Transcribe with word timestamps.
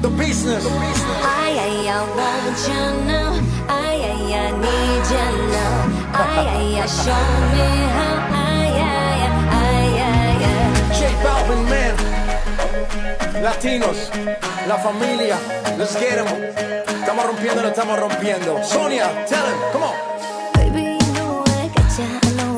The 0.00 0.08
business. 0.16 0.64
Ay, 1.22 1.58
ay, 1.58 1.88
I 1.88 2.00
want 2.16 2.58
you 2.68 2.84
now. 3.04 3.36
Ay, 3.68 4.00
ay, 4.00 4.32
I 4.32 4.50
need 4.56 5.04
you 5.12 5.26
now. 5.52 5.74
Ay, 6.16 6.46
ay, 6.56 6.80
ay, 6.80 6.88
show 6.88 7.26
me 7.52 7.68
how. 7.96 8.16
Ay, 8.32 8.80
ay, 8.80 9.20
ay, 9.60 10.00
ay, 10.00 10.44
ay. 10.48 10.96
J 10.96 11.00
Balvin, 11.22 11.62
man. 11.68 11.94
Latinos, 13.42 14.10
la 14.66 14.76
familia, 14.78 15.36
get 16.00 16.18
'em. 16.18 16.28
Estamos 17.00 17.26
rompiendo, 17.26 17.60
lo 17.62 17.68
estamos 17.68 17.98
rompiendo. 17.98 18.64
Sonia, 18.64 19.26
tell 19.28 19.44
him, 19.44 19.58
come 19.72 19.84
on. 19.84 19.94
Baby, 20.54 20.96
you 20.96 21.12
know 21.12 21.44
I 21.46 21.68
gotcha. 21.76 22.06
I 22.40 22.49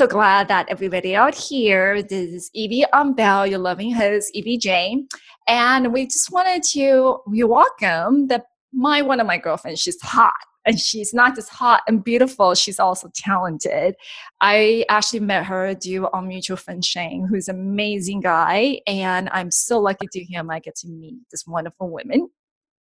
so 0.00 0.06
glad 0.06 0.48
that 0.48 0.64
everybody 0.70 1.14
out 1.14 1.34
here. 1.34 2.02
This 2.02 2.32
is 2.32 2.50
Evie 2.54 2.86
Umbell, 2.94 3.50
your 3.50 3.58
loving 3.58 3.92
host, 3.92 4.30
Evie 4.32 4.56
Jane. 4.56 5.06
And 5.46 5.92
we 5.92 6.06
just 6.06 6.32
wanted 6.32 6.62
to 6.72 7.18
we 7.26 7.44
welcome 7.44 8.28
the 8.28 8.42
my 8.72 9.02
one 9.02 9.20
of 9.20 9.26
my 9.26 9.36
girlfriends. 9.36 9.82
She's 9.82 10.00
hot. 10.00 10.32
And 10.64 10.80
she's 10.80 11.12
not 11.12 11.36
just 11.36 11.50
hot 11.50 11.82
and 11.86 12.02
beautiful, 12.02 12.54
she's 12.54 12.80
also 12.80 13.10
talented. 13.14 13.94
I 14.40 14.86
actually 14.88 15.20
met 15.20 15.44
her 15.44 15.74
due 15.74 16.06
on 16.14 16.28
mutual 16.28 16.56
friend 16.56 16.82
Shane, 16.82 17.26
who's 17.28 17.48
an 17.48 17.56
amazing 17.60 18.22
guy. 18.22 18.80
And 18.86 19.28
I'm 19.32 19.50
so 19.50 19.78
lucky 19.80 20.06
to 20.12 20.24
him 20.24 20.50
I 20.50 20.60
get 20.60 20.76
to 20.76 20.88
meet 20.88 21.18
this 21.30 21.46
wonderful 21.46 21.90
woman, 21.90 22.30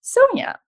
Sonia. 0.04 0.60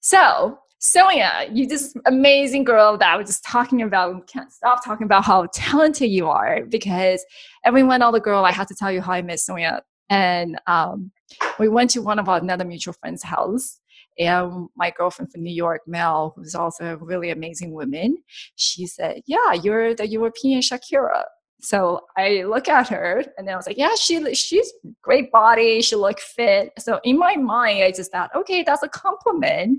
So, 0.00 0.58
Sonia, 0.84 1.48
you 1.52 1.68
this 1.68 1.94
amazing 2.06 2.64
girl 2.64 2.98
that 2.98 3.08
I 3.08 3.16
was 3.16 3.28
just 3.28 3.44
talking 3.44 3.82
about. 3.82 4.16
We 4.16 4.20
can't 4.22 4.52
stop 4.52 4.84
talking 4.84 5.04
about 5.04 5.22
how 5.22 5.46
talented 5.52 6.10
you 6.10 6.28
are 6.28 6.64
because 6.66 7.24
everyone, 7.64 8.02
all 8.02 8.10
the 8.10 8.18
girl, 8.18 8.44
I 8.44 8.50
have 8.50 8.66
to 8.66 8.74
tell 8.74 8.90
you 8.90 9.00
how 9.00 9.12
I 9.12 9.22
met 9.22 9.38
Sonia. 9.38 9.82
And 10.10 10.60
um, 10.66 11.12
we 11.60 11.68
went 11.68 11.90
to 11.90 12.02
one 12.02 12.18
of 12.18 12.28
our 12.28 12.38
another 12.38 12.64
mutual 12.64 12.94
friend's 12.94 13.22
house. 13.22 13.78
And 14.18 14.68
my 14.76 14.90
girlfriend 14.90 15.30
from 15.30 15.44
New 15.44 15.54
York, 15.54 15.82
Mel, 15.86 16.32
who's 16.34 16.56
also 16.56 16.84
a 16.84 16.96
really 16.96 17.30
amazing 17.30 17.70
woman, 17.72 18.16
she 18.56 18.86
said, 18.86 19.22
"Yeah, 19.24 19.52
you're 19.52 19.94
the 19.94 20.08
European 20.08 20.62
Shakira." 20.62 21.22
So 21.60 22.00
I 22.18 22.42
look 22.42 22.68
at 22.68 22.88
her, 22.88 23.24
and 23.38 23.46
then 23.46 23.54
I 23.54 23.56
was 23.56 23.68
like, 23.68 23.78
"Yeah, 23.78 23.94
she 23.94 24.34
she's 24.34 24.72
great 25.00 25.30
body. 25.30 25.80
She 25.80 25.94
look 25.94 26.18
fit." 26.18 26.72
So 26.78 27.00
in 27.04 27.16
my 27.18 27.36
mind, 27.36 27.84
I 27.84 27.92
just 27.92 28.10
thought, 28.10 28.34
"Okay, 28.34 28.64
that's 28.64 28.82
a 28.82 28.88
compliment." 28.88 29.78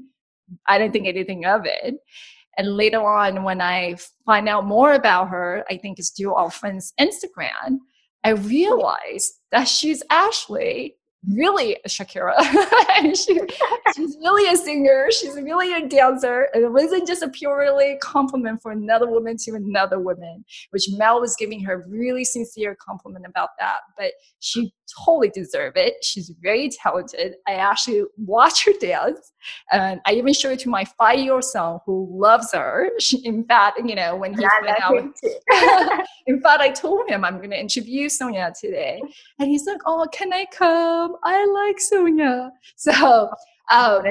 I 0.68 0.78
didn't 0.78 0.94
think 0.94 1.08
anything 1.08 1.46
of 1.46 1.66
it. 1.66 1.96
And 2.58 2.78
later 2.78 3.04
on, 3.06 3.44
when 3.44 3.62
I 3.62 3.96
find 4.26 4.48
out 4.48 4.66
more 4.66 4.94
about 4.94 5.30
her, 5.30 5.66
I 5.70 5.78
think 5.78 5.98
it's 5.98 6.12
through 6.12 6.36
our 6.36 6.52
friend's 6.52 6.94
Instagram, 7.00 7.80
I 8.24 8.30
realized 8.30 9.34
that 9.52 9.68
she's 9.68 10.04
actually 10.10 10.96
really 11.28 11.78
a 11.86 11.90
Shakira. 11.90 12.36
and 12.98 13.18
she, 13.18 13.40
she's 13.96 14.18
really 14.18 14.52
a 14.54 14.58
singer. 14.58 15.08
She's 15.12 15.36
really 15.36 15.74
a 15.74 15.88
dancer. 15.88 16.50
And 16.54 16.64
it 16.64 16.72
wasn't 16.72 17.08
just 17.08 17.24
a 17.24 17.30
purely 17.30 17.98
compliment 18.02 18.62
for 18.62 18.72
another 18.72 19.10
woman 19.10 19.38
to 19.38 19.52
another 19.54 20.00
woman, 20.00 20.44
which 20.72 20.90
Mel 20.92 21.22
was 21.22 21.36
giving 21.36 21.64
her 21.64 21.86
really 21.88 22.26
sincere 22.26 22.76
compliment 22.76 23.26
about 23.28 23.50
that. 23.60 23.80
But 23.98 24.14
she 24.40 24.74
totally 25.06 25.30
deserved 25.30 25.78
it. 25.78 25.96
She's 26.04 26.32
very 26.42 26.70
talented. 26.70 27.36
I 27.48 27.54
actually 27.54 28.04
watch 28.18 28.66
her 28.66 28.74
dance. 28.80 29.32
And 29.72 30.00
I 30.06 30.14
even 30.14 30.34
show 30.34 30.52
it 30.52 30.60
to 30.60 30.70
my 30.70 30.86
five-year-old 30.86 31.44
son 31.44 31.80
who 31.86 32.08
loves 32.12 32.54
her. 32.54 32.90
She, 33.00 33.18
in 33.26 33.44
fact, 33.46 33.80
you 33.84 33.96
know, 33.96 34.16
when 34.16 34.34
he 34.34 34.46
went 34.62 34.82
out 34.82 34.94
in 36.28 36.42
fact, 36.42 36.62
I 36.62 36.70
told 36.70 37.10
him 37.10 37.26
I'm 37.26 37.38
going 37.38 37.50
to 37.50 37.60
interview 37.60 38.10
Sonia 38.10 38.54
today, 38.60 39.02
and 39.40 39.50
he's 39.50 39.66
like, 39.66 39.82
"Oh, 39.86 40.08
can 40.12 40.32
I 40.32 40.46
come? 40.52 41.13
I 41.24 41.46
like 41.46 41.80
Sonia." 41.80 42.52
So, 42.76 43.30
um, 43.72 44.04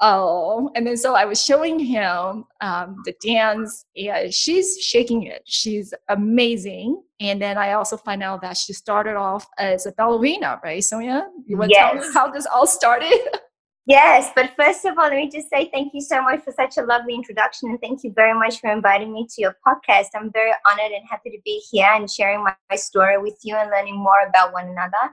oh, 0.00 0.70
and 0.74 0.86
then 0.86 0.96
so 0.96 1.14
I 1.14 1.24
was 1.24 1.42
showing 1.42 1.78
him 1.78 2.44
um, 2.60 2.96
the 3.04 3.14
dance, 3.24 3.86
and 3.96 4.32
she's 4.32 4.78
shaking 4.80 5.24
it. 5.24 5.42
She's 5.46 5.94
amazing. 6.08 7.02
And 7.20 7.40
then 7.40 7.56
I 7.58 7.72
also 7.72 7.96
find 7.96 8.22
out 8.22 8.42
that 8.42 8.56
she 8.56 8.72
started 8.72 9.16
off 9.16 9.46
as 9.58 9.86
a 9.86 9.92
ballerina, 9.92 10.60
right, 10.62 10.82
Sonia? 10.82 11.28
You 11.46 11.56
want 11.56 11.70
to 11.70 11.76
tell 11.76 11.94
me 11.94 12.12
how 12.12 12.30
this 12.30 12.46
all 12.46 12.66
started? 12.66 13.18
Yes, 13.86 14.30
but 14.34 14.52
first 14.56 14.86
of 14.86 14.98
all, 14.98 15.04
let 15.04 15.16
me 15.16 15.28
just 15.28 15.50
say 15.50 15.68
thank 15.70 15.92
you 15.92 16.00
so 16.00 16.22
much 16.22 16.42
for 16.42 16.52
such 16.52 16.78
a 16.78 16.82
lovely 16.82 17.14
introduction 17.14 17.68
and 17.68 17.78
thank 17.82 18.02
you 18.02 18.14
very 18.16 18.32
much 18.32 18.58
for 18.58 18.70
inviting 18.70 19.12
me 19.12 19.26
to 19.28 19.42
your 19.42 19.58
podcast. 19.66 20.06
I'm 20.14 20.32
very 20.32 20.52
honored 20.66 20.90
and 20.90 21.06
happy 21.06 21.28
to 21.30 21.38
be 21.44 21.62
here 21.70 21.90
and 21.92 22.10
sharing 22.10 22.42
my, 22.42 22.54
my 22.70 22.76
story 22.76 23.18
with 23.18 23.36
you 23.42 23.54
and 23.56 23.70
learning 23.70 23.98
more 23.98 24.26
about 24.26 24.54
one 24.54 24.68
another. 24.68 25.12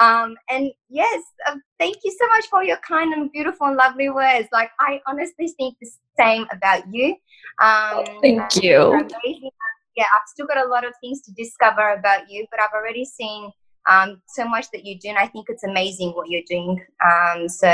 Um, 0.00 0.36
and 0.48 0.70
yes, 0.88 1.24
uh, 1.48 1.56
thank 1.80 1.96
you 2.04 2.16
so 2.16 2.28
much 2.28 2.46
for 2.46 2.62
your 2.62 2.76
kind 2.76 3.12
and 3.12 3.32
beautiful 3.32 3.66
and 3.66 3.76
lovely 3.76 4.08
words. 4.08 4.46
Like, 4.52 4.70
I 4.78 5.00
honestly 5.08 5.48
think 5.58 5.76
the 5.80 5.90
same 6.16 6.46
about 6.52 6.84
you. 6.94 7.16
Um, 7.60 8.04
Thank 8.22 8.62
you're 8.62 8.98
amazing. 8.98 9.50
Yeah, 9.96 10.04
I've 10.04 10.28
still 10.28 10.46
got 10.46 10.64
a 10.64 10.68
lot 10.68 10.84
of 10.84 10.92
things 11.00 11.22
to 11.22 11.32
discover 11.32 11.90
about 11.94 12.30
you, 12.30 12.46
but 12.52 12.60
I've 12.60 12.72
already 12.72 13.04
seen 13.04 13.50
um, 13.90 14.22
so 14.28 14.46
much 14.46 14.70
that 14.72 14.84
you 14.84 14.98
do, 14.98 15.08
and 15.08 15.18
I 15.18 15.26
think 15.26 15.46
it's 15.48 15.64
amazing 15.64 16.12
what 16.12 16.28
you're 16.28 16.42
doing. 16.48 16.80
Um, 17.04 17.48
so, 17.48 17.68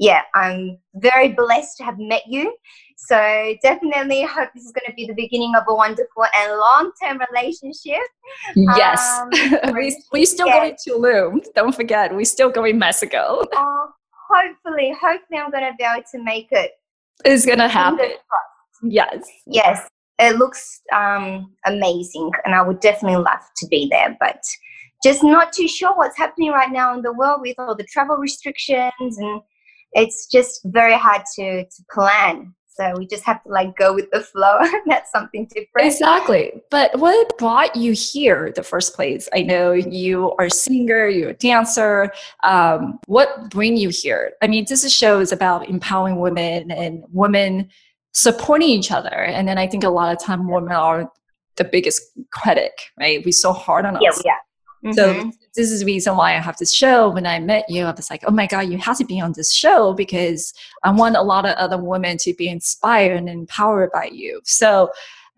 yeah, 0.00 0.22
I'm 0.34 0.78
very 0.94 1.28
blessed 1.28 1.76
to 1.76 1.84
have 1.84 1.98
met 1.98 2.22
you. 2.26 2.56
So, 2.96 3.54
definitely 3.62 4.22
hope 4.22 4.48
this 4.54 4.64
is 4.64 4.72
going 4.72 4.86
to 4.88 4.94
be 4.94 5.06
the 5.06 5.14
beginning 5.14 5.52
of 5.54 5.64
a 5.68 5.74
wonderful 5.74 6.24
and 6.36 6.52
long 6.52 6.90
term 7.02 7.20
relationship. 7.30 8.00
Yes, 8.56 9.20
Um, 9.20 9.28
we 9.74 10.02
we 10.10 10.24
still 10.24 10.46
yes. 10.46 10.56
going 10.56 10.76
to 10.76 10.90
Tulum. 10.90 11.44
Don't 11.54 11.74
forget, 11.74 12.14
we 12.16 12.24
still 12.24 12.50
going 12.50 12.78
Mexico. 12.78 13.44
Oh, 13.52 13.88
hopefully, 14.30 14.94
hopefully, 14.98 15.38
I'm 15.38 15.50
going 15.50 15.64
to 15.64 15.74
be 15.78 15.84
able 15.84 16.02
to 16.12 16.22
make 16.24 16.48
it. 16.50 16.72
It's 17.26 17.44
gonna 17.44 17.68
happen. 17.68 18.12
Yes. 18.82 19.28
Yes, 19.46 19.86
it 20.18 20.36
looks 20.36 20.80
um, 20.96 21.52
amazing, 21.66 22.30
and 22.46 22.54
I 22.54 22.62
would 22.62 22.80
definitely 22.80 23.22
love 23.22 23.44
to 23.58 23.66
be 23.66 23.86
there, 23.90 24.16
but 24.18 24.40
just 25.04 25.22
not 25.22 25.52
too 25.52 25.68
sure 25.68 25.94
what's 25.94 26.16
happening 26.16 26.52
right 26.52 26.72
now 26.72 26.94
in 26.94 27.02
the 27.02 27.12
world 27.12 27.42
with 27.42 27.56
all 27.58 27.74
the 27.76 27.84
travel 27.84 28.16
restrictions, 28.16 29.18
and 29.18 29.42
it's 29.92 30.26
just 30.26 30.60
very 30.64 30.94
hard 30.96 31.22
to 31.36 31.64
to 31.64 31.84
plan. 31.92 32.54
So 32.72 32.94
we 32.96 33.06
just 33.06 33.24
have 33.24 33.42
to 33.42 33.50
like 33.50 33.76
go 33.76 33.92
with 33.92 34.10
the 34.10 34.20
flow. 34.20 34.58
That's 34.86 35.10
something 35.12 35.46
different. 35.46 35.86
Exactly. 35.86 36.62
But 36.70 36.98
what 36.98 37.36
brought 37.36 37.76
you 37.76 37.92
here 37.92 38.52
the 38.54 38.62
first 38.62 38.94
place? 38.94 39.28
I 39.34 39.42
know 39.42 39.72
you 39.72 40.32
are 40.38 40.46
a 40.46 40.50
singer, 40.50 41.06
you're 41.06 41.30
a 41.30 41.34
dancer. 41.34 42.10
Um, 42.42 42.98
what 43.06 43.50
bring 43.50 43.76
you 43.76 43.90
here? 43.90 44.32
I 44.40 44.46
mean, 44.46 44.64
this 44.66 44.90
show 44.94 45.20
is 45.20 45.30
about 45.30 45.68
empowering 45.68 46.20
women 46.20 46.70
and 46.70 47.02
women 47.12 47.68
supporting 48.12 48.68
each 48.70 48.90
other. 48.90 49.14
And 49.14 49.46
then 49.46 49.58
I 49.58 49.66
think 49.66 49.84
a 49.84 49.90
lot 49.90 50.14
of 50.16 50.22
time 50.22 50.48
women 50.48 50.72
are 50.72 51.10
the 51.56 51.64
biggest 51.64 52.00
critic, 52.32 52.72
right? 52.98 53.22
We're 53.24 53.32
so 53.32 53.52
hard 53.52 53.84
on 53.84 53.98
Yeah, 54.00 54.08
us. 54.10 54.22
yeah. 54.24 54.92
So 54.94 55.14
Mhm. 55.14 55.32
This 55.54 55.70
is 55.70 55.80
the 55.80 55.86
reason 55.86 56.16
why 56.16 56.34
I 56.34 56.38
have 56.38 56.56
this 56.58 56.72
show. 56.72 57.10
When 57.10 57.26
I 57.26 57.38
met 57.40 57.64
you, 57.68 57.84
I 57.84 57.92
was 57.92 58.10
like, 58.10 58.22
oh 58.26 58.30
my 58.30 58.46
God, 58.46 58.68
you 58.68 58.78
have 58.78 58.98
to 58.98 59.04
be 59.04 59.20
on 59.20 59.32
this 59.32 59.52
show 59.52 59.92
because 59.94 60.54
I 60.84 60.90
want 60.92 61.16
a 61.16 61.22
lot 61.22 61.46
of 61.46 61.56
other 61.56 61.78
women 61.78 62.16
to 62.18 62.34
be 62.34 62.48
inspired 62.48 63.16
and 63.16 63.28
empowered 63.28 63.90
by 63.92 64.10
you. 64.12 64.40
So 64.44 64.90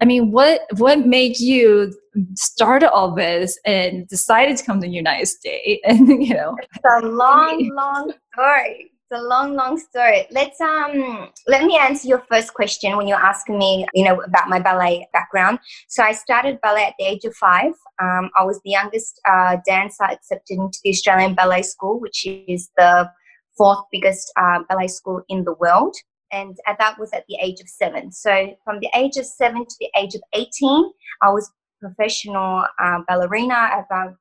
I 0.02 0.04
mean, 0.04 0.32
what 0.32 0.62
what 0.78 1.06
made 1.06 1.38
you 1.38 1.94
start 2.34 2.82
all 2.82 3.14
this 3.14 3.58
and 3.64 4.06
decided 4.08 4.56
to 4.56 4.64
come 4.64 4.81
to 4.81 4.87
the 4.88 4.92
United 4.92 5.26
States? 5.26 5.81
And 5.87 6.08
you 6.08 6.34
know, 6.34 6.56
It's 6.60 7.04
a 7.04 7.06
long, 7.06 7.70
long 7.75 8.12
story. 8.32 8.91
A 9.14 9.20
long, 9.20 9.55
long 9.55 9.79
story. 9.79 10.26
Let's 10.31 10.59
um 10.61 11.29
let 11.47 11.64
me 11.64 11.76
answer 11.76 12.09
your 12.09 12.25
first 12.31 12.55
question 12.55 12.97
when 12.97 13.06
you're 13.06 13.19
asking 13.32 13.59
me, 13.59 13.87
you 13.93 14.05
know, 14.05 14.23
about 14.23 14.49
my 14.49 14.59
ballet 14.59 15.06
background. 15.12 15.59
So 15.88 16.03
I 16.03 16.12
started 16.12 16.61
ballet 16.62 16.87
at 16.87 16.94
the 16.99 17.05
age 17.05 17.25
of 17.26 17.35
five. 17.35 17.73
Um, 18.00 18.31
I 18.38 18.44
was 18.44 18.59
the 18.64 18.70
youngest 18.70 19.20
uh, 19.29 19.59
dancer 19.67 20.05
accepted 20.05 20.56
into 20.59 20.79
the 20.82 20.91
Australian 20.91 21.35
Ballet 21.35 21.61
School, 21.61 22.00
which 22.00 22.25
is 22.25 22.70
the 22.79 23.11
fourth 23.59 23.85
biggest 23.93 24.32
uh, 24.37 24.61
ballet 24.69 24.88
school 24.88 25.20
in 25.29 25.44
the 25.44 25.55
world. 25.55 25.94
And 26.31 26.56
uh, 26.67 26.75
that 26.79 26.99
was 26.99 27.12
at 27.12 27.25
the 27.29 27.37
age 27.43 27.61
of 27.61 27.69
seven. 27.69 28.12
So 28.12 28.56
from 28.64 28.81
the 28.81 28.88
age 28.94 29.19
of 29.19 29.26
seven 29.26 29.67
to 29.67 29.75
the 29.79 29.91
age 29.94 30.14
of 30.14 30.23
18, 30.32 30.91
I 31.20 31.29
was 31.31 31.50
professional 31.81 32.64
uh, 32.82 33.00
ballerina. 33.06 33.55
I've 33.55 34.17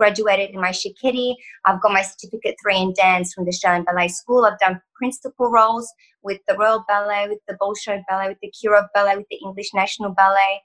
graduated 0.00 0.50
in 0.54 0.60
my 0.60 0.70
Cecchetti. 0.70 1.34
I've 1.66 1.82
got 1.82 1.92
my 1.92 2.00
certificate 2.00 2.56
three 2.62 2.78
in 2.78 2.94
dance 2.94 3.34
from 3.34 3.44
the 3.44 3.50
Australian 3.50 3.84
Ballet 3.84 4.08
School. 4.08 4.46
I've 4.46 4.58
done 4.58 4.80
principal 4.96 5.50
roles 5.50 5.86
with 6.22 6.40
the 6.48 6.56
Royal 6.56 6.84
Ballet, 6.88 7.28
with 7.28 7.40
the 7.46 7.56
Bolshoi 7.60 8.02
Ballet, 8.08 8.28
with 8.28 8.38
the 8.42 8.52
Kirov 8.56 8.86
Ballet, 8.94 9.16
with 9.16 9.26
the 9.30 9.40
English 9.44 9.70
National 9.74 10.10
Ballet. 10.14 10.62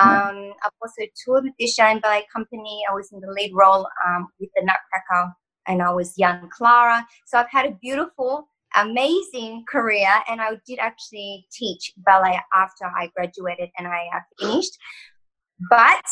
Um, 0.00 0.52
I've 0.64 0.78
also 0.80 1.02
toured 1.22 1.44
with 1.44 1.52
the 1.58 1.66
Australian 1.66 2.00
Ballet 2.00 2.24
Company. 2.34 2.82
I 2.90 2.94
was 2.94 3.12
in 3.12 3.20
the 3.20 3.30
lead 3.30 3.52
role 3.54 3.86
um, 4.06 4.28
with 4.40 4.50
the 4.56 4.62
Nutcracker, 4.62 5.34
and 5.66 5.82
I 5.82 5.92
was 5.92 6.14
young 6.16 6.48
Clara. 6.56 7.06
So 7.26 7.38
I've 7.38 7.50
had 7.50 7.66
a 7.66 7.74
beautiful, 7.82 8.48
amazing 8.74 9.64
career, 9.70 10.12
and 10.30 10.40
I 10.40 10.52
did 10.66 10.78
actually 10.78 11.46
teach 11.52 11.92
ballet 11.98 12.40
after 12.54 12.84
I 12.86 13.10
graduated 13.14 13.68
and 13.76 13.86
I 13.86 14.06
uh, 14.16 14.20
finished. 14.40 14.78
But 15.68 16.06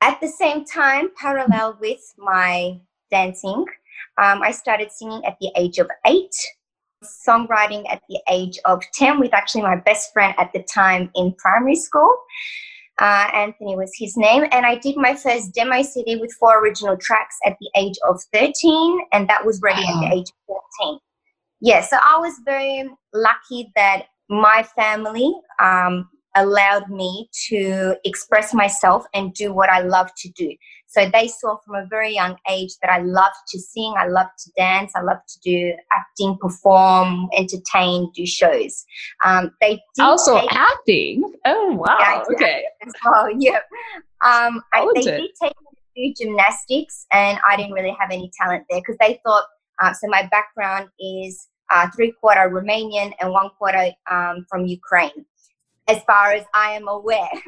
at 0.00 0.20
the 0.20 0.28
same 0.28 0.64
time, 0.64 1.10
parallel 1.16 1.78
with 1.80 2.00
my 2.18 2.80
dancing, 3.10 3.64
um, 4.18 4.42
I 4.42 4.50
started 4.50 4.90
singing 4.90 5.24
at 5.24 5.36
the 5.40 5.50
age 5.56 5.78
of 5.78 5.88
eight, 6.06 6.34
songwriting 7.04 7.84
at 7.90 8.02
the 8.08 8.20
age 8.30 8.58
of 8.64 8.82
10 8.94 9.20
with 9.20 9.34
actually 9.34 9.62
my 9.62 9.76
best 9.76 10.12
friend 10.12 10.34
at 10.38 10.52
the 10.52 10.62
time 10.62 11.10
in 11.14 11.34
primary 11.34 11.76
school. 11.76 12.14
Uh, 13.00 13.30
Anthony 13.32 13.76
was 13.76 13.90
his 13.96 14.16
name. 14.16 14.44
And 14.52 14.66
I 14.66 14.76
did 14.76 14.96
my 14.96 15.14
first 15.14 15.54
demo 15.54 15.82
CD 15.82 16.16
with 16.16 16.32
four 16.38 16.62
original 16.62 16.96
tracks 16.98 17.36
at 17.46 17.56
the 17.60 17.70
age 17.76 17.96
of 18.08 18.20
13, 18.34 19.00
and 19.12 19.28
that 19.28 19.44
was 19.44 19.60
ready 19.62 19.82
wow. 19.82 20.02
at 20.02 20.10
the 20.10 20.16
age 20.16 20.28
of 20.48 20.56
14. 20.80 20.98
Yeah, 21.62 21.80
so 21.82 21.96
I 21.96 22.18
was 22.18 22.34
very 22.44 22.88
lucky 23.12 23.70
that 23.74 24.06
my 24.28 24.66
family 24.76 25.34
um, 25.60 26.08
allowed 26.36 26.88
me 26.88 27.28
to 27.48 27.96
express 28.04 28.54
myself 28.54 29.04
and 29.14 29.34
do 29.34 29.52
what 29.52 29.68
I 29.70 29.80
love 29.80 30.08
to 30.18 30.28
do. 30.30 30.54
So 30.86 31.08
they 31.08 31.28
saw 31.28 31.56
from 31.64 31.76
a 31.76 31.86
very 31.86 32.12
young 32.14 32.36
age 32.48 32.72
that 32.82 32.90
I 32.90 32.98
loved 32.98 33.36
to 33.50 33.60
sing, 33.60 33.94
I 33.96 34.06
loved 34.06 34.30
to 34.44 34.50
dance, 34.56 34.92
I 34.96 35.02
loved 35.02 35.28
to 35.28 35.40
do 35.40 35.72
acting, 35.96 36.36
perform, 36.40 37.28
entertain, 37.36 38.10
do 38.14 38.26
shows. 38.26 38.84
Um, 39.24 39.52
they 39.60 39.80
also 40.00 40.40
take, 40.40 40.52
acting. 40.52 41.32
Oh 41.44 41.76
wow! 41.76 41.96
Yeah, 42.00 42.22
okay. 42.34 42.64
As 42.84 42.92
well, 43.04 43.28
yeah. 43.38 43.60
Um, 44.24 44.62
I, 44.74 44.86
they 44.94 45.02
did 45.02 45.30
take 45.40 45.52
me 45.96 46.12
to 46.12 46.24
do 46.24 46.24
gymnastics, 46.24 47.06
and 47.12 47.38
I 47.48 47.56
didn't 47.56 47.72
really 47.72 47.96
have 47.98 48.10
any 48.10 48.30
talent 48.40 48.64
there 48.68 48.80
because 48.80 48.96
they 49.00 49.20
thought. 49.24 49.44
Uh, 49.80 49.92
so 49.94 50.08
my 50.08 50.28
background 50.30 50.88
is 50.98 51.46
uh, 51.70 51.88
three 51.94 52.12
quarter 52.20 52.50
Romanian 52.50 53.12
and 53.20 53.30
one 53.30 53.50
quarter 53.58 53.92
um, 54.10 54.44
from 54.50 54.66
Ukraine 54.66 55.24
as 55.90 56.02
far 56.04 56.32
as 56.32 56.44
I 56.54 56.72
am 56.72 56.88
aware. 56.88 57.28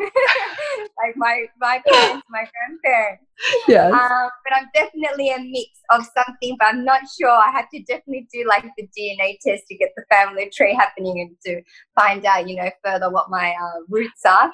like 0.98 1.16
my 1.16 1.44
my 1.60 1.80
parents, 1.86 2.26
my 2.28 2.44
grandparents. 2.52 3.24
Yeah. 3.68 3.88
Um, 3.88 4.30
but 4.44 4.56
I'm 4.56 4.68
definitely 4.74 5.30
a 5.30 5.38
mix 5.38 5.70
of 5.90 6.06
something, 6.16 6.56
but 6.58 6.68
I'm 6.68 6.84
not 6.84 7.02
sure. 7.18 7.30
I 7.30 7.50
have 7.52 7.68
to 7.70 7.82
definitely 7.82 8.28
do 8.32 8.44
like 8.48 8.64
the 8.76 8.88
DNA 8.96 9.38
test 9.44 9.64
to 9.68 9.76
get 9.76 9.90
the 9.96 10.04
family 10.10 10.50
tree 10.54 10.74
happening 10.74 11.20
and 11.20 11.36
to 11.46 11.62
find 11.98 12.24
out, 12.24 12.48
you 12.48 12.56
know, 12.56 12.70
further 12.84 13.10
what 13.10 13.30
my 13.30 13.50
uh, 13.50 13.80
roots 13.88 14.24
are. 14.24 14.52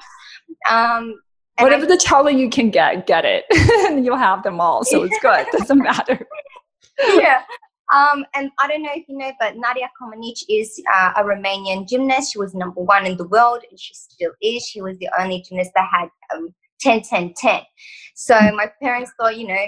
Um, 0.69 1.15
Whatever 1.59 1.85
I, 1.85 1.87
the 1.87 1.97
talent 1.97 2.37
you 2.37 2.49
can 2.49 2.69
get, 2.69 3.05
get 3.05 3.25
it. 3.25 3.45
You'll 4.03 4.17
have 4.17 4.43
them 4.43 4.61
all, 4.61 4.85
so 4.85 5.03
it's 5.03 5.19
good. 5.19 5.45
Doesn't 5.51 5.79
matter. 5.79 6.25
yeah. 7.15 7.41
Um, 7.93 8.25
and 8.35 8.51
I 8.59 8.67
don't 8.67 8.83
know 8.83 8.91
if 8.93 9.07
you 9.07 9.17
know, 9.17 9.31
but 9.39 9.57
Nadia 9.57 9.89
Comaneci 9.99 10.43
is 10.49 10.81
uh, 10.93 11.13
a 11.17 11.23
Romanian 11.23 11.87
gymnast. 11.87 12.33
She 12.33 12.39
was 12.39 12.53
number 12.53 12.81
one 12.81 13.05
in 13.05 13.17
the 13.17 13.27
world, 13.27 13.63
and 13.69 13.79
she 13.79 13.93
still 13.93 14.31
is. 14.41 14.63
She 14.63 14.81
was 14.81 14.97
the 14.99 15.09
only 15.19 15.41
gymnast 15.41 15.71
that 15.75 15.89
had 15.91 16.09
um, 16.35 16.53
10, 16.81 17.01
10, 17.01 17.33
10. 17.35 17.61
So 18.15 18.35
my 18.53 18.71
parents 18.81 19.11
thought, 19.19 19.37
you 19.37 19.47
know, 19.47 19.65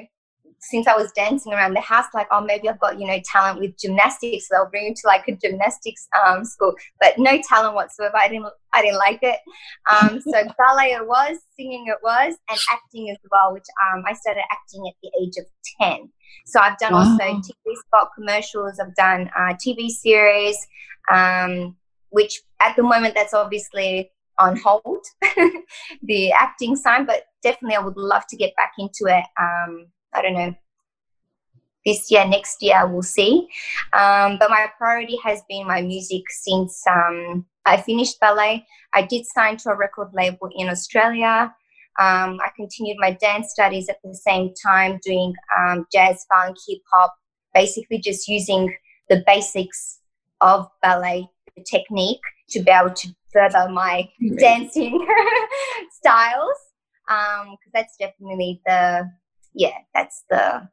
since 0.62 0.88
I 0.88 0.96
was 0.96 1.12
dancing 1.14 1.54
around 1.54 1.74
the 1.74 1.82
house, 1.82 2.06
like, 2.14 2.28
oh, 2.32 2.42
maybe 2.42 2.70
I've 2.70 2.80
got, 2.80 3.00
you 3.00 3.08
know, 3.08 3.20
talent 3.26 3.60
with 3.60 3.78
gymnastics. 3.78 4.48
So 4.48 4.56
they'll 4.56 4.70
bring 4.70 4.90
me 4.90 4.94
to 4.94 5.08
like 5.08 5.28
a 5.28 5.36
gymnastics 5.36 6.08
um, 6.24 6.46
school, 6.46 6.76
but 7.00 7.18
no 7.18 7.42
talent 7.50 7.74
whatsoever. 7.74 8.16
I 8.16 8.28
didn't, 8.28 8.46
I 8.74 8.84
didn't 8.84 9.00
like 9.00 9.20
it. 9.24 9.40
Um, 9.92 10.22
so 10.22 10.32
ballet 10.58 10.92
it 10.92 11.08
was, 11.08 11.38
singing 11.58 11.86
it 11.88 11.98
was, 12.04 12.36
and 12.50 12.60
acting 12.72 13.10
as 13.10 13.18
well, 13.32 13.54
which 13.54 13.66
um, 13.92 14.04
I 14.08 14.14
started 14.14 14.44
acting 14.52 14.88
at 14.88 14.94
the 15.02 15.12
age 15.22 15.34
of 15.40 15.46
10. 15.82 16.10
So 16.46 16.60
I've 16.60 16.78
done 16.78 16.94
wow. 16.94 17.00
also 17.00 17.24
TV 17.24 17.76
spot 17.88 18.10
commercials. 18.16 18.80
I've 18.80 18.96
done 18.96 19.32
uh, 19.36 19.54
TV 19.56 19.90
series, 19.90 20.58
um, 21.12 21.76
which 22.10 22.40
at 22.60 22.76
the 22.76 22.84
moment 22.84 23.16
that's 23.16 23.34
obviously 23.34 24.12
on 24.38 24.58
hold, 24.58 25.06
the 26.04 26.32
acting 26.34 26.76
side. 26.76 27.08
But 27.08 27.24
definitely, 27.42 27.78
I 27.78 27.80
would 27.80 27.98
love 27.98 28.28
to 28.30 28.38
get 28.38 28.56
back 28.56 28.74
into 28.78 29.06
it. 29.06 29.26
I 30.14 30.22
don't 30.22 30.34
know. 30.34 30.56
This 31.86 32.12
year, 32.12 32.28
next 32.28 32.62
year, 32.62 32.86
we'll 32.88 33.02
see. 33.02 33.48
Um, 33.94 34.38
but 34.40 34.52
my 34.52 34.68
priority 34.78 35.18
has 35.24 35.42
been 35.50 35.66
my 35.66 35.82
music 35.82 36.24
since 36.30 36.84
um, 36.88 37.46
I 37.66 37.82
finished 37.82 38.20
ballet. 38.20 38.66
I 38.94 39.02
did 39.04 39.26
sign 39.26 39.58
to 39.58 39.72
a 39.72 39.76
record 39.76 40.10
label 40.14 40.50
in 40.56 40.70
Australia. 40.70 41.54
Um, 42.00 42.40
I 42.44 42.50
continued 42.56 42.98
my 43.00 43.12
dance 43.12 43.52
studies 43.52 43.90
at 43.90 43.98
the 44.04 44.16
same 44.16 44.54
time, 44.64 45.00
doing 45.04 45.34
um, 45.58 45.86
jazz, 45.92 46.26
funk, 46.30 46.56
hip 46.68 46.80
hop, 46.94 47.14
basically 47.54 48.00
just 48.00 48.28
using 48.28 48.74
the 49.10 49.24
basics 49.26 50.00
of 50.40 50.68
ballet, 50.82 51.28
the 51.56 51.64
technique, 51.64 52.22
to 52.50 52.62
be 52.62 52.72
able 52.72 52.94
to 52.94 53.10
further 53.34 53.70
my 53.70 54.08
dancing 54.38 55.06
styles. 55.92 56.58
Because 57.08 57.48
um, 57.48 57.58
that's 57.74 57.98
definitely 57.98 58.62
the, 58.66 59.10
yeah, 59.54 59.78
that's 59.94 60.24
the, 60.30 60.68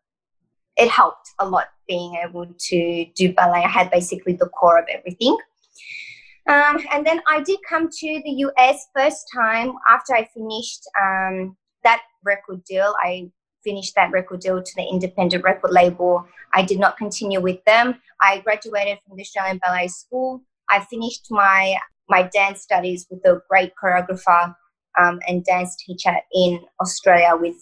it 0.76 0.88
helped 0.88 1.30
a 1.38 1.48
lot 1.48 1.66
being 1.86 2.20
able 2.26 2.46
to 2.58 3.06
do 3.16 3.32
ballet. 3.32 3.64
I 3.64 3.68
had 3.68 3.90
basically 3.90 4.34
the 4.34 4.48
core 4.48 4.78
of 4.78 4.86
everything. 4.92 5.36
Um, 6.48 6.78
and 6.90 7.06
then 7.06 7.20
I 7.28 7.42
did 7.42 7.58
come 7.68 7.88
to 7.90 8.22
the 8.24 8.30
US 8.46 8.86
first 8.94 9.26
time 9.34 9.72
after 9.88 10.14
I 10.14 10.28
finished 10.34 10.82
um, 11.00 11.56
that 11.84 12.00
record 12.24 12.64
deal. 12.64 12.94
I 13.02 13.30
finished 13.64 13.94
that 13.96 14.10
record 14.12 14.40
deal 14.40 14.62
to 14.62 14.72
the 14.76 14.82
independent 14.82 15.44
record 15.44 15.72
label. 15.72 16.26
I 16.54 16.62
did 16.62 16.78
not 16.78 16.96
continue 16.96 17.40
with 17.40 17.62
them. 17.64 18.00
I 18.22 18.38
graduated 18.38 18.98
from 19.06 19.16
the 19.16 19.22
Australian 19.22 19.58
Ballet 19.58 19.88
School. 19.88 20.42
I 20.70 20.80
finished 20.84 21.26
my 21.30 21.76
my 22.08 22.22
dance 22.22 22.62
studies 22.62 23.06
with 23.10 23.20
a 23.26 23.42
great 23.50 23.72
choreographer 23.82 24.54
um, 24.98 25.20
and 25.28 25.44
dance 25.44 25.76
teacher 25.76 26.16
in 26.32 26.60
Australia, 26.80 27.36
with 27.38 27.56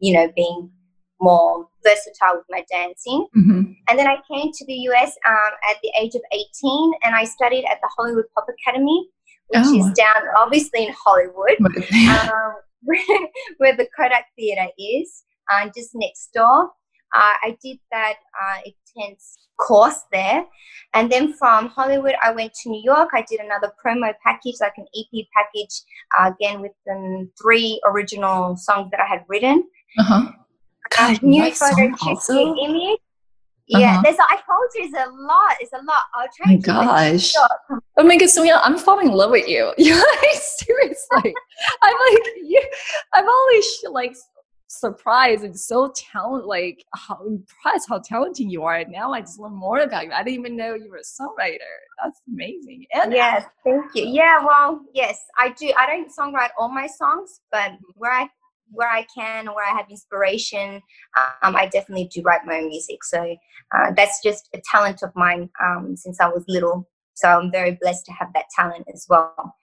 you 0.00 0.14
know 0.14 0.30
being 0.34 0.70
more 1.20 1.68
versatile 1.84 2.36
with 2.36 2.46
my 2.48 2.64
dancing. 2.70 3.26
Mm-hmm. 3.36 3.72
And 3.88 3.98
then 3.98 4.06
I 4.06 4.16
came 4.30 4.50
to 4.52 4.66
the 4.66 4.74
US 4.90 5.16
um, 5.28 5.52
at 5.70 5.76
the 5.82 5.92
age 6.00 6.14
of 6.14 6.22
18 6.32 6.92
and 7.04 7.14
I 7.14 7.24
studied 7.24 7.64
at 7.66 7.78
the 7.82 7.90
Hollywood 7.96 8.24
Pop 8.34 8.46
Academy, 8.48 9.08
which 9.48 9.64
oh. 9.66 9.78
is 9.78 9.92
down 9.92 10.22
obviously 10.38 10.86
in 10.86 10.94
Hollywood, 11.04 11.56
um, 11.60 12.54
where, 12.82 13.28
where, 13.58 13.76
the 13.76 13.86
Kodak 13.96 14.26
Theatre 14.36 14.68
is, 14.78 15.24
uh, 15.52 15.68
just 15.76 15.90
next 15.94 16.30
door. 16.34 16.70
Uh, 17.12 17.34
I 17.42 17.56
did 17.62 17.78
that 17.90 18.14
uh, 18.40 18.60
intense 18.64 19.48
course 19.58 20.00
there. 20.12 20.44
And 20.94 21.10
then 21.10 21.32
from 21.34 21.68
Hollywood, 21.68 22.14
I 22.22 22.32
went 22.32 22.54
to 22.62 22.70
New 22.70 22.82
York. 22.84 23.10
I 23.12 23.24
did 23.28 23.40
another 23.40 23.72
promo 23.84 24.12
package, 24.24 24.56
like 24.60 24.74
an 24.76 24.86
EP 24.96 25.26
package, 25.36 25.82
uh, 26.18 26.30
again 26.30 26.60
with 26.60 26.72
the 26.86 27.28
three 27.40 27.80
original 27.84 28.56
songs 28.56 28.90
that 28.92 29.00
I 29.00 29.06
had 29.06 29.24
written. 29.28 29.64
Uh-huh 29.98 30.32
uh, 30.98 31.16
new 31.22 31.50
photo 31.52 31.92
also? 32.06 32.54
image. 32.56 32.98
Yeah, 33.66 33.92
uh-huh. 33.92 34.02
there's. 34.02 34.16
I 34.18 34.34
told 34.34 34.68
you, 34.74 34.84
it's 34.84 34.94
a 34.94 35.10
lot. 35.10 35.56
It's 35.60 35.72
a 35.72 35.76
lot. 35.76 35.98
I'll 36.14 36.26
try. 36.36 36.46
Oh 36.46 36.48
my 36.48 36.56
gosh. 36.56 37.34
Oh 37.96 38.02
my 38.02 38.16
gosh, 38.16 38.30
Sonia, 38.30 38.60
I'm 38.62 38.76
falling 38.76 39.08
in 39.08 39.12
love 39.12 39.30
with 39.30 39.46
you. 39.46 39.72
You're 39.78 39.96
like 39.96 40.34
seriously. 40.34 41.34
I'm 41.82 41.94
like 42.12 42.26
you. 42.42 42.62
I'm 43.14 43.28
always 43.28 43.84
like 43.90 44.16
surprised 44.66 45.44
and 45.44 45.58
so 45.58 45.92
talented. 45.94 46.48
Like 46.48 46.84
how 46.96 47.24
impressed 47.24 47.88
how 47.88 48.00
talented 48.00 48.50
you 48.50 48.64
are. 48.64 48.76
And 48.76 48.90
Now 48.90 49.12
I 49.12 49.20
just 49.20 49.38
learn 49.38 49.54
more 49.54 49.80
about 49.80 50.04
you. 50.04 50.12
I 50.12 50.24
didn't 50.24 50.40
even 50.40 50.56
know 50.56 50.74
you 50.74 50.90
were 50.90 50.96
a 50.96 51.00
songwriter. 51.00 51.58
That's 52.02 52.20
amazing. 52.26 52.86
And 52.92 53.12
yes, 53.12 53.44
thank 53.64 53.84
you. 53.94 54.04
Yeah, 54.06 54.44
well, 54.44 54.80
yes, 54.92 55.20
I 55.38 55.50
do. 55.50 55.72
I 55.78 55.86
don't 55.86 56.10
songwrite 56.10 56.50
all 56.58 56.68
my 56.68 56.88
songs, 56.88 57.40
but 57.52 57.72
where 57.94 58.12
I 58.12 58.28
where 58.70 58.88
I 58.88 59.06
can, 59.14 59.46
where 59.46 59.66
I 59.66 59.76
have 59.76 59.90
inspiration, 59.90 60.80
um, 61.42 61.56
I 61.56 61.66
definitely 61.66 62.10
do 62.12 62.22
write 62.22 62.44
my 62.44 62.58
own 62.58 62.68
music. 62.68 63.04
So 63.04 63.36
uh, 63.74 63.92
that's 63.96 64.22
just 64.22 64.48
a 64.54 64.60
talent 64.70 65.02
of 65.02 65.10
mine 65.14 65.50
um, 65.62 65.96
since 65.96 66.20
I 66.20 66.28
was 66.28 66.44
little. 66.48 66.88
So 67.14 67.28
I'm 67.28 67.50
very 67.50 67.78
blessed 67.80 68.06
to 68.06 68.12
have 68.12 68.32
that 68.34 68.46
talent 68.56 68.86
as 68.92 69.06
well. 69.08 69.54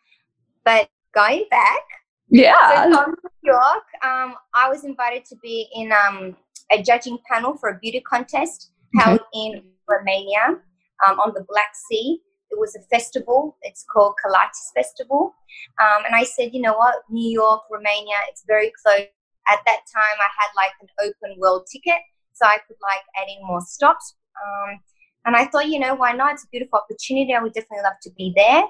But 0.64 0.90
going 1.14 1.46
back, 1.50 1.82
yeah, 2.30 2.92
so 2.92 3.06
New 3.06 3.52
York, 3.54 3.86
um, 4.04 4.36
I 4.54 4.70
was 4.70 4.84
invited 4.84 5.24
to 5.26 5.36
be 5.38 5.68
in 5.74 5.92
um, 5.94 6.36
a 6.72 6.84
judging 6.84 7.18
panel 7.32 7.56
for 7.56 7.70
a 7.70 7.80
beauty 7.80 8.02
contest 8.02 8.72
held 8.96 9.22
okay. 9.22 9.28
in 9.34 9.64
Romania 9.88 10.60
um, 11.08 11.20
on 11.20 11.34
the 11.34 11.46
Black 11.48 11.72
Sea 11.90 12.20
it 12.58 12.60
was 12.60 12.76
a 12.76 12.82
festival. 12.96 13.56
It's 13.62 13.86
called 13.94 14.16
Callatis 14.24 14.72
Festival. 14.76 15.36
Um, 15.80 16.04
and 16.06 16.16
I 16.16 16.24
said, 16.24 16.54
you 16.54 16.62
know 16.62 16.76
what, 16.76 16.96
New 17.10 17.30
York, 17.30 17.62
Romania, 17.72 18.16
it's 18.30 18.44
very 18.48 18.72
close. 18.84 19.06
at 19.50 19.60
that 19.66 19.82
time 19.96 20.18
I 20.20 20.30
had 20.40 20.50
like 20.58 20.74
an 20.82 20.90
open 21.06 21.40
world 21.40 21.68
ticket, 21.72 22.02
so 22.34 22.46
I 22.46 22.58
could 22.68 22.76
like 22.82 23.00
add 23.22 23.30
in 23.30 23.46
more 23.46 23.62
stops. 23.62 24.16
Um, 24.44 24.80
and 25.26 25.36
I 25.36 25.46
thought, 25.46 25.68
you 25.68 25.80
know, 25.80 25.96
why 25.96 26.12
not? 26.12 26.34
It's 26.34 26.44
a 26.44 26.48
beautiful 26.52 26.80
opportunity. 26.80 27.34
I 27.34 27.42
would 27.42 27.54
definitely 27.54 27.84
love 27.84 28.00
to 28.04 28.12
be 28.18 28.34
there. 28.36 28.64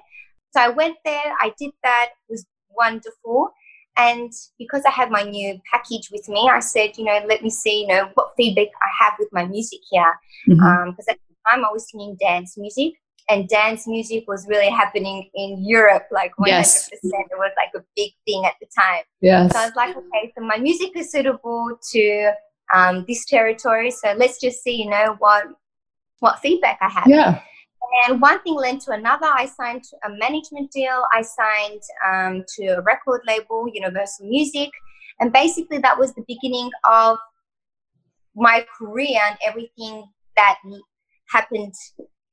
So 0.51 0.61
I 0.61 0.69
went 0.69 0.97
there. 1.03 1.33
I 1.41 1.53
did 1.57 1.71
that. 1.83 2.09
It 2.29 2.31
was 2.31 2.45
wonderful. 2.69 3.49
And 3.97 4.31
because 4.59 4.83
I 4.85 4.91
had 4.91 5.09
my 5.09 5.23
new 5.23 5.59
package 5.71 6.09
with 6.11 6.29
me, 6.29 6.47
I 6.51 6.59
said, 6.59 6.97
you 6.97 7.05
know, 7.05 7.19
let 7.27 7.41
me 7.41 7.49
see, 7.49 7.81
you 7.81 7.87
know, 7.87 8.11
what 8.13 8.33
feedback 8.37 8.67
I 8.67 9.05
have 9.05 9.13
with 9.17 9.29
my 9.31 9.45
music 9.45 9.79
here. 9.89 10.13
Because 10.45 10.59
Mhm. 10.59 10.87
um, 10.87 10.95
at 11.09 11.17
the 11.29 11.35
time 11.49 11.65
I 11.65 11.71
was 11.71 11.89
singing 11.89 12.15
dance 12.19 12.57
music, 12.57 12.93
and 13.29 13.47
dance 13.49 13.87
music 13.87 14.23
was 14.27 14.47
really 14.47 14.69
happening 14.69 15.29
in 15.35 15.63
Europe, 15.65 16.03
like 16.11 16.31
100%. 16.39 16.47
Yes. 16.47 16.89
It 16.91 16.99
was 17.03 17.51
like 17.57 17.71
a 17.75 17.85
big 17.95 18.11
thing 18.25 18.45
at 18.45 18.53
the 18.61 18.67
time. 18.77 19.03
yes. 19.21 19.51
So 19.51 19.59
I 19.59 19.65
was 19.65 19.75
like, 19.75 19.95
okay, 19.97 20.31
so 20.37 20.45
my 20.45 20.57
music 20.57 20.91
is 20.95 21.11
suitable 21.11 21.77
to 21.91 22.31
um, 22.73 23.05
this 23.07 23.25
territory. 23.25 23.91
So 23.91 24.13
let's 24.17 24.39
just 24.39 24.63
see, 24.63 24.75
you 24.83 24.89
know, 24.89 25.15
what 25.19 25.45
what 26.19 26.39
feedback 26.39 26.79
I 26.81 26.89
have. 26.89 27.07
yeah. 27.07 27.41
And 28.07 28.19
one 28.21 28.41
thing 28.41 28.55
led 28.55 28.79
to 28.81 28.91
another. 28.91 29.27
I 29.27 29.45
signed 29.45 29.83
a 30.03 30.09
management 30.09 30.71
deal. 30.71 31.03
I 31.13 31.21
signed 31.21 31.81
um, 32.05 32.43
to 32.55 32.65
a 32.67 32.81
record 32.81 33.21
label, 33.25 33.67
Universal 33.71 34.27
Music, 34.27 34.69
and 35.19 35.31
basically 35.31 35.77
that 35.79 35.97
was 35.97 36.13
the 36.13 36.23
beginning 36.27 36.69
of 36.89 37.17
my 38.35 38.65
career 38.77 39.19
and 39.27 39.37
everything 39.45 40.03
that 40.35 40.57
happened 41.29 41.73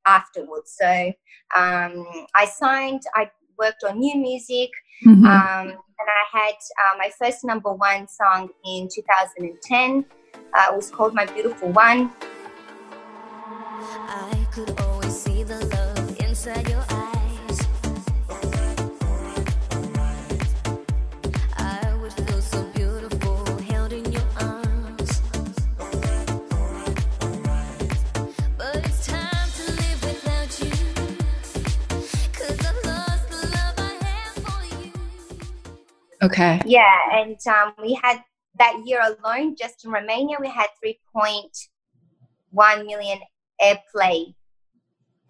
afterwards. 0.07 0.77
So 0.81 1.13
um, 1.55 2.07
I 2.35 2.47
signed. 2.47 3.03
I 3.15 3.31
worked 3.59 3.85
on 3.85 3.99
new 3.99 4.17
music. 4.17 4.71
Mhm. 5.05 5.27
Um, 5.27 5.69
and 5.99 6.09
I 6.09 6.39
had 6.39 6.55
uh, 6.55 6.99
my 6.99 7.11
first 7.19 7.45
number 7.45 7.73
one 7.73 8.09
song 8.09 8.51
in 8.65 8.89
2010. 8.93 10.05
Uh, 10.53 10.67
it 10.71 10.77
was 10.77 10.91
called 10.91 11.15
My 11.15 11.25
Beautiful 11.25 11.71
One. 11.71 12.11
Okay. 36.25 36.61
Yeah, 36.64 36.99
and 37.12 37.37
um, 37.47 37.75
we 37.83 37.95
had 37.95 38.23
that 38.59 38.81
year 38.85 39.00
alone, 39.02 39.57
just 39.57 39.85
in 39.85 39.90
Romania, 39.90 40.37
we 40.40 40.49
had 40.49 40.66
3.1 40.85 42.87
million 42.87 43.19
airplay. 43.62 44.35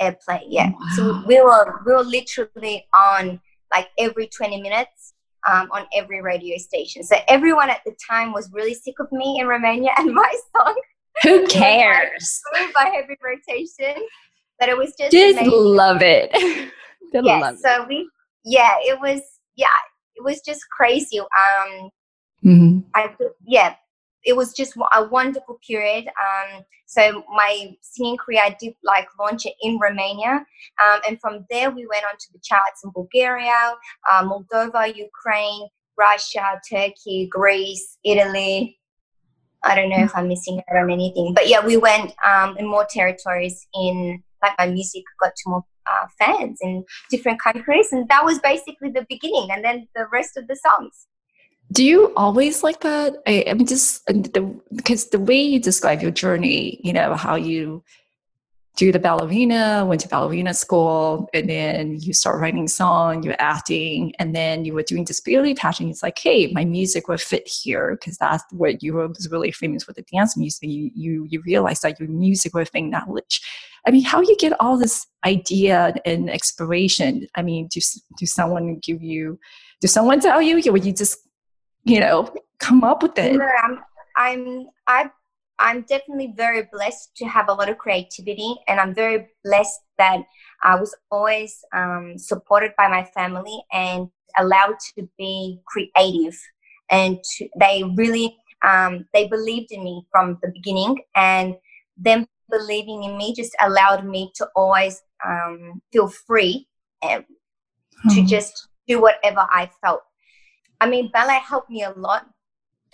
Airplay, 0.00 0.42
yeah. 0.48 0.72
So 0.96 1.22
we 1.26 1.40
were 1.40 1.80
we 1.86 1.92
were 1.92 2.02
literally 2.02 2.86
on 2.94 3.40
like 3.72 3.88
every 3.98 4.26
20 4.26 4.60
minutes 4.60 5.14
um, 5.48 5.68
on 5.72 5.86
every 5.94 6.20
radio 6.20 6.58
station. 6.58 7.02
So 7.04 7.16
everyone 7.28 7.70
at 7.70 7.80
the 7.86 7.94
time 8.10 8.32
was 8.32 8.50
really 8.52 8.74
sick 8.74 8.96
of 9.00 9.10
me 9.12 9.38
in 9.40 9.46
Romania 9.46 9.90
and 9.96 10.12
my 10.12 10.34
song 10.56 10.74
Who 11.22 11.46
cares? 11.46 12.40
by 12.74 12.90
heavy 12.94 13.16
rotation. 13.22 14.02
But 14.58 14.68
it 14.68 14.76
was 14.76 14.94
just 14.98 15.12
Just 15.12 15.38
amazing. 15.38 15.50
love 15.52 16.02
it. 16.02 16.30
They 17.12 17.20
yes 17.22 17.40
love 17.42 17.54
it. 17.54 17.60
so 17.60 17.86
we 17.88 18.08
yeah 18.44 18.74
it 18.80 18.98
was 19.00 19.20
yeah 19.54 19.66
it 20.16 20.22
was 20.24 20.40
just 20.40 20.62
crazy 20.76 21.20
um 21.20 21.90
Mhm. 22.44 22.84
i 22.94 23.14
yeah 23.46 23.74
it 24.24 24.36
was 24.36 24.52
just 24.52 24.74
a 24.94 25.04
wonderful 25.08 25.58
period 25.66 26.06
um 26.08 26.62
so 26.86 27.24
my 27.34 27.74
singing 27.80 28.16
career 28.18 28.40
i 28.44 28.56
did 28.60 28.74
like 28.82 29.08
launch 29.18 29.46
it 29.46 29.54
in 29.62 29.78
romania 29.78 30.44
um, 30.82 31.00
and 31.08 31.18
from 31.20 31.46
there 31.50 31.70
we 31.70 31.86
went 31.86 32.04
on 32.04 32.16
to 32.18 32.26
the 32.32 32.38
charts 32.42 32.84
in 32.84 32.90
bulgaria 32.90 33.74
uh, 34.10 34.22
moldova 34.22 34.82
ukraine 34.94 35.68
russia 35.96 36.60
turkey 36.70 37.28
greece 37.30 37.96
italy 38.04 38.78
i 39.62 39.74
don't 39.74 39.88
know 39.88 40.02
if 40.04 40.14
i'm 40.14 40.28
missing 40.28 40.60
out 40.70 40.76
on 40.82 40.90
anything 40.90 41.32
but 41.34 41.48
yeah 41.48 41.64
we 41.64 41.76
went 41.76 42.12
um, 42.26 42.56
in 42.58 42.66
more 42.66 42.86
territories 42.90 43.66
in 43.74 44.22
like 44.42 44.52
my 44.58 44.66
music 44.66 45.02
got 45.20 45.32
to 45.34 45.50
more 45.50 45.64
uh, 45.86 46.06
fans 46.18 46.58
in 46.60 46.84
different 47.10 47.40
countries 47.40 47.88
and 47.92 48.08
that 48.08 48.24
was 48.24 48.38
basically 48.38 48.90
the 48.90 49.06
beginning 49.08 49.48
and 49.50 49.64
then 49.64 49.86
the 49.94 50.06
rest 50.12 50.36
of 50.36 50.46
the 50.48 50.56
songs 50.56 51.06
Do 51.72 51.84
you 51.84 52.12
always 52.16 52.62
like 52.62 52.80
that? 52.80 53.16
I, 53.26 53.52
mean, 53.54 53.66
just 53.66 54.04
the 54.06 54.42
because 54.74 55.08
the 55.10 55.18
way 55.18 55.40
you 55.40 55.58
describe 55.58 56.02
your 56.02 56.10
journey, 56.10 56.78
you 56.84 56.92
know, 56.92 57.14
how 57.14 57.36
you 57.36 57.82
do 58.76 58.90
the 58.90 58.98
ballerina, 58.98 59.84
went 59.86 60.00
to 60.00 60.08
ballerina 60.08 60.52
school, 60.52 61.28
and 61.32 61.48
then 61.48 61.96
you 62.00 62.12
start 62.12 62.40
writing 62.40 62.66
song, 62.66 63.22
you're 63.22 63.36
acting, 63.38 64.12
and 64.18 64.34
then 64.34 64.64
you 64.64 64.74
were 64.74 64.82
doing 64.82 65.04
disability 65.04 65.54
pageant. 65.54 65.90
It's 65.90 66.02
like, 66.02 66.18
hey, 66.18 66.48
my 66.52 66.64
music 66.64 67.06
will 67.06 67.16
fit 67.18 67.46
here 67.46 67.92
because 67.92 68.18
that's 68.18 68.42
what 68.50 68.82
you 68.82 68.94
were 68.94 69.06
was 69.06 69.30
really 69.30 69.52
famous 69.52 69.86
with 69.86 69.96
the 69.96 70.04
dance 70.12 70.36
music. 70.36 70.68
You 70.68 70.90
you 70.94 71.26
you 71.30 71.40
realize 71.46 71.80
that 71.80 72.00
your 72.00 72.08
music 72.08 72.54
will 72.54 72.62
acknowledge. 72.62 73.42
I 73.86 73.92
mean, 73.92 74.02
how 74.02 74.20
you 74.22 74.36
get 74.38 74.58
all 74.60 74.76
this 74.76 75.06
idea 75.24 75.94
and 76.04 76.28
inspiration? 76.28 77.28
I 77.36 77.42
mean, 77.42 77.68
do 77.68 77.80
do 78.18 78.26
someone 78.26 78.78
give 78.82 79.02
you? 79.02 79.38
Do 79.80 79.86
someone 79.86 80.20
tell 80.20 80.42
you, 80.42 80.56
or 80.56 80.76
you 80.76 80.92
just 80.92 81.18
you 81.84 82.00
know 82.00 82.28
come 82.58 82.82
up 82.82 83.04
with 83.04 83.16
it? 83.18 83.40
I'm 83.62 83.78
I'm 84.16 84.66
I 84.88 85.10
I'm 85.58 85.82
definitely 85.82 86.34
very 86.36 86.68
blessed 86.72 87.16
to 87.16 87.26
have 87.26 87.48
a 87.48 87.52
lot 87.52 87.68
of 87.68 87.78
creativity, 87.78 88.54
and 88.66 88.80
I'm 88.80 88.94
very 88.94 89.28
blessed 89.44 89.80
that 89.98 90.22
I 90.62 90.74
was 90.76 90.94
always 91.10 91.64
um, 91.72 92.14
supported 92.18 92.72
by 92.76 92.88
my 92.88 93.04
family 93.04 93.64
and 93.72 94.08
allowed 94.38 94.76
to 94.96 95.08
be 95.16 95.60
creative. 95.66 96.38
And 96.90 97.18
to, 97.22 97.48
they 97.58 97.84
really 97.96 98.36
um, 98.62 99.06
they 99.14 99.28
believed 99.28 99.72
in 99.72 99.84
me 99.84 100.04
from 100.10 100.38
the 100.42 100.50
beginning, 100.52 100.98
and 101.14 101.54
them 101.96 102.26
believing 102.50 103.04
in 103.04 103.16
me 103.16 103.34
just 103.34 103.54
allowed 103.60 104.04
me 104.04 104.30
to 104.34 104.48
always 104.56 105.02
um, 105.24 105.80
feel 105.92 106.08
free 106.08 106.66
and 107.02 107.24
to 108.10 108.20
Oh. 108.20 108.26
just 108.26 108.68
do 108.86 109.00
whatever 109.00 109.46
I 109.50 109.70
felt. 109.82 110.02
I 110.80 110.88
mean, 110.88 111.10
ballet 111.12 111.38
helped 111.38 111.70
me 111.70 111.82
a 111.84 111.92
lot. 111.92 112.26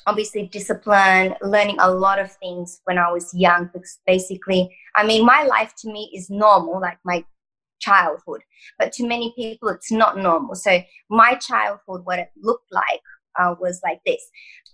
Obviously, 0.06 0.46
discipline, 0.46 1.34
learning 1.42 1.76
a 1.78 1.90
lot 1.90 2.18
of 2.18 2.32
things 2.32 2.80
when 2.84 2.98
I 2.98 3.10
was 3.12 3.32
young. 3.34 3.70
Because 3.72 3.98
basically, 4.06 4.74
I 4.96 5.04
mean, 5.06 5.24
my 5.24 5.44
life 5.44 5.74
to 5.80 5.92
me 5.92 6.10
is 6.14 6.30
normal, 6.30 6.80
like 6.80 6.98
my 7.04 7.24
childhood. 7.80 8.42
But 8.78 8.92
to 8.94 9.06
many 9.06 9.32
people, 9.36 9.68
it's 9.68 9.92
not 9.92 10.18
normal. 10.18 10.54
So, 10.54 10.80
my 11.08 11.34
childhood, 11.34 12.02
what 12.04 12.18
it 12.18 12.30
looked 12.40 12.72
like, 12.72 13.00
uh, 13.38 13.54
was 13.60 13.80
like 13.84 14.00
this 14.04 14.22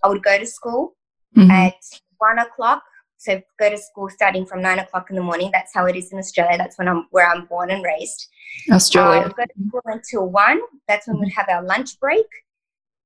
I 0.03 0.07
would 0.09 0.23
go 0.23 0.37
to 0.37 0.45
school 0.45 0.95
Mhm. 1.35 1.51
at 1.51 1.75
one 2.17 2.39
o'clock. 2.39 2.83
So, 3.17 3.41
go 3.59 3.69
to 3.69 3.77
school 3.77 4.09
starting 4.09 4.45
from 4.45 4.61
nine 4.61 4.79
o'clock 4.79 5.09
in 5.09 5.15
the 5.15 5.23
morning. 5.23 5.49
That's 5.51 5.73
how 5.73 5.85
it 5.85 5.95
is 5.95 6.11
in 6.11 6.19
Australia. 6.19 6.57
That's 6.57 6.77
when 6.77 6.87
I'm 6.87 7.07
where 7.11 7.27
I'm 7.29 7.45
born 7.45 7.71
and 7.71 7.83
raised. 7.83 8.27
Australia. 8.71 9.25
Um, 9.25 9.33
go 9.37 9.43
to 9.43 9.67
school 9.67 9.81
until 9.85 10.29
one. 10.29 10.61
That's 10.87 11.07
when 11.07 11.19
we'd 11.19 11.33
have 11.33 11.49
our 11.49 11.63
lunch 11.63 11.99
break. 11.99 12.25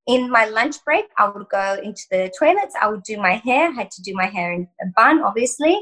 In 0.08 0.30
my 0.32 0.46
lunch 0.46 0.84
break, 0.84 1.06
I 1.18 1.30
would 1.30 1.48
go 1.50 1.80
into 1.84 2.02
the 2.10 2.32
toilets. 2.38 2.76
I 2.82 2.88
would 2.90 3.04
do 3.04 3.18
my 3.18 3.36
hair. 3.46 3.68
I 3.70 3.72
had 3.72 3.92
to 3.92 4.02
do 4.02 4.14
my 4.14 4.26
hair 4.26 4.52
in 4.52 4.68
a 4.82 4.88
bun, 4.96 5.22
obviously. 5.22 5.80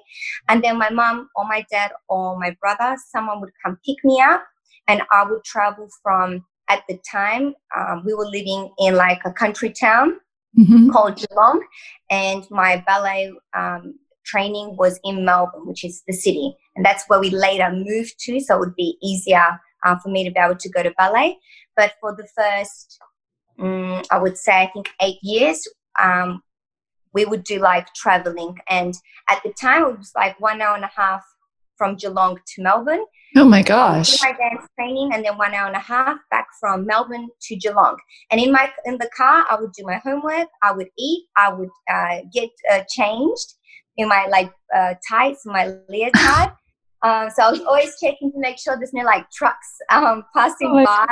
And 0.49 0.61
then 0.63 0.77
my 0.77 0.89
mom 0.89 1.29
or 1.35 1.45
my 1.45 1.65
dad 1.71 1.91
or 2.09 2.37
my 2.37 2.55
brother, 2.59 2.97
someone 3.11 3.39
would 3.41 3.53
come 3.63 3.77
pick 3.85 4.03
me 4.03 4.21
up, 4.21 4.43
and 4.87 5.01
I 5.11 5.23
would 5.23 5.43
travel 5.43 5.87
from. 6.03 6.45
At 6.71 6.83
the 6.87 6.99
time, 7.11 7.55
um, 7.75 8.03
we 8.05 8.13
were 8.13 8.27
living 8.27 8.69
in 8.77 8.95
like 8.95 9.21
a 9.25 9.33
country 9.33 9.71
town 9.71 10.19
Mhm. 10.55 10.91
called 10.91 11.15
Geelong, 11.17 11.65
and 12.11 12.45
my 12.51 12.83
ballet 12.85 13.33
um, 13.57 13.97
training 14.23 14.77
was 14.77 14.99
in 15.03 15.25
Melbourne, 15.25 15.65
which 15.65 15.83
is 15.83 16.03
the 16.07 16.13
city, 16.13 16.55
and 16.75 16.85
that's 16.85 17.05
where 17.07 17.19
we 17.19 17.31
later 17.31 17.71
moved 17.71 18.19
to. 18.19 18.39
So 18.39 18.55
it 18.55 18.59
would 18.59 18.75
be 18.75 18.99
easier 19.01 19.59
uh, 19.83 19.97
for 19.97 20.09
me 20.09 20.23
to 20.25 20.29
be 20.31 20.39
able 20.39 20.57
to 20.57 20.69
go 20.69 20.83
to 20.83 20.91
ballet. 20.91 21.39
But 21.75 21.93
for 21.99 22.15
the 22.15 22.27
first, 22.35 22.99
um, 23.59 24.01
I 24.11 24.17
would 24.17 24.37
say, 24.37 24.63
I 24.63 24.71
think 24.73 24.89
eight 25.01 25.19
years, 25.21 25.67
um, 26.01 26.41
we 27.13 27.25
would 27.25 27.43
do 27.43 27.59
like 27.59 27.87
traveling, 27.95 28.57
and 28.69 28.93
at 29.29 29.41
the 29.43 29.53
time 29.59 29.83
it 29.83 29.97
was 29.97 30.11
like 30.15 30.39
one 30.39 30.61
hour 30.61 30.75
and 30.75 30.85
a 30.85 30.91
half 30.95 31.23
from 31.79 31.95
Geelong 31.95 32.37
to 32.55 32.61
Melbourne. 32.61 33.05
Oh 33.35 33.45
my 33.45 33.61
gosh. 33.61 34.21
my 34.21 34.31
dance 34.33 34.67
training 34.77 35.11
and 35.13 35.23
then 35.23 35.37
one 35.37 35.53
hour 35.53 35.67
and 35.67 35.75
a 35.75 35.79
half 35.79 36.17
back 36.29 36.47
from 36.59 36.85
Melbourne 36.85 37.29
to 37.43 37.55
Geelong. 37.55 37.97
And 38.31 38.41
in 38.41 38.51
my 38.51 38.71
in 38.85 38.97
the 38.97 39.09
car, 39.15 39.45
I 39.49 39.59
would 39.59 39.71
do 39.71 39.83
my 39.85 39.99
homework. 40.03 40.47
I 40.61 40.71
would 40.71 40.89
eat. 40.97 41.25
I 41.37 41.53
would 41.53 41.69
uh, 41.91 42.17
get 42.33 42.49
uh, 42.71 42.81
changed 42.89 43.53
in 43.97 44.07
my 44.07 44.27
like 44.27 44.51
uh, 44.75 44.95
tights, 45.09 45.43
my 45.45 45.73
leotard. 45.89 46.53
um, 47.03 47.29
so 47.35 47.43
I 47.43 47.51
was 47.51 47.61
always 47.61 47.95
checking 48.01 48.31
to 48.31 48.39
make 48.39 48.59
sure 48.59 48.75
there's 48.77 48.93
no 48.93 49.03
like 49.03 49.29
trucks 49.31 49.77
um, 49.91 50.23
passing 50.35 50.71
Oh 50.71 50.85
by. 50.85 51.07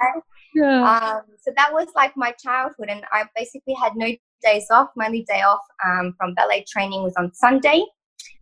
Yeah. 0.57 0.81
Um, 0.83 1.21
so 1.39 1.51
that 1.55 1.71
was 1.71 1.87
like 1.95 2.17
my 2.17 2.31
childhood, 2.31 2.89
and 2.89 3.03
I 3.11 3.25
basically 3.35 3.75
had 3.75 3.95
no 3.95 4.07
days 4.43 4.65
off. 4.71 4.89
My 4.95 5.05
only 5.05 5.23
day 5.23 5.41
off 5.41 5.61
um, 5.85 6.15
from 6.17 6.33
ballet 6.33 6.65
training 6.67 7.03
was 7.03 7.13
on 7.15 7.31
Sunday, 7.33 7.83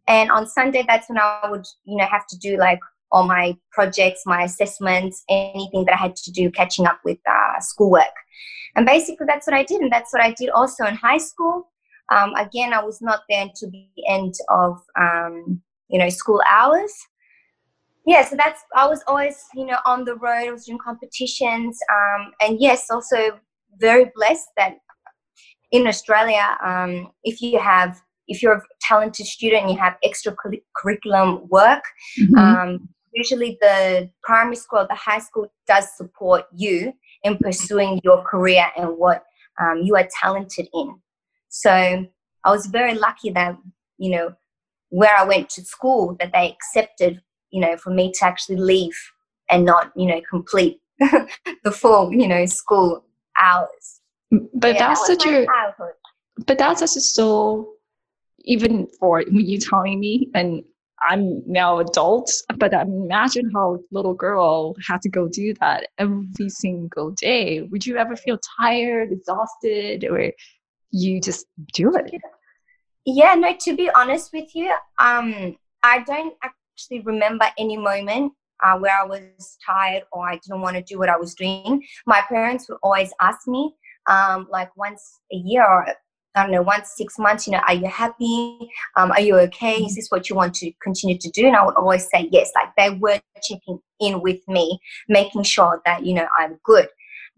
and 0.08 0.32
on 0.32 0.48
Sunday 0.48 0.84
that's 0.88 1.10
when 1.10 1.18
I 1.18 1.48
would, 1.50 1.66
you 1.84 1.98
know, 1.98 2.06
have 2.06 2.26
to 2.28 2.38
do 2.38 2.58
like 2.58 2.80
all 3.12 3.26
my 3.26 3.58
projects, 3.72 4.24
my 4.26 4.44
assessments, 4.44 5.24
anything 5.30 5.84
that 5.86 5.94
I 5.94 5.98
had 5.98 6.16
to 6.16 6.32
do, 6.32 6.50
catching 6.52 6.86
up 6.88 7.00
with 7.04 7.18
uh, 7.30 7.60
schoolwork. 7.60 8.16
And 8.76 8.86
basically, 8.86 9.26
that's 9.26 9.48
what 9.48 9.54
I 9.54 9.64
did, 9.64 9.82
and 9.82 9.92
that's 9.92 10.14
what 10.14 10.24
I 10.24 10.32
did 10.32 10.50
also 10.50 10.86
in 10.86 10.96
high 10.96 11.18
school. 11.18 11.70
Um, 12.12 12.34
again, 12.36 12.74
I 12.74 12.84
was 12.84 13.02
not 13.02 13.22
there 13.30 13.42
until 13.42 13.72
the 13.72 13.88
end 14.08 14.36
of 14.50 14.82
um, 14.98 15.62
you 15.90 16.00
know 16.00 16.10
school 16.10 16.42
hours. 16.50 16.94
Yeah, 18.06 18.24
so 18.24 18.36
that's 18.36 18.62
I 18.76 18.88
was 18.88 19.04
always 19.08 19.44
you 19.56 19.66
know 19.66 19.78
on 19.86 20.06
the 20.06 20.16
road. 20.16 20.48
I 20.48 20.52
was 20.52 20.66
doing 20.66 20.80
competitions, 20.80 21.80
um, 21.92 22.32
and 22.42 22.60
yes, 22.62 22.90
also 22.92 23.40
very 23.80 24.12
blessed 24.16 24.48
that 24.58 24.78
in 25.72 25.88
Australia, 25.88 26.58
um, 26.64 27.12
if 27.24 27.42
you 27.42 27.60
have 27.60 28.02
if 28.28 28.42
you're 28.42 28.54
a 28.56 28.62
talented 28.82 29.26
student 29.26 29.64
and 29.64 29.72
you 29.72 29.78
have 29.78 29.96
extra 30.04 30.36
curriculum 30.76 31.48
work, 31.50 31.84
Mhm. 32.20 32.38
um, 32.38 32.90
usually 33.14 33.58
the 33.62 34.10
primary 34.24 34.56
school 34.56 34.80
or 34.80 34.88
the 34.88 34.96
high 34.96 35.20
school 35.20 35.48
does 35.68 35.86
support 35.96 36.46
you 36.52 36.94
in 37.24 37.38
pursuing 37.38 38.00
your 38.04 38.24
career 38.24 38.66
and 38.78 38.90
what 38.98 39.24
um, 39.62 39.78
you 39.84 39.96
are 39.96 40.08
talented 40.22 40.68
in. 40.74 41.00
So 41.50 41.72
I 42.44 42.52
was 42.52 42.66
very 42.66 42.96
lucky 42.96 43.30
that, 43.32 43.56
you 43.98 44.10
know, 44.10 44.34
where 44.90 45.16
I 45.16 45.24
went 45.24 45.50
to 45.52 45.64
school, 45.64 46.16
that 46.20 46.32
they 46.34 46.52
accepted, 46.52 47.22
you 47.56 47.62
know, 47.64 47.76
for 47.84 47.92
me 48.00 48.06
to 48.18 48.26
actually 48.26 48.58
leave 48.74 48.98
and 49.50 49.66
not, 49.72 49.92
you 49.96 50.08
know, 50.10 50.22
complete 50.36 50.78
the 51.66 51.72
full, 51.82 52.12
you 52.22 52.28
know, 52.28 52.46
school 52.46 52.90
hours. 53.42 53.86
but 54.64 54.74
Yeah, 54.74 54.80
that's 54.84 55.02
that 55.08 55.22
such 55.22 55.26
a 55.34 55.46
childhood. 55.46 55.96
but 56.48 56.58
that's 56.58 56.80
such 56.86 56.96
a 56.98 57.02
so 57.02 57.70
even 58.56 58.88
for 59.00 59.22
you 59.22 59.58
telling 59.58 60.00
me 60.00 60.14
and 60.40 60.50
i'm 61.10 61.24
now 61.62 61.80
adult 61.80 62.30
but 62.62 62.74
imagine 62.74 63.48
how 63.56 63.68
little 63.98 64.14
girl 64.14 64.76
had 64.88 65.00
to 65.06 65.10
go 65.10 65.28
do 65.28 65.54
that 65.62 65.80
every 65.98 66.50
single 66.50 67.10
day 67.12 67.62
would 67.72 67.86
you 67.88 67.98
ever 67.98 68.16
feel 68.16 68.38
tired 68.60 69.12
exhausted 69.12 69.98
or 70.14 70.32
you 70.92 71.20
just 71.30 71.46
do 71.74 71.88
it 71.96 72.12
Yeah, 73.06 73.36
no, 73.36 73.50
to 73.66 73.76
be 73.76 73.88
honest 74.00 74.34
with 74.34 74.56
you, 74.56 74.70
um, 75.00 75.56
I 75.84 75.96
don't 76.12 76.34
actually 76.76 77.02
remember 77.02 77.46
any 77.58 77.78
moment 77.78 78.34
uh, 78.64 78.78
where 78.78 78.98
I 78.98 79.06
was 79.06 79.58
tired 79.66 80.04
or 80.12 80.28
I 80.28 80.36
didn't 80.36 80.62
want 80.62 80.76
to 80.76 80.82
do 80.84 81.00
what 81.00 81.10
I 81.10 81.18
was 81.18 81.34
doing. 81.34 81.84
My 82.06 82.22
parents 82.28 82.68
would 82.70 82.78
always 82.84 83.12
ask 83.22 83.48
me, 83.48 83.74
um, 84.08 84.48
like 84.52 84.76
once 84.76 85.20
a 85.32 85.36
year 85.36 85.64
or 85.64 85.86
I 86.38 86.44
don't 86.44 86.52
know, 86.52 86.62
once 86.62 86.92
six 86.98 87.18
months, 87.18 87.48
you 87.48 87.54
know, 87.54 87.62
are 87.66 87.74
you 87.74 87.88
happy? 87.88 88.60
Um, 88.98 89.12
are 89.12 89.22
you 89.22 89.38
okay? 89.38 89.76
Is 89.76 89.96
this 89.96 90.10
what 90.10 90.30
you 90.30 90.36
want 90.36 90.54
to 90.56 90.72
continue 90.84 91.18
to 91.18 91.30
do? 91.30 91.48
And 91.48 91.56
I 91.56 91.66
would 91.66 91.76
always 91.76 92.10
say 92.14 92.28
yes. 92.30 92.52
Like 92.54 92.76
they 92.78 92.90
were 92.98 93.22
checking 93.42 93.80
in 94.02 94.22
with 94.22 94.46
me, 94.50 94.78
making 95.08 95.44
sure 95.44 95.82
that, 95.86 96.06
you 96.06 96.14
know, 96.14 96.28
I'm 96.38 96.60
good. 96.66 96.90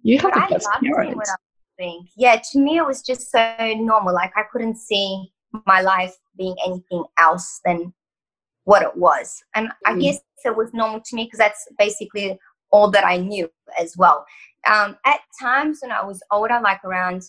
you 0.01 0.17
have 0.17 0.31
But 0.31 0.39
the 0.39 0.45
I 0.45 0.49
best 0.49 0.67
parents 0.83 1.15
what 1.15 1.29
I 1.29 1.31
was 1.31 1.77
doing. 1.77 2.07
Yeah, 2.17 2.41
to 2.51 2.59
me, 2.59 2.77
it 2.77 2.87
was 2.87 3.03
just 3.03 3.29
so 3.29 3.55
normal. 3.75 4.15
Like 4.15 4.31
I 4.35 4.41
couldn't 4.51 4.77
see 4.77 5.31
my 5.67 5.81
life 5.81 6.15
being 6.35 6.55
anything 6.65 7.03
else 7.19 7.61
than 7.63 7.93
what 8.67 8.81
it 8.81 8.95
was. 8.97 9.27
And 9.55 9.71
I 9.85 9.93
Mm. 9.93 10.01
guess 10.01 10.19
it 10.43 10.55
was 10.61 10.73
normal 10.73 10.99
to 10.99 11.15
me 11.15 11.23
because 11.23 11.39
that's 11.39 11.63
basically 11.79 12.37
all 12.71 12.91
that 12.91 13.05
I 13.05 13.15
knew 13.15 13.49
as 13.79 13.95
well. 13.97 14.25
Um, 14.73 14.97
at 15.05 15.21
times 15.41 15.79
when 15.81 15.91
I 15.93 16.03
was 16.03 16.21
older, 16.31 16.59
like 16.61 16.83
around 16.83 17.21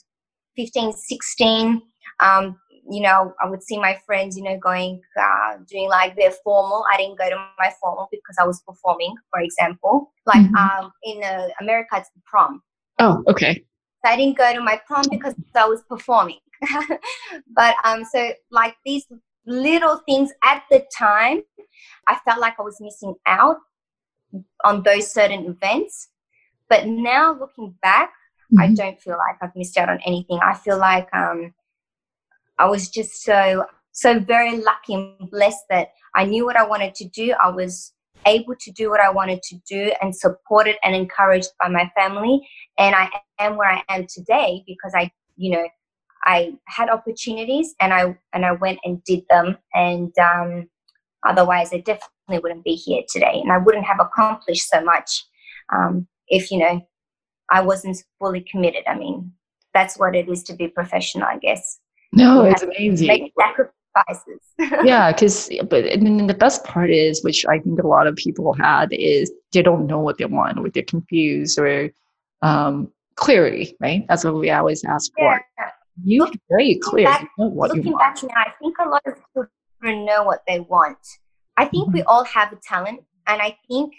15, 0.56 0.92
16, 0.92 1.80
um, 2.18 2.58
you 2.90 3.00
know, 3.02 3.32
I 3.40 3.48
would 3.48 3.62
see 3.62 3.78
my 3.78 3.94
friends, 4.04 4.36
you 4.36 4.42
know, 4.42 4.58
going, 4.58 5.00
uh, 5.20 5.58
doing 5.70 5.88
like 5.88 6.16
their 6.16 6.32
formal. 6.42 6.84
I 6.92 6.96
didn't 6.96 7.18
go 7.18 7.28
to 7.30 7.36
my 7.56 7.70
formal 7.80 8.08
because 8.10 8.36
I 8.40 8.44
was 8.44 8.60
performing, 8.66 9.14
for 9.30 9.40
example. 9.40 10.12
Like 10.26 10.44
Mhm. 10.46 10.56
um, 10.58 10.92
in 11.04 11.22
uh, 11.22 11.48
America, 11.60 11.96
it's 11.98 12.10
the 12.16 12.22
prom. 12.26 12.62
oh 12.98 13.22
okay 13.28 13.52
So 14.04 14.10
I 14.12 14.16
didn't 14.16 14.36
go 14.38 14.52
to 14.52 14.60
my 14.60 14.76
prom 14.88 15.04
because 15.08 15.34
I 15.54 15.66
was 15.68 15.82
performing. 15.82 16.40
but 17.58 17.74
um, 17.84 18.04
so 18.12 18.32
like 18.50 18.74
these 18.84 19.06
little 19.48 19.96
things 20.06 20.32
at 20.44 20.62
the 20.70 20.84
time, 20.96 21.42
I 22.06 22.18
felt 22.24 22.40
like 22.40 22.54
I 22.58 22.62
was 22.62 22.80
missing 22.80 23.14
out 23.26 23.56
on 24.64 24.82
those 24.82 25.12
certain 25.12 25.46
events. 25.46 26.10
But 26.68 26.86
now 26.86 27.32
looking 27.32 27.74
back, 27.82 28.12
I 28.58 28.68
Mhm. 28.68 28.76
don't 28.76 29.00
feel 29.00 29.16
like 29.16 29.36
I've 29.42 29.56
missed 29.56 29.76
out 29.78 29.88
on 29.88 30.00
anything. 30.04 30.38
I 30.42 30.54
feel 30.54 30.78
like 30.78 31.08
um, 31.14 31.54
I 32.58 32.66
was 32.66 32.88
just 32.88 33.22
so 33.22 33.66
so 33.92 34.20
very 34.20 34.58
lucky 34.58 34.94
and 34.94 35.30
blessed 35.30 35.64
that 35.70 35.88
I 36.14 36.24
knew 36.24 36.44
what 36.44 36.56
I 36.56 36.64
wanted 36.64 36.94
to 36.96 37.08
do. 37.08 37.34
I 37.42 37.48
was 37.48 37.92
able 38.26 38.54
to 38.60 38.70
do 38.70 38.90
what 38.90 39.00
I 39.00 39.10
wanted 39.10 39.42
to 39.42 39.56
do 39.68 39.92
and 40.00 40.14
supported 40.14 40.76
and 40.84 40.94
encouraged 40.94 41.50
by 41.60 41.68
my 41.68 41.90
family. 41.96 42.46
And 42.78 42.94
I 42.94 43.10
am 43.40 43.56
where 43.56 43.70
I 43.70 43.82
am 43.88 44.06
today 44.06 44.62
because 44.66 44.92
I, 44.94 45.10
you 45.36 45.50
know, 45.50 45.68
I 46.24 46.54
had 46.66 46.88
opportunities 46.88 47.74
and 47.80 47.92
I 47.92 48.16
and 48.32 48.44
I 48.44 48.52
went 48.52 48.78
and 48.84 49.02
did 49.04 49.22
them. 49.30 49.56
And 49.74 50.12
um, 50.18 50.68
otherwise, 51.26 51.72
I 51.72 51.78
definitely 51.78 52.40
wouldn't 52.42 52.64
be 52.64 52.74
here 52.74 53.02
today, 53.08 53.40
and 53.42 53.52
I 53.52 53.58
wouldn't 53.58 53.86
have 53.86 54.00
accomplished 54.00 54.68
so 54.68 54.82
much 54.82 55.24
um, 55.72 56.06
if 56.28 56.50
you 56.50 56.58
know 56.58 56.86
I 57.50 57.62
wasn't 57.62 58.02
fully 58.18 58.40
committed. 58.40 58.82
I 58.86 58.96
mean, 58.96 59.32
that's 59.74 59.98
what 59.98 60.14
it 60.14 60.28
is 60.28 60.42
to 60.44 60.54
be 60.54 60.68
professional, 60.68 61.24
I 61.24 61.38
guess. 61.38 61.78
no 62.12 62.44
You 62.44 62.50
it's 62.50 62.62
amazing 62.62 63.08
Make 63.08 63.32
sacrifices. 63.38 64.40
yeah 64.84 65.12
because 65.12 65.50
but 65.68 65.84
and 65.84 66.28
the 66.28 66.34
best 66.34 66.62
part 66.64 66.90
is 66.90 67.24
which 67.24 67.44
i 67.46 67.58
think 67.58 67.80
a 67.82 67.86
lot 67.86 68.06
of 68.06 68.14
people 68.16 68.52
had 68.52 68.92
is 68.92 69.32
they 69.52 69.62
don't 69.62 69.86
know 69.86 69.98
what 69.98 70.18
they 70.18 70.24
want 70.24 70.58
or 70.58 70.68
they're 70.68 70.82
confused 70.84 71.58
or 71.58 71.90
um 72.42 72.92
clarity 73.16 73.76
right 73.80 74.04
that's 74.08 74.24
what 74.24 74.34
we 74.34 74.50
always 74.50 74.84
ask 74.84 75.10
for 75.16 75.40
yeah. 75.58 75.70
You 76.04 76.20
Look- 76.24 76.34
very 76.48 76.76
clear 76.76 77.06
back- 77.06 77.22
you 77.22 77.28
know 77.44 77.48
what 77.50 77.74
you 77.74 77.82
Looking 77.82 77.96
back 77.98 78.22
now, 78.22 78.34
I 78.36 78.52
think 78.60 78.76
a 78.78 78.88
lot 78.88 79.02
of 79.06 79.14
children 79.32 80.04
know 80.04 80.22
what 80.24 80.42
they 80.46 80.60
want. 80.60 80.98
I 81.56 81.64
think 81.64 81.92
we 81.92 82.02
all 82.02 82.24
have 82.24 82.52
a 82.52 82.56
talent, 82.56 83.00
and 83.26 83.42
I 83.42 83.58
think 83.68 83.92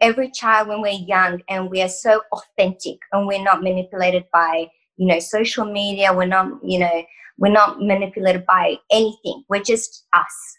every 0.00 0.30
child, 0.30 0.68
when 0.68 0.80
we're 0.80 0.92
young 0.92 1.42
and 1.48 1.70
we 1.70 1.82
are 1.82 1.88
so 1.88 2.22
authentic 2.32 2.98
and 3.12 3.26
we're 3.26 3.42
not 3.42 3.62
manipulated 3.62 4.24
by, 4.32 4.68
you 4.96 5.06
know, 5.06 5.18
social 5.18 5.64
media, 5.64 6.12
we're 6.14 6.26
not, 6.26 6.48
you 6.62 6.78
know, 6.78 7.04
we're 7.38 7.52
not 7.52 7.80
manipulated 7.80 8.46
by 8.46 8.76
anything. 8.90 9.44
We're 9.48 9.62
just 9.62 10.06
us. 10.12 10.58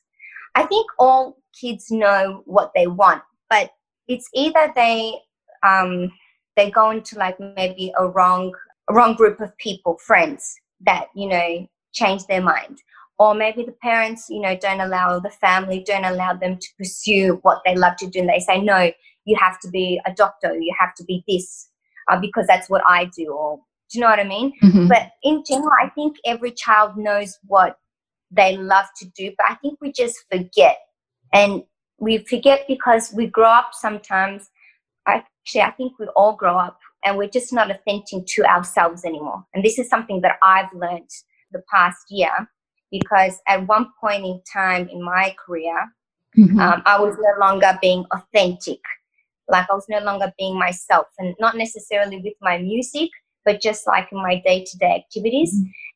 I 0.55 0.63
think 0.63 0.85
all 0.99 1.37
kids 1.59 1.89
know 1.89 2.43
what 2.45 2.71
they 2.75 2.87
want, 2.87 3.23
but 3.49 3.71
it's 4.07 4.29
either 4.33 4.71
they 4.75 5.15
um, 5.63 6.11
they 6.57 6.69
go 6.69 6.89
into 6.91 7.17
like 7.17 7.39
maybe 7.39 7.93
a 7.97 8.07
wrong 8.07 8.53
a 8.89 8.93
wrong 8.93 9.15
group 9.15 9.39
of 9.39 9.55
people, 9.57 9.97
friends 10.05 10.59
that 10.85 11.07
you 11.15 11.27
know 11.27 11.67
change 11.93 12.25
their 12.27 12.41
mind, 12.41 12.79
or 13.19 13.33
maybe 13.35 13.63
the 13.63 13.75
parents 13.83 14.27
you 14.29 14.41
know 14.41 14.55
don't 14.55 14.81
allow 14.81 15.19
the 15.19 15.29
family 15.29 15.83
don't 15.85 16.05
allow 16.05 16.33
them 16.33 16.57
to 16.57 16.67
pursue 16.77 17.39
what 17.43 17.61
they 17.65 17.75
love 17.75 17.95
to 17.97 18.07
do, 18.07 18.19
and 18.19 18.29
they 18.29 18.39
say 18.39 18.61
no, 18.61 18.91
you 19.25 19.37
have 19.39 19.59
to 19.61 19.69
be 19.69 19.99
a 20.05 20.13
doctor, 20.13 20.55
you 20.55 20.73
have 20.79 20.93
to 20.95 21.03
be 21.03 21.23
this 21.27 21.69
uh, 22.09 22.19
because 22.19 22.45
that's 22.47 22.69
what 22.69 22.81
I 22.87 23.05
do, 23.15 23.31
or 23.31 23.57
do 23.89 23.97
you 23.97 24.01
know 24.01 24.09
what 24.09 24.19
I 24.19 24.23
mean? 24.23 24.53
Mhm. 24.63 24.87
But 24.87 25.11
in 25.23 25.43
general, 25.47 25.71
I 25.81 25.89
think 25.89 26.15
every 26.25 26.51
child 26.51 26.97
knows 26.97 27.37
what 27.47 27.77
they 28.31 28.55
love 28.55 28.85
to 28.97 29.05
do, 29.09 29.31
but 29.37 29.45
I 29.49 29.55
think 29.55 29.79
we 29.81 29.91
just 29.91 30.17
forget. 30.31 30.77
And 31.33 31.63
we 31.99 32.19
forget 32.19 32.65
because 32.67 33.11
we 33.13 33.27
grow 33.27 33.49
up 33.49 33.71
sometimes. 33.73 34.49
Actually, 35.07 35.61
I 35.61 35.71
think 35.71 35.99
we 35.99 36.07
all 36.15 36.35
grow 36.35 36.57
up 36.57 36.79
and 37.03 37.17
we're 37.17 37.29
just 37.29 37.51
not 37.53 37.71
authentic 37.71 38.25
to 38.27 38.43
ourselves 38.45 39.05
anymore. 39.05 39.45
And 39.53 39.63
this 39.63 39.79
is 39.79 39.89
something 39.89 40.21
that 40.21 40.37
I've 40.43 40.71
learned 40.73 41.09
the 41.51 41.63
past 41.73 41.97
year 42.09 42.31
because 42.91 43.39
at 43.47 43.67
one 43.67 43.87
point 43.99 44.25
in 44.25 44.41
time 44.51 44.87
in 44.89 45.03
my 45.03 45.35
career, 45.45 45.93
Mhm. 46.37 46.59
um, 46.59 46.81
I 46.85 46.99
was 46.99 47.15
no 47.19 47.45
longer 47.45 47.77
being 47.81 48.05
authentic. 48.11 48.79
Like 49.49 49.69
I 49.69 49.73
was 49.73 49.87
no 49.89 49.99
longer 49.99 50.31
being 50.37 50.57
myself, 50.57 51.07
and 51.17 51.35
not 51.39 51.57
necessarily 51.57 52.17
with 52.17 52.35
my 52.41 52.57
music, 52.57 53.09
but 53.43 53.59
just 53.61 53.85
like 53.87 54.09
in 54.11 54.17
my 54.21 54.35
day 54.45 54.63
to 54.63 54.77
day 54.77 54.95
activities. 54.95 55.53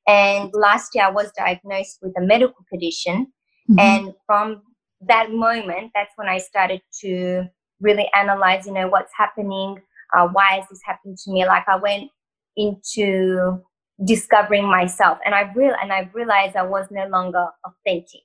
And 0.08 0.52
last 0.54 0.94
year, 0.94 1.06
I 1.06 1.10
was 1.12 1.32
diagnosed 1.32 2.00
with 2.02 2.14
a 2.18 2.22
medical 2.22 2.66
condition. 2.70 3.32
Mhm. 3.70 3.80
And 3.80 4.14
from 4.26 4.62
that 5.02 5.32
moment, 5.32 5.92
that's 5.96 6.12
when 6.18 6.28
I 6.28 6.38
started 6.40 6.82
to 7.02 7.46
really 7.80 8.10
analyze, 8.14 8.66
you 8.68 8.74
know, 8.74 8.88
what's 8.88 9.14
happening. 9.16 9.82
Uh, 10.16 10.28
why 10.32 10.60
is 10.60 10.66
this 10.70 10.82
happening 10.86 11.18
to 11.24 11.32
me? 11.32 11.46
Like 11.46 11.68
I 11.68 11.76
went 11.78 12.10
into 12.56 13.62
discovering 14.04 14.66
myself, 14.68 15.18
and 15.26 15.34
I 15.36 15.52
real 15.56 15.76
and 15.82 15.92
I 15.94 16.10
realized 16.14 16.56
I 16.56 16.64
was 16.64 16.88
no 16.92 17.08
longer 17.08 17.48
authentic. 17.66 18.22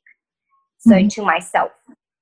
So 0.79 0.93
Mhm. 0.95 1.11
to 1.15 1.23
myself, 1.23 1.71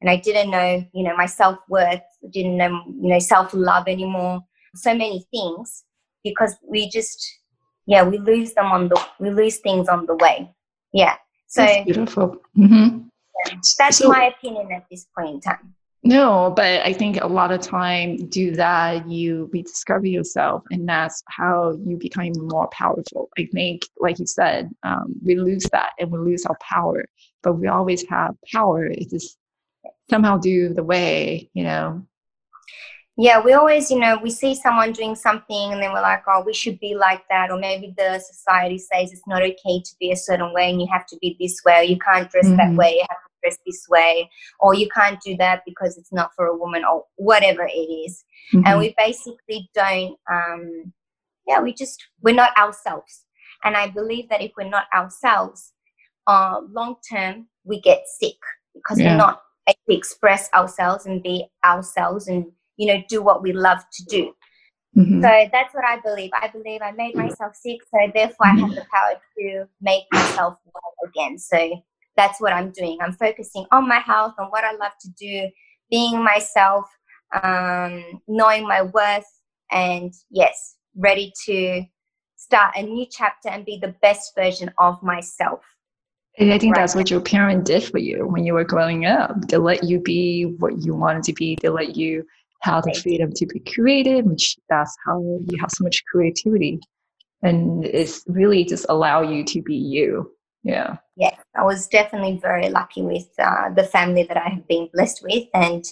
and 0.01 0.11
I 0.11 0.17
didn't 0.17 0.51
know, 0.51 0.85
you 0.93 1.05
know, 1.05 1.17
my 1.17 1.27
self 1.27 1.59
worth. 1.69 2.03
Didn't 2.31 2.57
know, 2.57 2.69
you 3.03 3.09
know, 3.13 3.19
self 3.21 3.55
love 3.55 3.87
anymore. 3.89 4.41
So 4.75 4.95
many 4.95 5.27
things. 5.31 5.85
because 6.25 6.57
we 6.69 6.91
just 6.91 7.19
yeah 7.87 8.03
we 8.03 8.19
lose 8.19 8.53
them 8.55 8.67
on 8.77 8.89
the 8.89 8.99
we 9.21 9.31
lose 9.31 9.59
things 9.59 9.89
on 9.89 10.05
the 10.07 10.17
way 10.17 10.37
yeah 10.93 11.15
so 11.47 11.63
That's 11.63 11.85
beautiful. 11.85 12.37
hmm 12.57 12.89
that's 13.79 13.99
So- 13.99 14.09
my 14.09 14.25
opinion 14.35 14.73
at 14.73 14.85
this 14.91 15.07
point 15.17 15.31
in 15.35 15.41
time 15.41 15.75
No, 16.09 16.55
but 16.57 16.87
I 16.87 16.94
think 16.94 17.21
a 17.21 17.27
lot 17.27 17.53
of 17.53 17.61
time 17.61 18.16
do 18.29 18.53
that, 18.53 19.07
you 19.11 19.51
rediscover 19.53 20.07
yourself, 20.07 20.62
and 20.71 20.88
that's 20.88 21.23
how 21.29 21.77
you 21.85 21.99
become 21.99 22.33
more 22.49 22.66
powerful. 22.68 23.29
I 23.38 23.47
think, 23.53 23.83
like 24.01 24.18
you 24.18 24.25
said, 24.27 24.71
um, 24.85 25.14
we 25.23 25.35
lose 25.37 25.64
that 25.73 25.90
and 25.99 26.11
we 26.11 26.18
lose 26.18 26.47
our 26.47 26.57
power, 26.62 27.05
but 27.42 27.55
we 27.59 27.68
always 27.68 28.09
have 28.09 28.35
power. 28.51 28.87
It's 28.87 29.11
just 29.12 29.37
somehow 30.09 30.38
do 30.38 30.73
the 30.73 30.83
way, 30.83 31.51
you 31.53 31.64
know. 31.64 32.07
yeah 33.16 33.40
we 33.40 33.53
always 33.53 33.90
you 33.90 33.99
know 33.99 34.18
we 34.23 34.31
see 34.31 34.55
someone 34.55 34.92
doing 34.92 35.14
something 35.14 35.73
and 35.73 35.83
then 35.83 35.92
we're 35.92 36.01
like 36.01 36.23
oh 36.29 36.42
we 36.47 36.55
should 36.55 36.79
be 36.79 36.94
like 36.94 37.23
that 37.29 37.51
or 37.51 37.59
maybe 37.59 37.92
the 37.97 38.18
society 38.21 38.79
says 38.79 39.12
it's 39.12 39.27
not 39.27 39.42
okay 39.42 39.81
to 39.85 39.92
be 39.99 40.12
a 40.12 40.16
certain 40.16 40.53
way 40.53 40.71
and 40.71 40.81
you 40.81 40.87
have 40.90 41.07
to 41.07 41.16
be 41.21 41.37
this 41.40 41.61
way 41.66 41.81
or 41.81 41.83
you 41.83 41.99
can't 41.99 42.31
dress 42.31 42.47
that 42.57 42.71
Mhm. 42.71 42.77
way 42.77 42.94
you 42.94 43.05
have 43.09 43.18
dress 43.42 43.59
this 43.66 43.87
way 43.88 44.29
or 44.61 44.74
you 44.74 44.88
can't 44.94 45.20
do 45.20 45.37
that 45.37 45.62
because 45.66 45.96
it's 45.98 46.12
not 46.12 46.31
for 46.35 46.46
a 46.46 46.57
woman 46.57 46.85
or 46.85 47.05
whatever 47.16 47.66
it 47.66 47.72
is 48.07 48.24
and 48.53 48.64
Mhm. 48.64 48.79
we 48.79 48.94
basically 48.98 49.70
don't 49.74 50.16
um 50.31 50.92
yeah 51.46 51.61
we 51.61 51.72
just 51.72 52.03
we're 52.22 52.35
not 52.35 52.57
ourselves 52.57 53.24
and 53.64 53.77
i 53.77 53.87
believe 53.88 54.29
that 54.29 54.42
if 54.42 54.53
we're 54.57 54.68
not 54.68 54.87
ourselves 54.94 55.72
uh 56.27 56.61
long 56.70 56.96
term 57.11 57.46
we 57.64 57.81
get 57.81 58.03
sick 58.07 58.37
because 58.74 58.98
Yeah. 59.01 59.11
we're 59.12 59.16
not 59.16 59.42
able 59.68 59.79
to 59.88 59.96
express 59.96 60.48
ourselves 60.55 61.07
and 61.07 61.22
be 61.22 61.46
ourselves 61.64 62.29
and 62.29 62.46
you 62.77 62.87
know 62.92 63.03
do 63.09 63.22
what 63.22 63.42
we 63.42 63.53
love 63.53 63.81
to 63.92 64.05
do 64.05 64.35
Mhm. 64.96 65.20
so 65.22 65.29
that's 65.53 65.74
what 65.74 65.85
i 65.85 65.96
believe 66.01 66.31
i 66.40 66.48
believe 66.48 66.81
i 66.83 66.92
made 66.92 67.14
myself 67.14 67.55
sick 67.55 67.81
so 67.90 67.98
therefore 68.14 68.46
i 68.46 68.55
have 68.61 68.70
the 68.74 68.87
power 68.94 69.20
to 69.38 69.68
make 69.81 70.05
myself 70.12 70.55
well 70.72 70.92
again 71.09 71.38
so 71.38 71.59
that's 72.19 72.43
what 72.43 72.53
i'm 72.55 72.73
doing 72.73 72.99
i'm 73.03 73.15
focusing 73.15 73.67
on 73.73 73.89
my 73.89 74.01
health 74.01 74.35
on 74.41 74.49
what 74.49 74.65
i 74.65 74.73
love 74.75 74.93
to 75.01 75.11
do 75.19 75.49
being 75.91 76.25
myself 76.25 76.87
um, 77.45 78.23
knowing 78.29 78.69
my 78.69 78.83
worth 78.83 79.27
and 79.73 80.15
yes 80.31 80.77
ready 80.97 81.33
to 81.47 81.85
start 82.37 82.75
a 82.77 82.83
new 82.83 83.07
chapter 83.11 83.51
and 83.51 83.67
be 83.67 83.79
the 83.83 83.95
best 84.03 84.33
version 84.37 84.71
of 84.79 85.03
myself 85.03 85.63
And 86.39 86.53
I 86.53 86.59
think 86.59 86.77
Right. 86.77 86.83
that's 86.83 86.97
what 86.97 87.11
your 87.11 87.21
parent 87.23 87.65
did 87.67 87.85
for 87.85 87.99
you 87.99 88.27
when 88.29 88.45
you 88.45 88.55
were 88.55 88.65
growing 88.65 89.07
up. 89.07 89.49
They 89.49 89.59
let 89.59 89.85
you 89.85 90.01
be 90.01 90.45
what 90.59 90.85
you 90.85 90.95
wanted 90.97 91.25
to 91.25 91.35
be. 91.35 91.59
They 91.63 91.71
let 91.71 91.97
you 91.97 92.25
have 92.63 92.85
the 92.85 92.95
freedom 92.95 93.33
to 93.37 93.47
be 93.47 93.61
creative, 93.61 94.27
which 94.27 94.57
that's 94.71 94.97
how 95.07 95.21
you 95.21 95.59
have 95.61 95.71
so 95.73 95.85
much 95.85 96.05
creativity. 96.13 96.81
And 97.43 97.85
it's 97.87 98.25
really 98.29 98.65
just 98.65 98.87
allow 98.91 99.23
you 99.23 99.45
to 99.45 99.63
be 99.63 99.77
you. 99.77 100.33
Yeah. 100.64 100.97
yeah, 101.16 101.37
I 101.57 101.64
was 101.64 101.87
definitely 101.87 102.38
very 102.42 102.68
lucky 102.68 103.03
with 103.03 103.29
uh, 103.38 103.71
the 103.75 103.85
family 103.85 104.25
that 104.25 104.37
I 104.37 104.49
have 104.49 104.66
been 104.68 104.88
blessed 104.92 105.23
with, 105.23 105.44
and 105.55 105.85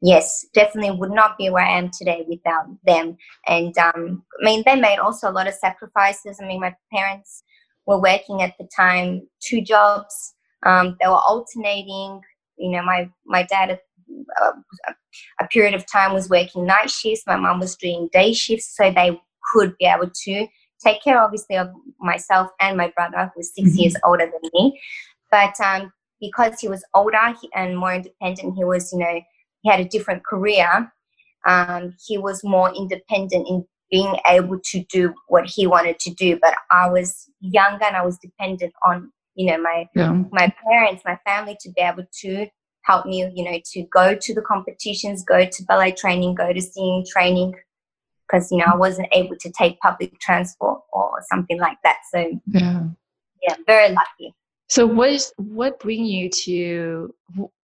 yes, 0.00 0.46
definitely 0.54 0.96
would 0.96 1.10
not 1.10 1.36
be 1.36 1.50
where 1.50 1.64
I 1.64 1.78
am 1.78 1.90
today 1.90 2.24
without 2.28 2.66
them. 2.84 3.16
And 3.46 3.76
um, 3.78 4.22
I 4.40 4.44
mean, 4.44 4.62
they 4.64 4.76
made 4.76 4.98
also 4.98 5.28
a 5.28 5.32
lot 5.32 5.48
of 5.48 5.54
sacrifices. 5.54 6.38
I 6.40 6.46
mean, 6.46 6.60
my 6.60 6.74
parents 6.92 7.42
were 7.86 8.00
working 8.00 8.42
at 8.42 8.54
the 8.58 8.68
time 8.74 9.22
two 9.40 9.62
jobs. 9.62 10.34
Um, 10.64 10.96
they 11.00 11.08
were 11.08 11.14
alternating. 11.14 12.20
You 12.56 12.70
know, 12.70 12.82
my 12.82 13.10
my 13.26 13.42
dad. 13.42 13.78
Uh, 14.40 14.52
a 15.40 15.46
period 15.48 15.74
of 15.74 15.90
time 15.90 16.12
was 16.12 16.28
working 16.28 16.66
night 16.66 16.90
shifts. 16.90 17.24
My 17.26 17.36
mom 17.36 17.60
was 17.60 17.76
doing 17.76 18.08
day 18.12 18.32
shifts, 18.32 18.76
so 18.76 18.90
they 18.90 19.18
could 19.52 19.76
be 19.78 19.86
able 19.86 20.10
to 20.24 20.46
take 20.84 21.02
care, 21.02 21.20
obviously, 21.20 21.56
of 21.56 21.68
myself 22.00 22.50
and 22.60 22.76
my 22.76 22.88
brother, 22.96 23.32
who's 23.34 23.46
was 23.48 23.54
6 23.54 23.70
Mhm. 23.70 23.78
years 23.80 23.96
older 24.04 24.26
than 24.26 24.50
me. 24.52 24.80
But 25.30 25.58
um, 25.60 25.92
because 26.20 26.60
he 26.60 26.68
was 26.68 26.84
older 26.94 27.34
and 27.54 27.76
more 27.76 27.94
independent, 27.94 28.54
he 28.56 28.64
was, 28.64 28.92
you 28.92 28.98
know, 28.98 29.20
he 29.62 29.70
had 29.70 29.80
a 29.80 29.84
different 29.84 30.24
career. 30.24 30.92
Um, 31.46 31.94
he 32.06 32.18
was 32.18 32.44
more 32.44 32.72
independent 32.74 33.48
in 33.48 33.66
being 33.90 34.16
able 34.26 34.58
to 34.58 34.84
do 34.84 35.14
what 35.28 35.46
he 35.46 35.66
wanted 35.66 35.98
to 36.00 36.10
do. 36.14 36.38
But 36.40 36.54
I 36.70 36.88
was 36.88 37.28
younger 37.40 37.84
and 37.84 37.96
I 37.96 38.04
was 38.04 38.18
dependent 38.18 38.72
on, 38.84 39.12
you 39.34 39.46
know, 39.46 39.58
my 39.58 39.88
Yeah. 39.94 40.12
my 40.30 40.52
parents, 40.64 41.02
my 41.04 41.18
family 41.24 41.56
to 41.60 41.70
be 41.70 41.80
able 41.80 42.06
to 42.22 42.46
help 42.82 43.06
me, 43.06 43.18
you 43.34 43.44
know, 43.44 43.58
to 43.72 43.82
go 43.84 44.14
to 44.14 44.34
the 44.34 44.42
competitions, 44.42 45.24
go 45.24 45.44
to 45.44 45.64
ballet 45.64 45.92
training, 45.92 46.34
go 46.34 46.52
to 46.52 46.60
singing 46.60 47.04
training, 47.14 47.54
because 48.26 48.50
you 48.50 48.58
know 48.58 48.66
I 48.66 48.76
wasn't 48.76 49.08
able 49.12 49.36
to 49.40 49.52
take 49.52 49.78
public 49.80 50.18
transport 50.20 50.80
or 50.92 51.22
something 51.30 51.58
like 51.58 51.78
that. 51.84 51.98
So 52.12 52.40
Yeah. 52.46 52.84
yeah, 53.42 53.56
very 53.66 53.92
lucky. 53.92 54.34
So 54.68 54.86
what 54.86 55.10
is 55.10 55.32
what 55.36 55.78
bring 55.80 56.04
you 56.04 56.30
to 56.30 57.14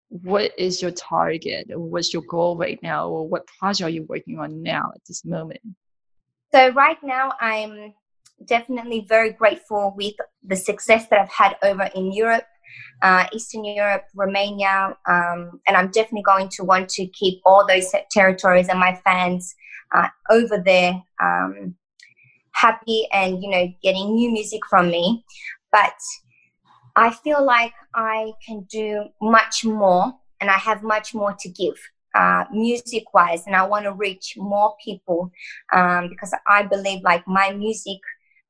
what 0.08 0.52
is 0.58 0.82
your 0.82 0.90
target 0.90 1.66
what's 1.70 2.12
your 2.12 2.22
goal 2.28 2.56
right 2.56 2.80
now 2.82 3.08
or 3.08 3.28
what 3.28 3.46
project 3.46 3.86
are 3.86 3.90
you 3.90 4.04
working 4.08 4.38
on 4.38 4.62
now 4.62 4.90
at 4.94 5.00
this 5.06 5.24
moment? 5.24 5.60
So 6.52 6.70
right 6.70 6.98
now 7.02 7.32
I'm 7.40 7.94
definitely 8.44 9.06
very 9.08 9.32
grateful 9.32 9.94
with 9.96 10.14
the 10.42 10.56
success 10.56 11.06
that 11.08 11.20
I've 11.20 11.30
had 11.30 11.56
over 11.62 11.88
in 11.94 12.12
Europe, 12.12 12.46
uh, 13.02 13.26
Eastern 13.32 13.64
Europe, 13.64 14.04
Romania, 14.14 14.96
um, 15.08 15.60
and 15.66 15.76
I'm 15.76 15.88
definitely 15.88 16.22
going 16.22 16.48
to 16.50 16.64
want 16.64 16.88
to 16.90 17.06
keep 17.06 17.40
all 17.44 17.66
those 17.66 17.94
territories 18.10 18.68
and 18.68 18.80
my 18.80 19.00
fans 19.04 19.54
uh, 19.94 20.08
over 20.30 20.58
there 20.58 21.02
um, 21.22 21.74
happy 22.52 23.06
and 23.12 23.42
you 23.42 23.50
know 23.50 23.72
getting 23.82 24.14
new 24.14 24.30
music 24.30 24.60
from 24.68 24.90
me. 24.90 25.24
But 25.72 25.94
I 26.96 27.10
feel 27.10 27.44
like 27.44 27.72
I 27.94 28.32
can 28.46 28.66
do 28.70 29.06
much 29.20 29.64
more, 29.64 30.12
and 30.40 30.50
I 30.50 30.58
have 30.58 30.82
much 30.82 31.14
more 31.14 31.34
to 31.40 31.48
give. 31.48 31.76
Uh, 32.12 32.42
music 32.50 33.04
wise, 33.14 33.46
and 33.46 33.54
I 33.54 33.64
want 33.64 33.84
to 33.84 33.92
reach 33.92 34.34
more 34.36 34.74
people 34.84 35.30
um, 35.72 36.08
because 36.08 36.34
I 36.48 36.64
believe 36.64 37.02
like 37.02 37.22
my 37.28 37.52
music 37.52 37.98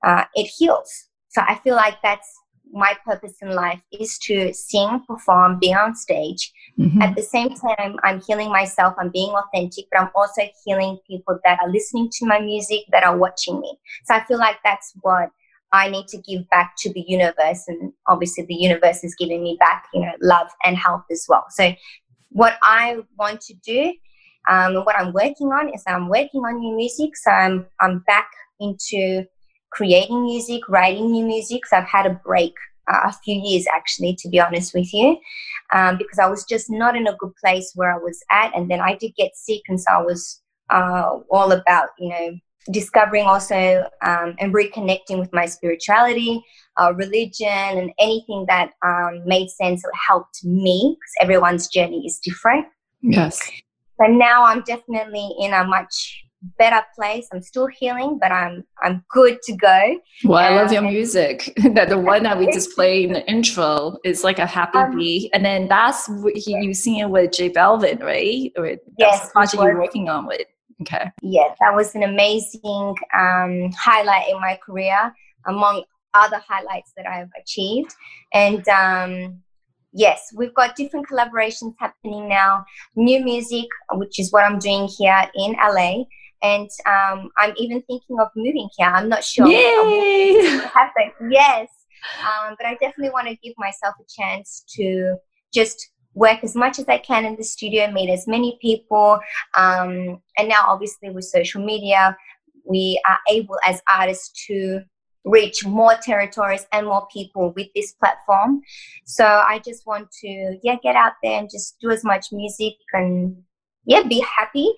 uh, 0.02 0.24
it 0.34 0.44
heals. 0.44 1.08
So 1.28 1.42
I 1.46 1.56
feel 1.56 1.76
like 1.76 1.98
that's 2.02 2.39
my 2.72 2.94
purpose 3.04 3.34
in 3.42 3.50
life 3.50 3.80
is 3.92 4.18
to 4.18 4.52
sing, 4.52 5.02
perform, 5.06 5.58
be 5.58 5.72
on 5.74 5.94
stage. 5.94 6.52
Mhm. 6.78 7.02
At 7.02 7.16
the 7.16 7.22
same 7.22 7.54
time, 7.54 7.96
I'm 8.04 8.20
healing 8.20 8.50
myself. 8.50 8.94
I'm 8.98 9.10
being 9.10 9.32
authentic, 9.32 9.86
but 9.90 10.00
I'm 10.00 10.10
also 10.14 10.42
healing 10.64 10.98
people 11.06 11.38
that 11.44 11.58
are 11.60 11.68
listening 11.68 12.10
to 12.18 12.26
my 12.26 12.40
music, 12.40 12.80
that 12.92 13.04
are 13.04 13.16
watching 13.16 13.60
me. 13.60 13.78
So 14.04 14.14
I 14.14 14.24
feel 14.24 14.38
like 14.38 14.58
that's 14.64 14.92
what 15.02 15.30
I 15.72 15.88
need 15.88 16.08
to 16.08 16.18
give 16.18 16.48
back 16.50 16.74
to 16.78 16.92
the 16.92 17.04
universe, 17.06 17.64
and 17.68 17.92
obviously 18.08 18.44
the 18.44 18.54
universe 18.54 19.04
is 19.04 19.14
giving 19.14 19.42
me 19.42 19.56
back, 19.60 19.86
you 19.94 20.00
know, 20.00 20.12
love 20.20 20.48
and 20.64 20.76
health 20.76 21.04
as 21.10 21.26
well. 21.28 21.46
So 21.50 21.72
what 22.30 22.58
I 22.62 22.98
want 23.18 23.40
to 23.42 23.54
do 23.54 23.92
um, 24.48 24.74
what 24.84 24.98
I'm 24.98 25.12
working 25.12 25.48
on 25.48 25.68
is 25.74 25.82
I'm 25.86 26.08
working 26.08 26.40
on 26.42 26.60
new 26.60 26.76
music. 26.76 27.16
So 27.16 27.30
I'm 27.30 27.66
I'm 27.80 28.00
back 28.00 28.30
into 28.58 29.24
creating 29.70 30.24
music, 30.24 30.68
writing 30.68 31.10
new 31.10 31.24
music. 31.24 31.66
So 31.66 31.76
I've 31.76 31.84
had 31.84 32.06
a 32.06 32.20
break 32.24 32.54
uh, 32.90 33.00
a 33.04 33.12
few 33.12 33.40
years 33.40 33.66
actually, 33.72 34.16
to 34.20 34.28
be 34.28 34.40
honest 34.40 34.74
with 34.74 34.92
you, 34.92 35.18
um, 35.72 35.96
because 35.96 36.18
I 36.18 36.26
was 36.26 36.44
just 36.44 36.70
not 36.70 36.96
in 36.96 37.06
a 37.06 37.16
good 37.16 37.34
place 37.36 37.72
where 37.74 37.94
I 37.94 37.98
was 37.98 38.22
at, 38.30 38.54
and 38.56 38.70
then 38.70 38.80
I 38.80 38.96
did 38.96 39.14
get 39.16 39.36
sick, 39.36 39.62
and 39.68 39.80
so 39.80 39.92
I 39.92 40.02
was 40.02 40.40
uh, 40.70 41.18
all 41.30 41.52
about 41.52 41.90
you 41.98 42.08
know 42.08 42.36
discovering 42.70 43.24
also 43.24 43.84
um, 44.02 44.34
and 44.38 44.54
reconnecting 44.54 45.18
with 45.18 45.32
my 45.32 45.46
spirituality, 45.46 46.44
uh, 46.80 46.92
religion, 46.94 47.48
and 47.48 47.90
anything 47.98 48.44
that 48.48 48.72
um, 48.84 49.22
made 49.24 49.48
sense 49.50 49.82
or 49.84 49.92
helped 50.08 50.44
me 50.44 50.96
because 50.98 51.14
everyone's 51.20 51.68
journey 51.68 52.04
is 52.06 52.18
different. 52.18 52.66
Yes. 53.02 53.50
So 54.00 54.06
now 54.06 54.44
I'm 54.44 54.62
definitely 54.62 55.34
in 55.38 55.52
a 55.52 55.64
much 55.64 56.24
better 56.58 56.82
place. 56.94 57.28
I'm 57.32 57.42
still 57.42 57.66
healing, 57.66 58.18
but 58.20 58.32
I'm 58.32 58.64
I'm 58.82 59.04
good 59.10 59.40
to 59.42 59.56
go. 59.56 59.98
Well, 60.24 60.38
I 60.38 60.54
love 60.54 60.72
your 60.72 60.84
Um, 60.84 60.90
music. 60.92 61.52
that 61.74 61.88
the 61.88 61.98
one 61.98 62.22
that 62.22 62.38
we 62.38 62.50
just 62.52 62.74
played 62.74 63.06
in 63.06 63.12
the 63.12 63.28
intro 63.30 63.96
is 64.04 64.24
like 64.24 64.38
a 64.38 64.46
happy 64.46 64.78
Um, 64.78 64.96
beat, 64.96 65.30
and 65.34 65.44
then 65.44 65.68
that's 65.68 66.08
what 66.08 66.36
he, 66.36 66.52
you 66.52 66.74
sing 66.74 66.96
it 66.96 67.10
with 67.10 67.32
J 67.32 67.50
Balvin, 67.50 68.02
right? 68.02 68.52
Or 68.56 68.76
Yes, 68.98 69.26
the 69.26 69.32
project 69.32 69.62
you're 69.62 69.78
working 69.78 70.08
on 70.08 70.26
with. 70.26 70.46
Okay. 70.82 71.10
Yeah, 71.20 71.54
that 71.60 71.74
was 71.74 71.94
an 71.94 72.04
amazing 72.04 72.94
um, 73.18 73.70
highlight 73.78 74.30
in 74.30 74.40
my 74.40 74.58
career, 74.64 75.12
among 75.46 75.84
other 76.14 76.40
highlights 76.48 76.92
that 76.96 77.06
I've 77.06 77.28
achieved. 77.38 77.94
And 78.32 78.66
um, 78.68 79.42
yes, 79.92 80.32
we've 80.34 80.54
got 80.54 80.76
different 80.76 81.06
collaborations 81.06 81.74
happening 81.78 82.28
now. 82.28 82.64
New 82.96 83.22
music, 83.22 83.66
which 83.92 84.18
is 84.18 84.32
what 84.32 84.44
I'm 84.44 84.58
doing 84.58 84.88
here 84.98 85.30
in 85.34 85.52
LA. 85.52 86.04
And 86.42 86.70
um, 86.86 87.30
I'm 87.38 87.54
even 87.56 87.82
thinking 87.82 88.18
of 88.18 88.28
moving 88.34 88.68
here. 88.76 88.88
I'm 88.88 89.08
not 89.08 89.24
sure. 89.24 89.46
Yay! 89.46 90.58
happen. 90.74 91.12
Yes. 91.30 91.68
Um, 92.20 92.54
but 92.58 92.66
I 92.66 92.72
definitely 92.74 93.10
want 93.10 93.28
to 93.28 93.36
give 93.36 93.54
myself 93.58 93.94
a 94.00 94.04
chance 94.08 94.64
to 94.76 95.16
just 95.52 95.90
work 96.14 96.42
as 96.42 96.54
much 96.54 96.78
as 96.78 96.86
I 96.88 96.98
can 96.98 97.24
in 97.24 97.36
the 97.36 97.44
studio, 97.44 97.90
meet 97.90 98.10
as 98.10 98.26
many 98.26 98.58
people. 98.60 99.20
Um, 99.54 100.20
and 100.38 100.48
now, 100.48 100.64
obviously, 100.66 101.10
with 101.10 101.24
social 101.24 101.64
media, 101.64 102.16
we 102.64 103.00
are 103.08 103.18
able 103.28 103.56
as 103.66 103.82
artists 103.90 104.46
to 104.46 104.80
reach 105.24 105.66
more 105.66 105.94
territories 106.02 106.66
and 106.72 106.86
more 106.86 107.06
people 107.12 107.52
with 107.54 107.68
this 107.74 107.92
platform. 107.92 108.62
So 109.04 109.24
I 109.24 109.60
just 109.64 109.86
want 109.86 110.10
to 110.22 110.58
yeah 110.62 110.76
get 110.82 110.96
out 110.96 111.12
there 111.22 111.38
and 111.38 111.50
just 111.50 111.76
do 111.80 111.90
as 111.90 112.04
much 112.04 112.28
music 112.32 112.74
and 112.92 113.36
yeah 113.84 114.02
be 114.02 114.24
happy, 114.38 114.72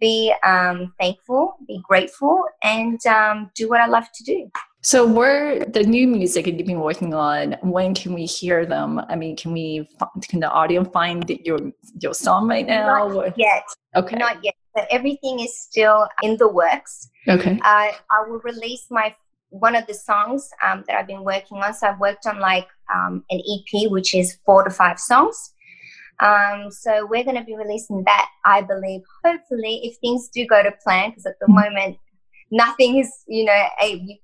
be 0.00 0.32
um, 0.44 0.92
thankful, 1.00 1.56
be 1.66 1.80
grateful, 1.86 2.44
and 2.62 3.04
um, 3.06 3.50
do 3.54 3.68
what 3.68 3.80
I 3.80 3.86
love 3.86 4.06
to 4.14 4.24
do. 4.24 4.50
So, 4.82 5.06
where 5.06 5.64
the 5.64 5.82
new 5.82 6.06
music 6.06 6.44
that 6.44 6.54
you've 6.56 6.66
been 6.66 6.80
working 6.80 7.12
on? 7.12 7.56
When 7.62 7.94
can 7.94 8.14
we 8.14 8.26
hear 8.26 8.64
them? 8.64 9.00
I 9.08 9.16
mean, 9.16 9.36
can 9.36 9.52
we 9.52 9.88
can 10.28 10.40
the 10.40 10.50
audience 10.50 10.88
find 10.92 11.28
your 11.44 11.58
your 12.00 12.14
song 12.14 12.48
right 12.48 12.66
now? 12.66 13.08
Not 13.08 13.36
yet. 13.36 13.64
Okay. 13.96 14.16
Not 14.16 14.42
yet. 14.42 14.54
But 14.74 14.86
everything 14.90 15.40
is 15.40 15.58
still 15.60 16.08
in 16.22 16.36
the 16.36 16.48
works. 16.48 17.10
Okay. 17.28 17.58
I 17.62 17.96
I 18.10 18.28
will 18.28 18.40
release 18.44 18.86
my 18.90 19.14
one 19.50 19.74
of 19.74 19.86
the 19.86 19.94
songs 19.94 20.50
um, 20.64 20.84
that 20.86 20.96
I've 20.96 21.06
been 21.06 21.24
working 21.24 21.58
on. 21.58 21.74
So 21.74 21.88
I've 21.88 21.98
worked 21.98 22.26
on 22.26 22.38
like 22.38 22.68
um, 22.94 23.24
an 23.30 23.40
EP, 23.40 23.90
which 23.90 24.14
is 24.14 24.38
four 24.44 24.62
to 24.62 24.70
five 24.70 25.00
songs. 25.00 25.54
Um, 26.20 26.70
so 26.70 27.06
we're 27.06 27.24
going 27.24 27.36
to 27.36 27.44
be 27.44 27.56
releasing 27.56 28.02
that, 28.04 28.28
I 28.44 28.62
believe, 28.62 29.02
hopefully, 29.24 29.80
if 29.84 29.96
things 29.98 30.28
do 30.32 30.46
go 30.46 30.62
to 30.62 30.72
plan, 30.82 31.10
because 31.10 31.26
at 31.26 31.38
the 31.40 31.46
Mm-hmm. 31.46 31.74
moment, 31.74 31.96
nothing 32.50 32.98
is, 32.98 33.12
you 33.28 33.44
know, 33.44 33.64
a, 33.82 34.20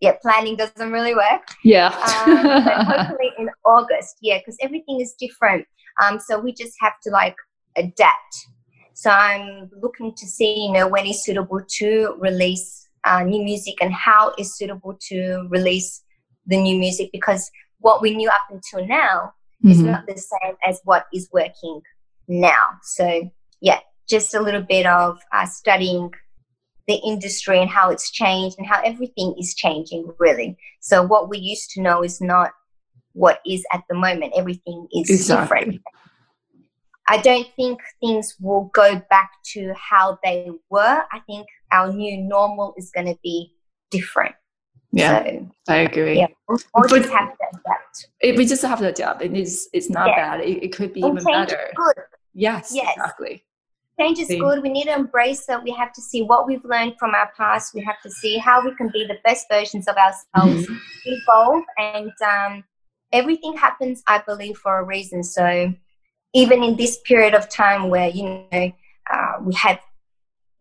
yeah, 0.00 0.14
planning 0.22 0.56
doesn't 0.56 0.92
really 0.92 1.14
work. 1.14 1.42
Yeah. 1.64 1.88
Um, 1.88 2.64
but 2.64 2.84
hopefully 2.84 3.30
in 3.38 3.50
August, 3.64 4.16
yeah, 4.22 4.38
because 4.38 4.56
everything 4.60 5.00
is 5.00 5.14
different. 5.18 5.66
Um, 6.02 6.18
so 6.18 6.38
we 6.38 6.52
just 6.52 6.74
have 6.80 6.94
to 7.04 7.10
like 7.10 7.36
adapt. 7.76 8.46
So 8.94 9.10
I'm 9.10 9.70
looking 9.80 10.14
to 10.14 10.26
see, 10.26 10.66
you 10.66 10.72
know, 10.72 10.86
when 10.88 11.06
is 11.06 11.24
suitable 11.24 11.60
to 11.78 12.14
release 12.18 12.88
uh, 13.04 13.22
new 13.22 13.42
music 13.42 13.76
and 13.80 13.92
how 13.92 14.32
is 14.38 14.56
suitable 14.56 14.96
to 15.08 15.46
release 15.48 16.02
the 16.46 16.56
new 16.56 16.78
music 16.78 17.10
because 17.12 17.50
what 17.78 18.02
we 18.02 18.14
knew 18.14 18.28
up 18.28 18.42
until 18.50 18.86
now 18.86 19.32
is 19.64 19.78
Mhm. 19.78 19.92
not 19.92 20.06
the 20.06 20.16
same 20.16 20.56
as 20.64 20.80
what 20.84 21.06
is 21.12 21.28
working 21.32 21.82
now. 22.28 22.78
So 22.82 23.30
yeah, 23.60 23.80
just 24.08 24.34
a 24.34 24.40
little 24.40 24.62
bit 24.62 24.86
of 24.86 25.18
uh, 25.32 25.46
studying 25.46 26.10
the 26.86 26.94
industry 26.96 27.60
and 27.60 27.70
how 27.70 27.90
it's 27.90 28.10
changed 28.10 28.56
and 28.58 28.66
how 28.66 28.80
everything 28.82 29.34
is 29.38 29.54
changing 29.54 30.12
really. 30.18 30.56
So 30.80 31.02
what 31.02 31.28
we 31.28 31.38
used 31.38 31.70
to 31.72 31.82
know 31.82 32.02
is 32.02 32.20
not 32.20 32.52
what 33.12 33.40
is 33.46 33.64
at 33.72 33.82
the 33.88 33.94
moment. 33.94 34.32
Everything 34.36 34.86
is 34.92 35.10
Exactly. 35.10 35.60
different. 35.60 35.82
I 37.08 37.18
don't 37.18 37.46
think 37.56 37.80
things 38.00 38.36
will 38.40 38.70
go 38.72 39.02
back 39.10 39.30
to 39.52 39.74
how 39.74 40.18
they 40.22 40.50
were. 40.70 41.04
I 41.12 41.20
think 41.26 41.48
our 41.72 41.92
new 41.92 42.16
normal 42.16 42.72
is 42.76 42.90
going 42.92 43.06
to 43.06 43.18
be 43.22 43.52
different. 43.90 44.34
Yeah, 44.92 45.22
So, 45.66 45.74
I 45.74 45.76
agree. 45.78 46.18
yeah, 46.18 46.26
we'll, 46.48 46.58
we'll 46.74 46.88
But- 46.88 47.02
just 47.02 47.10
have 47.14 47.30
to 47.30 47.44
adapt. 47.54 48.08
It, 48.20 48.36
we 48.36 48.44
just 48.46 48.62
have 48.62 48.78
to 48.80 48.88
adapt. 48.88 49.22
It 49.22 49.34
is. 49.36 49.68
It's 49.72 49.88
not 49.90 50.08
Yeah. 50.08 50.16
bad. 50.36 50.40
It, 50.40 50.64
it 50.64 50.68
could 50.76 50.92
be 50.92 51.02
And 51.02 51.12
even 51.18 51.24
change 51.24 51.48
is 51.48 51.52
better. 51.54 51.72
good. 51.76 51.94
Yes. 52.34 52.72
Yes. 52.74 52.94
Exactly. 52.96 53.44
change 54.00 54.18
is 54.18 54.28
See. 54.28 54.38
good. 54.38 54.62
We 54.62 54.70
need 54.70 54.84
to 54.84 54.94
embrace 54.94 55.46
it. 55.48 55.62
We 55.62 55.72
have 55.72 55.92
to 55.92 56.00
see 56.00 56.22
what 56.22 56.46
we've 56.46 56.64
learned 56.64 56.94
from 56.98 57.14
our 57.14 57.30
past. 57.36 57.74
We 57.74 57.82
have 57.82 58.00
to 58.02 58.10
see 58.10 58.38
how 58.38 58.64
we 58.64 58.74
can 58.74 58.88
be 58.92 59.04
the 59.04 59.18
best 59.26 59.46
versions 59.50 59.86
of 59.88 59.96
ourselves, 59.96 60.66
Mhm. 60.66 60.80
evolve, 61.04 61.64
and 61.76 62.10
um, 62.24 62.64
everything 63.12 63.56
happens, 63.58 64.02
I 64.06 64.18
believe, 64.26 64.56
for 64.56 64.78
a 64.78 64.82
reason. 64.84 65.22
So 65.22 65.74
even 66.32 66.62
in 66.62 66.76
this 66.76 66.98
period 67.04 67.34
of 67.34 67.48
time 67.50 67.90
where 67.90 68.08
you 68.08 68.22
know 68.50 68.72
uh, 69.12 69.32
we 69.42 69.52
had 69.54 69.78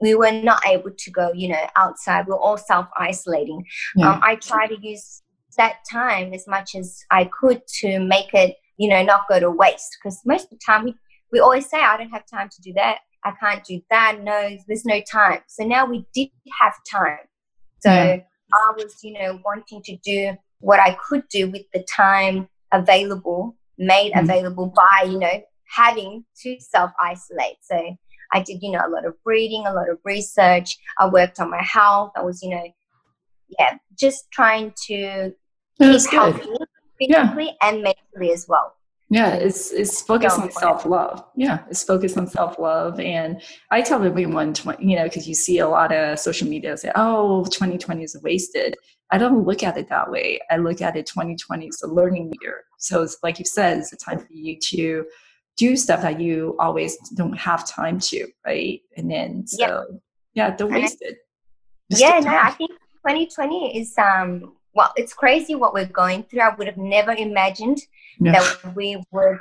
we 0.02 0.16
were 0.16 0.32
not 0.32 0.66
able 0.66 0.92
to 0.98 1.12
go 1.12 1.32
you 1.34 1.50
know 1.50 1.66
outside. 1.76 2.28
We're 2.28 2.38
all 2.38 2.58
self-isolating. 2.58 3.64
Yeah. 3.96 4.12
um, 4.14 4.20
i 4.24 4.36
try 4.36 4.68
to 4.68 4.78
use 4.82 5.22
that 5.58 5.78
time 5.92 6.34
as 6.34 6.46
much 6.48 6.76
as 6.76 6.88
i 7.12 7.22
could 7.40 7.62
to 7.82 8.00
make 8.00 8.34
it 8.34 8.56
you 8.78 8.88
know 8.90 9.02
not 9.04 9.28
go 9.28 9.40
to 9.40 9.52
waste 9.52 9.98
because 9.98 10.18
most 10.26 10.44
of 10.46 10.52
the 10.52 10.60
time 10.66 10.86
we, 10.86 10.96
we 11.32 11.40
always 11.40 11.70
say 11.70 11.80
i 11.82 11.98
don't 11.98 12.12
have 12.12 12.26
time 12.26 12.50
to 12.50 12.62
do 12.62 12.74
that. 12.74 12.98
I 13.26 13.32
can't 13.42 13.64
do 13.66 13.82
that. 13.90 14.22
No 14.24 14.40
there's 14.68 14.86
no 14.86 15.02
time. 15.02 15.42
So 15.48 15.66
now 15.66 15.86
we 15.86 16.06
did 16.14 16.30
have 16.62 16.74
time. 16.90 17.26
So 17.84 17.92
Yeah. 17.92 18.18
i 18.54 18.74
was 18.78 18.94
you 19.04 19.14
know 19.18 19.32
wanting 19.46 19.82
to 19.90 19.96
do 20.12 20.20
what 20.60 20.80
i 20.80 20.92
could 21.06 21.24
do 21.38 21.44
with 21.54 21.66
the 21.74 21.84
time 22.06 22.48
available 22.72 23.42
made 23.78 24.12
Mhm. 24.14 24.22
available 24.24 24.68
by 24.84 24.98
you 25.12 25.20
know 25.20 25.38
having 25.82 26.26
to 26.42 26.50
self 26.60 26.92
isolate 27.12 27.58
so 27.62 27.78
i 28.34 28.42
did 28.42 28.62
you 28.62 28.72
know 28.72 28.82
a 28.86 28.90
lot 28.90 29.06
of 29.06 29.14
reading 29.26 29.66
a 29.66 29.74
lot 29.74 29.90
of 29.90 29.98
research 30.06 30.78
i 31.00 31.08
worked 31.08 31.40
on 31.40 31.50
my 31.50 31.64
health 31.64 32.12
i 32.16 32.22
was 32.22 32.42
you 32.42 32.50
know 32.50 32.64
yeah 33.58 33.78
just 33.98 34.32
trying 34.32 34.74
to 34.88 35.32
keep 35.80 36.02
good. 36.02 36.10
healthy 36.12 36.50
Yeah. 37.00 37.30
physically 37.30 37.56
and 37.62 37.84
mentally 37.84 38.32
as 38.34 38.46
well 38.48 38.76
Yeah, 39.12 39.34
it's 39.34 39.72
it's 39.72 40.04
focused 40.04 40.38
on 40.38 40.52
self 40.52 40.86
love. 40.86 41.24
Yeah, 41.36 41.64
it's 41.70 41.84
focused 41.84 42.16
on 42.18 42.28
self 42.28 42.60
love, 42.60 43.00
and 43.00 43.42
I 43.72 43.82
tell 43.82 44.04
everyone, 44.04 44.54
you 44.80 44.96
know, 44.98 45.06
because 45.06 45.28
you 45.28 45.34
see 45.34 45.58
a 45.60 45.68
lot 45.68 45.92
of 45.92 46.20
social 46.20 46.48
media 46.48 46.78
say, 46.78 46.92
"Oh, 46.94 47.44
2020 47.46 48.04
is 48.04 48.16
wasted." 48.24 48.76
I 49.12 49.18
don't 49.18 49.46
look 49.46 49.64
at 49.64 49.78
it 49.78 49.90
that 49.90 50.12
way. 50.12 50.40
I 50.52 50.58
look 50.58 50.82
at 50.82 50.96
it 50.96 51.08
2020 51.08 51.68
is 51.68 51.82
a 51.82 51.88
learning 51.88 52.34
year. 52.42 52.66
So 52.78 53.02
it's 53.02 53.18
like 53.24 53.40
you 53.40 53.46
said, 53.46 53.80
it's 53.80 53.92
a 53.94 53.98
time 53.98 54.20
for 54.20 54.32
you 54.32 54.58
to 54.72 55.06
do 55.60 55.76
stuff 55.76 56.02
that 56.02 56.20
you 56.26 56.56
always 56.60 56.98
don't 57.20 57.38
have 57.38 57.62
time 57.68 58.00
to, 58.10 58.20
right? 58.46 58.82
And 58.98 59.12
then 59.14 59.46
so 59.46 59.58
Yeah. 59.60 59.84
yeah, 60.34 60.56
don't 60.56 60.72
waste 60.74 61.02
it. 61.02 61.18
Just 61.92 62.02
yeah 62.04 62.20
no 62.20 62.38
i 62.38 62.52
think 62.52 62.70
2020 63.08 63.80
is 63.80 63.98
um 63.98 64.54
well 64.76 64.92
it's 64.96 65.14
crazy 65.22 65.56
what 65.56 65.74
we're 65.74 65.94
going 66.04 66.22
through 66.24 66.42
i 66.48 66.54
would 66.56 66.68
have 66.68 66.78
never 66.98 67.14
imagined 67.14 67.80
Yeah. 68.20 68.34
that 68.34 68.76
we 68.76 68.88
would 69.12 69.40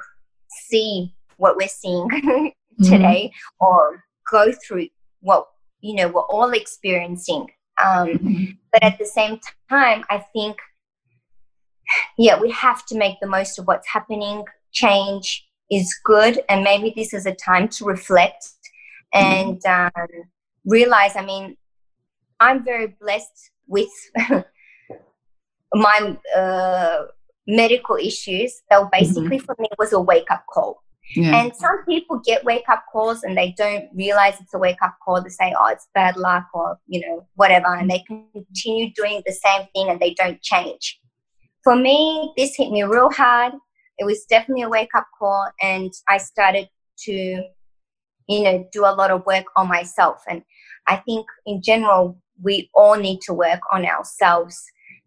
see 0.67 1.15
what 1.37 1.57
we're 1.59 1.69
seeing 1.83 2.09
Mhm. 2.19 2.53
today 2.91 3.33
or 3.61 4.03
go 4.31 4.45
through 4.63 4.87
what 5.21 5.43
you 5.87 5.95
know 5.99 6.09
we're 6.15 6.31
all 6.37 6.53
experiencing 6.63 7.45
um 7.87 8.07
Mhm. 8.09 8.57
but 8.73 8.83
at 8.83 8.97
the 8.99 9.05
same 9.19 9.35
time 9.69 10.01
i 10.09 10.19
think 10.35 10.57
yeah 12.17 12.41
we 12.41 12.51
have 12.51 12.85
to 12.87 12.95
make 12.97 13.17
the 13.21 13.27
most 13.37 13.59
of 13.59 13.67
what's 13.67 13.89
happening 13.97 14.45
change 14.73 15.27
is 15.71 15.95
good 16.05 16.41
and 16.49 16.63
maybe 16.65 16.93
this 16.97 17.13
is 17.13 17.27
a 17.27 17.35
time 17.35 17.69
to 17.69 17.85
reflect 17.85 18.49
and 19.13 19.65
um, 19.67 19.91
realize 20.65 21.17
i 21.17 21.25
mean 21.25 21.57
i'm 22.41 22.65
very 22.65 22.89
blessed 23.01 23.51
with 23.67 23.89
my 25.75 26.17
uh, 26.37 27.03
medical 27.47 27.97
issues 27.97 28.63
that 28.71 28.83
basically 28.93 29.39
for 29.39 29.55
me 29.59 29.69
was 29.79 29.93
a 29.93 30.01
wake 30.01 30.31
up 30.31 30.45
call 30.53 30.83
Yeah. 31.15 31.37
and 31.41 31.55
some 31.57 31.85
people 31.87 32.21
get 32.25 32.45
wake 32.45 32.69
up 32.69 32.85
calls 32.93 33.23
and 33.23 33.37
they 33.37 33.55
don't 33.57 33.89
realize 33.95 34.35
it's 34.41 34.53
a 34.55 34.59
wake 34.59 34.83
up 34.83 34.97
call. 35.03 35.23
They 35.23 35.31
say, 35.31 35.55
oh, 35.59 35.67
it's 35.69 35.89
bad 35.95 36.17
luck 36.19 36.45
or, 36.53 36.79
you 36.87 37.01
know, 37.01 37.27
whatever. 37.37 37.75
And 37.75 37.91
they 37.91 38.05
continue 38.35 38.93
doing 38.93 39.23
the 39.25 39.33
same 39.33 39.67
thing 39.75 39.89
and 39.89 39.99
they 40.01 40.13
don't 40.15 40.41
change. 40.43 41.01
For 41.65 41.75
me, 41.77 42.33
this 42.37 42.55
hit 42.57 42.71
me 42.71 42.83
real 42.83 43.11
hard. 43.11 43.55
It 43.99 44.05
was 44.05 44.25
definitely 44.25 44.63
a 44.63 44.69
wake 44.69 44.95
up 44.97 45.07
call. 45.19 45.49
And 45.61 45.93
I 46.09 46.19
started 46.19 46.69
to, 47.01 47.13
you 48.29 48.43
know, 48.43 48.69
do 48.73 48.85
a 48.85 48.95
lot 48.95 49.11
of 49.11 49.25
work 49.27 49.47
on 49.57 49.69
myself. 49.69 50.23
And 50.29 50.43
I 50.87 50.97
think 50.97 51.27
in 51.47 51.63
general, 51.63 52.21
we 52.43 52.71
all 52.75 52.97
need 52.97 53.21
to 53.23 53.35
work 53.35 53.61
on 53.73 53.85
ourselves 53.85 54.63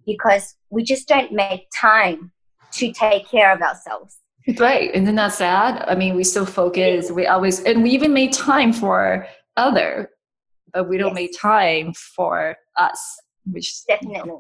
because 0.05 0.55
we 0.69 0.83
just 0.83 1.07
don't 1.07 1.31
make 1.31 1.67
time 1.79 2.31
to 2.73 2.91
take 2.91 3.27
care 3.29 3.53
of 3.53 3.61
ourselves. 3.61 4.17
Right. 4.57 4.93
Isn't 4.93 5.15
that 5.15 5.33
sad? 5.33 5.85
I 5.87 5.95
mean, 5.95 6.15
we 6.15 6.23
still 6.23 6.45
focus, 6.45 7.11
we 7.11 7.27
always, 7.27 7.61
and 7.63 7.83
we 7.83 7.91
even 7.91 8.11
made 8.11 8.33
time 8.33 8.73
for 8.73 9.27
other, 9.55 10.09
but 10.73 10.89
we 10.89 10.97
don't 10.97 11.09
Yes. 11.09 11.15
make 11.15 11.39
time 11.39 11.93
for 11.93 12.55
us, 12.75 12.99
which 13.45 13.85
Definitely. 13.85 14.31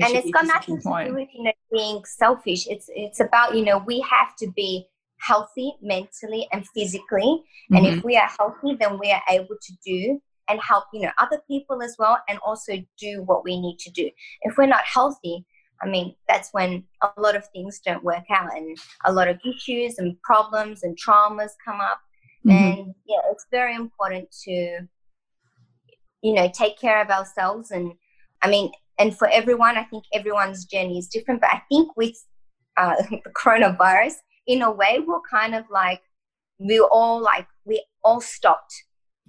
And 0.00 0.14
it's 0.14 0.30
got 0.30 0.46
nothing 0.46 0.80
to 0.80 1.04
do 1.06 1.14
with 1.14 1.28
you 1.34 1.44
know 1.44 1.52
being 1.70 2.04
selfish. 2.04 2.66
It's 2.68 2.88
it's 2.94 3.20
about 3.20 3.54
you 3.56 3.64
know 3.64 3.78
we 3.78 4.00
have 4.00 4.34
to 4.36 4.50
be 4.56 4.86
healthy 5.18 5.72
mentally 5.82 6.48
and 6.52 6.66
physically. 6.74 7.42
And 7.70 7.86
Mhm. 7.86 7.98
if 7.98 8.04
we 8.04 8.16
are 8.16 8.28
healthy 8.38 8.74
then 8.80 8.98
we 8.98 9.10
are 9.12 9.22
able 9.28 9.56
to 9.66 9.72
do 9.84 10.20
and 10.48 10.60
help 10.60 10.84
you 10.92 11.00
know 11.02 11.12
other 11.18 11.40
people 11.46 11.82
as 11.82 11.94
well 11.98 12.18
and 12.28 12.38
also 12.40 12.72
do 12.98 13.22
what 13.22 13.44
we 13.44 13.60
need 13.60 13.78
to 13.80 13.90
do. 13.90 14.10
If 14.42 14.56
we're 14.56 14.66
not 14.66 14.84
healthy 14.84 15.44
i 15.84 15.86
mean 15.88 16.14
that's 16.28 16.50
when 16.52 16.84
a 17.02 17.08
lot 17.20 17.34
of 17.34 17.44
things 17.48 17.80
don't 17.84 18.04
work 18.04 18.24
out 18.30 18.56
and 18.56 18.78
a 19.04 19.12
lot 19.12 19.26
of 19.26 19.36
issues 19.44 19.98
and 19.98 20.20
problems 20.22 20.84
and 20.84 20.96
traumas 20.96 21.50
come 21.64 21.80
up. 21.80 22.00
Mhm. 22.46 22.52
and 22.52 22.94
yeah 23.06 23.18
it's 23.32 23.46
very 23.50 23.74
important 23.74 24.30
to 24.44 24.86
you 26.22 26.32
know 26.34 26.48
take 26.48 26.78
care 26.78 27.00
of 27.02 27.10
ourselves. 27.10 27.70
And 27.70 27.92
i 28.42 28.48
mean 28.48 28.70
and 29.02 29.16
for 29.18 29.28
everyone 29.40 29.76
i 29.82 29.84
think 29.90 30.04
everyone's 30.18 30.64
journey 30.72 30.96
is 31.02 31.08
different 31.14 31.40
but 31.40 31.50
i 31.52 31.60
think 31.70 31.96
with 31.96 32.16
uh, 32.82 32.94
the 33.10 33.32
coronavirus 33.42 34.14
in 34.46 34.62
a 34.62 34.70
way 34.70 34.92
we're 35.06 35.20
kind 35.30 35.54
of 35.60 35.64
like 35.80 36.00
we 36.70 36.78
all 36.80 37.20
like 37.20 37.46
we 37.70 37.76
all 38.04 38.20
stopped 38.20 38.74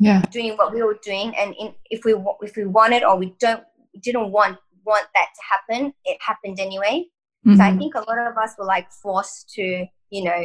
Yeah. 0.10 0.22
doing 0.38 0.54
what 0.60 0.70
we 0.76 0.82
were 0.88 1.00
doing, 1.10 1.30
and 1.42 1.50
in, 1.62 1.68
if 1.96 2.00
we 2.06 2.14
if 2.48 2.52
we 2.60 2.64
wanted 2.78 3.02
or 3.08 3.14
we 3.24 3.28
don't 3.46 3.64
didn't 4.06 4.30
want 4.38 4.56
want 4.90 5.08
that 5.18 5.30
to 5.38 5.42
happen, 5.54 5.82
it 6.12 6.18
happened 6.30 6.58
anyway. 6.68 6.96
So 7.58 7.62
I 7.64 7.72
Mhm. 7.72 7.78
think 7.80 7.96
a 7.96 8.04
lot 8.10 8.20
of 8.30 8.36
us 8.44 8.52
were 8.58 8.70
like 8.76 8.88
forced 9.04 9.40
to, 9.56 9.66
you 10.16 10.24
know, 10.28 10.42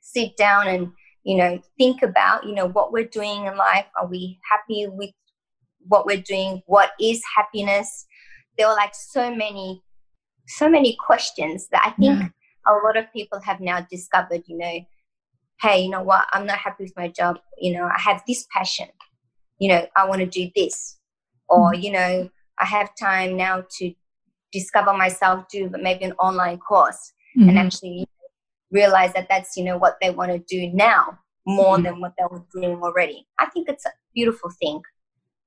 sit 0.00 0.30
down 0.36 0.62
and, 0.74 0.82
you 1.28 1.36
know, 1.40 1.50
think 1.78 2.02
about, 2.10 2.38
you 2.48 2.54
know, 2.58 2.68
what 2.76 2.92
we're 2.94 3.10
doing 3.20 3.40
in 3.48 3.54
life. 3.56 3.86
Are 3.98 4.08
we 4.14 4.22
happy 4.50 4.80
with 5.00 5.12
what 5.92 6.06
we're 6.08 6.24
doing? 6.34 6.62
What 6.66 6.90
is 7.10 7.22
happiness? 7.36 7.88
There 8.58 8.68
were 8.68 8.74
like 8.74 8.94
so 8.94 9.34
many, 9.34 9.82
so 10.46 10.68
many 10.68 10.96
questions 10.96 11.68
that 11.68 11.82
I 11.84 11.90
think 11.90 12.20
Yeah. 12.20 12.28
a 12.66 12.72
lot 12.84 12.96
of 12.96 13.12
people 13.12 13.40
have 13.40 13.60
now 13.60 13.86
discovered, 13.90 14.42
you 14.46 14.58
know, 14.58 14.80
hey, 15.62 15.82
you 15.82 15.90
know 15.90 16.02
what? 16.02 16.26
I'm 16.32 16.46
not 16.46 16.58
happy 16.58 16.84
with 16.84 16.96
my 16.96 17.08
job. 17.08 17.38
You 17.58 17.74
know, 17.74 17.84
I 17.84 17.98
have 18.00 18.22
this 18.26 18.46
passion. 18.52 18.88
You 19.58 19.68
know, 19.68 19.86
I 19.96 20.06
want 20.08 20.20
to 20.20 20.26
do 20.26 20.50
this. 20.56 20.98
Or, 21.48 21.74
you 21.74 21.90
know, 21.92 22.28
I 22.58 22.64
have 22.64 22.90
time 22.98 23.36
now 23.36 23.64
to 23.78 23.94
discover 24.52 24.92
myself, 24.92 25.46
do 25.50 25.70
maybe 25.80 26.04
an 26.04 26.12
online 26.12 26.58
course 26.58 27.12
and 27.36 27.50
Mhm. 27.50 27.64
actually 27.64 28.06
realize 28.70 29.12
that 29.14 29.28
that's, 29.28 29.56
you 29.56 29.64
know, 29.64 29.76
what 29.78 29.98
they 30.00 30.10
want 30.10 30.30
to 30.32 30.38
do 30.38 30.68
now 30.74 31.18
more 31.46 31.76
Mhm. 31.78 31.84
than 31.84 32.00
what 32.00 32.12
they 32.18 32.24
were 32.30 32.44
doing 32.52 32.82
already. 32.82 33.26
I 33.38 33.46
think 33.46 33.68
it's 33.68 33.84
a 33.86 33.92
beautiful 34.14 34.50
thing. 34.50 34.82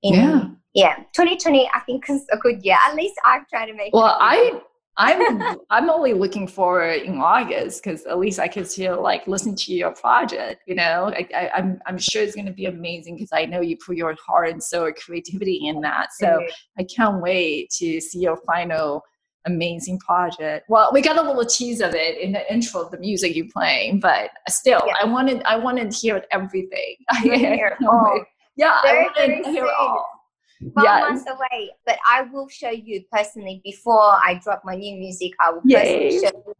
In, 0.01 0.13
Yeah. 0.13 0.49
Yeah. 0.75 0.97
2020, 1.13 1.69
I 1.73 1.79
think 1.79 2.09
is 2.09 2.25
a 2.31 2.37
good 2.37 2.63
year. 2.63 2.77
At 2.87 2.95
least 2.95 3.15
I've 3.25 3.47
tried 3.47 3.67
to 3.67 3.73
make 3.73 3.93
Well. 3.93 4.17
I 4.19 4.61
I'm 4.97 5.57
I'm 5.69 5.89
only 5.89 6.13
looking 6.13 6.47
forward 6.47 7.01
in 7.01 7.17
August 7.17 7.83
because 7.83 8.05
at 8.05 8.19
least 8.19 8.39
I 8.39 8.47
can 8.47 8.65
still 8.65 9.01
like 9.01 9.27
listen 9.27 9.55
to 9.55 9.73
your 9.73 9.93
project. 9.93 10.61
You 10.67 10.75
know, 10.75 11.13
I, 11.15 11.27
I, 11.35 11.49
I'm 11.55 11.79
I'm 11.85 11.97
sure 11.97 12.21
it's 12.23 12.35
going 12.35 12.45
to 12.45 12.53
be 12.53 12.65
amazing 12.65 13.15
because 13.15 13.31
I 13.33 13.45
know 13.45 13.61
you 13.61 13.77
put 13.77 13.97
your 13.97 14.15
heart 14.25 14.49
and 14.49 14.61
soul 14.61 14.91
creativity 14.93 15.67
in 15.67 15.81
that. 15.81 16.13
So 16.13 16.45
I 16.77 16.83
can't 16.83 17.21
wait 17.21 17.71
to 17.79 17.99
see 18.01 18.19
your 18.19 18.37
final 18.45 19.01
amazing 19.45 19.99
project. 19.99 20.65
Well, 20.69 20.89
we 20.91 21.01
got 21.01 21.17
a 21.17 21.21
little 21.21 21.45
tease 21.45 21.79
of 21.79 21.93
it 21.93 22.17
in 22.17 22.31
the 22.31 22.51
intro 22.51 22.81
of 22.81 22.91
the 22.91 22.97
music 22.97 23.35
you 23.35 23.47
playing, 23.49 23.99
but 23.99 24.31
still, 24.49 24.81
Yeah. 24.85 24.95
I 25.01 25.05
wanted 25.05 25.43
I 25.43 25.57
wanted 25.57 25.91
to 25.91 25.97
hear 25.97 26.23
everything. 26.31 26.95
You 27.23 27.37
hear 27.37 27.77
it 27.79 27.87
all. 27.87 28.23
Yeah, 28.57 28.79
I 28.83 29.09
wanted 29.17 29.43
to 29.43 29.49
hear 29.51 29.65
it 29.65 29.73
all. 29.77 30.14
12 30.61 30.73
Yes. 30.83 31.01
months 31.09 31.25
away. 31.29 31.69
But 31.85 31.97
I 32.09 32.21
will 32.23 32.47
show 32.47 32.69
you 32.69 33.03
personally 33.11 33.61
before 33.63 34.01
I 34.23 34.39
drop 34.43 34.61
my 34.65 34.75
new 34.75 34.97
music. 34.97 35.31
I 35.45 35.51
will 35.51 35.61
Yay. 35.65 35.79
personally 35.79 36.11
show 36.11 36.37
you. 36.47 36.53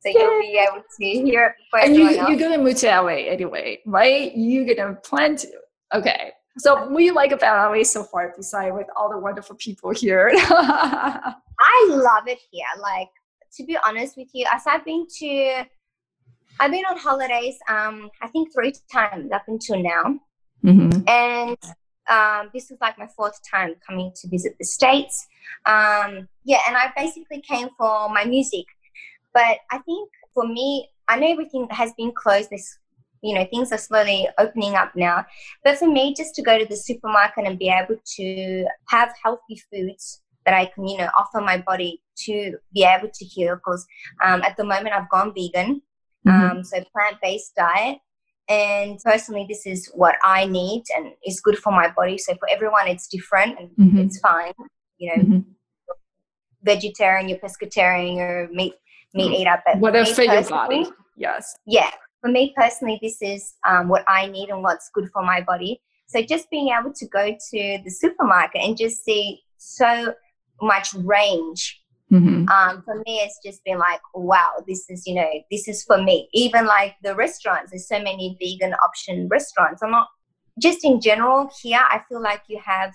So 0.00 0.10
you'll 0.10 0.40
be 0.40 0.58
able 0.58 0.82
to 0.98 1.04
hear 1.04 1.46
it 1.46 1.54
before 1.58 1.80
And 1.84 1.96
you, 1.96 2.10
you're 2.28 2.36
gonna 2.38 2.62
move 2.62 2.76
to 2.76 2.86
LA 2.88 3.26
anyway, 3.30 3.80
right? 3.86 4.32
You're 4.36 4.74
gonna 4.74 4.94
plan 4.96 5.36
to. 5.36 5.48
Okay. 5.94 6.32
So 6.58 6.74
what 6.88 6.98
do 6.98 7.02
you 7.04 7.14
like 7.14 7.32
about 7.32 7.72
LA 7.72 7.82
so 7.84 8.04
far, 8.04 8.32
besides 8.36 8.74
with 8.76 8.86
all 8.96 9.08
the 9.10 9.18
wonderful 9.18 9.56
people 9.56 9.90
here? 9.92 10.30
I 10.34 11.86
love 11.88 12.28
it 12.28 12.38
here. 12.50 12.66
Like 12.80 13.08
to 13.56 13.64
be 13.64 13.76
honest 13.86 14.16
with 14.16 14.28
you, 14.34 14.46
as 14.52 14.62
I've 14.66 14.84
been 14.84 15.06
to, 15.20 15.64
I've 16.60 16.70
been 16.70 16.84
on 16.84 16.98
holidays. 16.98 17.56
Um, 17.68 18.10
I 18.20 18.28
think 18.28 18.52
three 18.52 18.74
times 18.92 19.32
up 19.32 19.44
until 19.48 19.82
now, 19.82 20.18
Mhm. 20.64 21.08
and 21.08 21.56
um, 22.10 22.50
this 22.52 22.70
is 22.70 22.78
like 22.80 22.98
my 22.98 23.08
fourth 23.16 23.38
time 23.48 23.74
coming 23.86 24.12
to 24.16 24.28
visit 24.28 24.56
the 24.58 24.64
states. 24.64 25.26
Um, 25.66 26.28
yeah, 26.44 26.58
and 26.66 26.76
I 26.76 26.92
basically 26.96 27.40
came 27.40 27.68
for 27.78 28.08
my 28.08 28.24
music, 28.24 28.66
but 29.32 29.58
I 29.70 29.78
think 29.78 30.10
for 30.34 30.46
me, 30.46 30.90
I 31.08 31.18
know 31.18 31.30
everything 31.30 31.66
has 31.70 31.92
been 31.96 32.12
closed. 32.12 32.50
This, 32.50 32.78
you 33.22 33.34
know, 33.34 33.46
things 33.50 33.72
are 33.72 33.78
slowly 33.78 34.28
opening 34.38 34.74
up 34.74 34.92
now. 34.94 35.24
But 35.64 35.78
for 35.78 35.86
me, 35.88 36.14
just 36.14 36.34
to 36.36 36.42
go 36.42 36.58
to 36.58 36.66
the 36.66 36.76
supermarket 36.76 37.46
and 37.46 37.58
be 37.58 37.68
able 37.68 37.96
to 38.16 38.66
have 38.88 39.12
healthy 39.22 39.60
foods 39.70 40.22
that 40.44 40.54
I 40.54 40.66
can, 40.66 40.86
you 40.86 40.98
know, 40.98 41.08
offer 41.18 41.40
my 41.40 41.58
body 41.58 42.02
to 42.26 42.58
be 42.72 42.84
able 42.84 43.08
to 43.12 43.24
heal. 43.24 43.56
Because 43.56 43.86
um, 44.22 44.42
at 44.42 44.56
the 44.56 44.64
moment, 44.64 44.94
I've 44.94 45.08
gone 45.10 45.32
vegan, 45.34 45.82
Mhm. 46.26 46.50
um, 46.50 46.64
so 46.64 46.82
plant-based 46.92 47.54
diet. 47.54 47.98
And 48.48 48.98
personally, 49.02 49.46
this 49.48 49.66
is 49.66 49.90
what 49.94 50.16
I 50.22 50.44
need 50.44 50.84
and 50.96 51.12
is 51.26 51.40
good 51.40 51.58
for 51.58 51.72
my 51.72 51.88
body. 51.88 52.18
So 52.18 52.34
for 52.36 52.48
everyone, 52.50 52.88
it's 52.88 53.06
different 53.08 53.58
and 53.58 53.70
Mhm. 53.76 54.04
it's 54.04 54.18
fine. 54.20 54.52
You 54.98 55.16
know, 55.16 55.22
Mhm. 55.24 55.44
vegetarian, 56.62 57.28
you're 57.28 57.38
pescatarian, 57.38 58.16
you're 58.16 58.48
meat 58.48 58.74
meat 59.14 59.30
Mm. 59.30 59.40
eater. 59.40 59.62
But 59.64 59.78
Whatever 59.78 60.06
fit 60.12 60.26
your 60.32 60.42
body. 60.42 60.86
Yes. 61.16 61.56
yeah, 61.66 61.90
for 62.20 62.28
me 62.28 62.52
personally, 62.56 62.98
this 63.00 63.22
is 63.22 63.54
um, 63.64 63.88
what 63.88 64.04
I 64.08 64.26
need 64.26 64.50
and 64.50 64.62
what's 64.62 64.90
good 64.90 65.08
for 65.12 65.22
my 65.22 65.40
body. 65.40 65.80
So 66.06 66.20
just 66.20 66.50
being 66.50 66.68
able 66.68 66.92
to 66.92 67.06
go 67.06 67.30
to 67.32 67.78
the 67.84 67.90
supermarket 67.90 68.60
and 68.62 68.76
just 68.76 69.04
see 69.04 69.42
so 69.56 70.12
much 70.60 70.92
range 70.94 71.80
Mhm. 72.14 72.48
um, 72.48 72.82
for 72.84 72.96
me 73.06 73.14
it's 73.24 73.38
just 73.44 73.64
been 73.64 73.78
like 73.78 74.00
wow 74.14 74.52
this 74.68 74.82
is 74.88 75.06
you 75.06 75.14
know 75.14 75.30
this 75.50 75.66
is 75.68 75.82
for 75.88 75.98
me. 76.08 76.16
Even 76.32 76.66
like 76.66 76.94
the 77.02 77.14
restaurants 77.14 77.70
there's 77.70 77.88
so 77.88 77.98
many 77.98 78.36
vegan 78.40 78.74
option 78.86 79.28
restaurants. 79.28 79.82
I'm 79.82 79.90
not 79.90 80.08
just 80.66 80.84
in 80.84 81.00
general 81.00 81.50
here 81.60 81.84
i 81.90 82.00
feel 82.08 82.22
like 82.22 82.42
you 82.48 82.60
have 82.64 82.92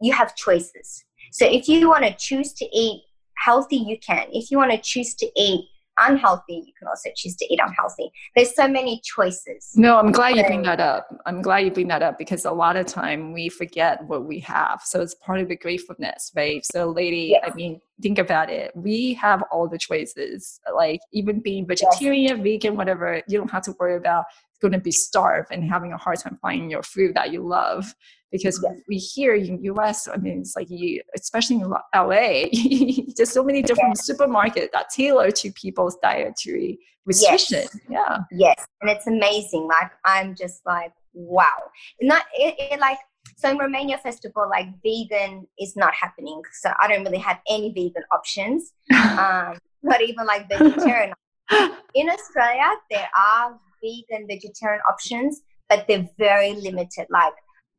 you 0.00 0.12
have 0.12 0.34
choices. 0.34 1.04
So 1.32 1.44
if 1.46 1.68
you 1.68 1.88
want 1.88 2.04
to 2.04 2.14
choose 2.28 2.52
to 2.54 2.64
eat 2.82 3.02
healthy 3.36 3.76
you 3.76 3.98
can. 3.98 4.26
If 4.32 4.50
you 4.50 4.58
want 4.58 4.72
to 4.72 4.78
choose 4.78 5.14
to 5.16 5.26
eat 5.36 5.68
unhealthy 6.00 6.62
you 6.66 6.72
can 6.78 6.88
also 6.88 7.10
choose 7.16 7.36
to 7.36 7.44
eat 7.52 7.60
unhealthy 7.62 8.10
there's 8.34 8.54
so 8.54 8.68
many 8.68 9.00
choices 9.04 9.72
No, 9.76 9.98
I'm 9.98 10.12
glad 10.12 10.36
you 10.36 10.44
bring 10.44 10.62
that 10.62 10.80
up. 10.80 11.08
I'm 11.26 11.42
glad 11.42 11.58
you 11.58 11.70
bring 11.70 11.88
that 11.88 12.02
up 12.02 12.18
because 12.18 12.44
a 12.44 12.50
lot 12.50 12.76
of 12.76 12.86
time 12.86 13.32
we 13.32 13.48
forget 13.48 14.04
what 14.04 14.24
we 14.24 14.40
have. 14.40 14.82
So 14.84 15.00
it's 15.00 15.14
part 15.14 15.40
of 15.40 15.48
the 15.48 15.56
gratefulness, 15.56 16.32
right? 16.34 16.64
So, 16.64 16.90
lady, 16.90 17.36
I 17.42 17.52
mean, 17.54 17.80
think 18.02 18.18
about 18.18 18.50
it. 18.50 18.72
We 18.74 19.14
have 19.14 19.42
all 19.50 19.68
the 19.68 19.78
choices. 19.78 20.60
Like 20.74 21.00
even 21.12 21.40
being 21.40 21.66
vegetarian, 21.66 22.42
vegan, 22.42 22.76
whatever. 22.76 23.22
You 23.28 23.38
don't 23.38 23.50
have 23.50 23.64
to 23.64 23.74
worry 23.78 23.96
about 23.96 24.24
going 24.60 24.72
to 24.72 24.80
be 24.80 24.92
starved 24.92 25.48
and 25.50 25.68
having 25.68 25.92
a 25.92 25.98
hard 25.98 26.18
time 26.18 26.38
finding 26.40 26.70
your 26.70 26.82
food 26.82 27.14
that 27.14 27.32
you 27.32 27.46
love. 27.46 27.94
Because 28.32 28.60
Yes. 28.62 28.80
we 28.88 28.96
hear 28.96 29.34
in 29.34 29.62
US, 29.64 30.08
I 30.08 30.16
mean, 30.16 30.40
it's 30.40 30.56
like 30.56 30.68
you, 30.68 31.00
especially 31.14 31.56
in 31.56 31.70
LA, 31.94 32.46
there's 33.16 33.30
so 33.30 33.44
many 33.44 33.62
different 33.62 33.96
supermarkets 33.96 34.70
that 34.72 34.90
tailor 34.90 35.30
to 35.30 35.52
people's 35.52 35.96
dietary 36.02 36.78
restriction. 37.04 37.66
Yeah. 37.88 38.18
Yes, 38.32 38.66
and 38.80 38.90
it's 38.90 39.06
amazing. 39.06 39.66
Like 39.68 39.92
I'm 40.04 40.34
just 40.34 40.60
like, 40.66 40.92
wow. 41.14 41.70
Not 42.02 42.24
it, 42.34 42.54
it 42.58 42.80
like 42.80 42.98
so 43.36 43.50
in 43.50 43.58
Romania 43.58 43.98
Festival, 43.98 44.48
like 44.48 44.68
vegan 44.82 45.46
is 45.58 45.76
not 45.76 45.94
happening. 45.94 46.40
So 46.60 46.70
I 46.80 46.88
don't 46.88 47.04
really 47.04 47.18
have 47.18 47.38
any 47.48 47.72
vegan 47.72 48.04
options. 48.12 48.72
Um, 49.18 49.58
not 49.82 50.02
even 50.02 50.26
like 50.26 50.48
vegetarian. 50.48 51.14
in 51.94 52.10
Australia, 52.10 52.70
there 52.90 53.08
are 53.18 53.58
vegan 53.82 54.26
vegetarian 54.26 54.82
options, 54.90 55.42
but 55.68 55.86
they're 55.86 56.08
very 56.18 56.52
limited. 56.54 57.06
Like 57.08 57.32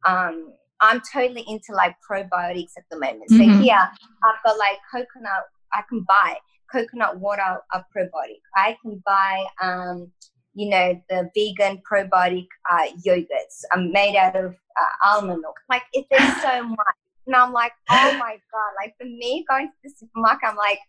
um, 0.05 0.53
I'm 0.79 1.01
totally 1.11 1.43
into 1.47 1.73
like 1.73 1.95
probiotics 2.09 2.73
at 2.77 2.83
the 2.91 2.99
moment. 2.99 3.29
So 3.29 3.37
Mhm. 3.37 3.61
here 3.61 3.91
I've 4.23 4.43
got 4.45 4.57
like 4.57 4.77
coconut. 4.91 5.45
I 5.73 5.81
can 5.89 6.01
buy 6.01 6.37
coconut 6.71 7.19
water 7.19 7.61
a 7.73 7.83
probiotic. 7.95 8.41
I 8.55 8.77
can 8.81 9.01
buy 9.05 9.45
um, 9.61 10.11
you 10.53 10.69
know 10.69 11.01
the 11.09 11.29
vegan 11.35 11.81
probiotic 11.89 12.47
uh, 12.69 12.87
yogurts. 13.05 13.63
I'm 13.71 13.91
made 13.91 14.15
out 14.15 14.35
of 14.35 14.53
uh, 14.79 15.09
almond 15.09 15.41
milk. 15.41 15.55
Like 15.69 15.83
it, 15.93 16.05
there's 16.11 16.41
so 16.41 16.63
much, 16.63 16.95
and 17.25 17.35
I'm 17.35 17.53
like, 17.53 17.73
oh 17.89 18.17
my 18.19 18.39
god! 18.51 18.71
Like 18.79 18.95
for 18.99 19.05
me, 19.05 19.45
going 19.49 19.67
to 19.67 19.73
the 19.83 19.89
supermarket, 19.97 20.49
I'm 20.49 20.55
like, 20.55 20.79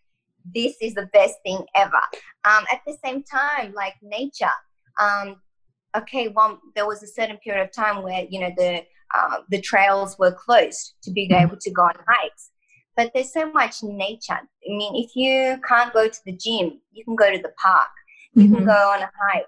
this 0.53 0.75
is 0.81 0.93
the 0.93 1.07
best 1.13 1.35
thing 1.43 1.65
ever. 1.75 2.01
Um, 2.45 2.65
at 2.71 2.81
the 2.85 2.97
same 3.03 3.23
time, 3.23 3.73
like 3.73 3.95
nature. 4.01 4.47
Um, 4.99 5.37
okay, 5.95 6.27
one 6.27 6.57
there 6.75 6.85
was 6.87 7.01
a 7.03 7.07
certain 7.07 7.37
period 7.37 7.63
of 7.63 7.71
time 7.71 8.03
where 8.03 8.25
you 8.29 8.39
know 8.39 8.51
the 8.55 8.83
uh, 9.17 9.37
the 9.49 9.61
trails 9.61 10.17
were 10.19 10.31
closed 10.31 10.93
to 11.03 11.11
be 11.11 11.31
able 11.33 11.57
to 11.59 11.71
go 11.71 11.83
on 11.83 11.93
hikes. 12.07 12.51
But 12.95 13.11
there's 13.13 13.31
so 13.31 13.51
much 13.51 13.81
nature. 13.83 14.33
I 14.33 14.69
mean, 14.69 14.95
if 15.03 15.15
you 15.15 15.59
can't 15.67 15.93
go 15.93 16.07
to 16.07 16.19
the 16.25 16.33
gym, 16.33 16.81
you 16.91 17.05
can 17.05 17.15
go 17.15 17.31
to 17.31 17.37
the 17.41 17.53
park. 17.61 17.89
You 18.33 18.49
can 18.49 18.61
Mhm. 18.61 18.65
go 18.65 18.89
on 18.91 19.01
a 19.01 19.11
hike. 19.21 19.45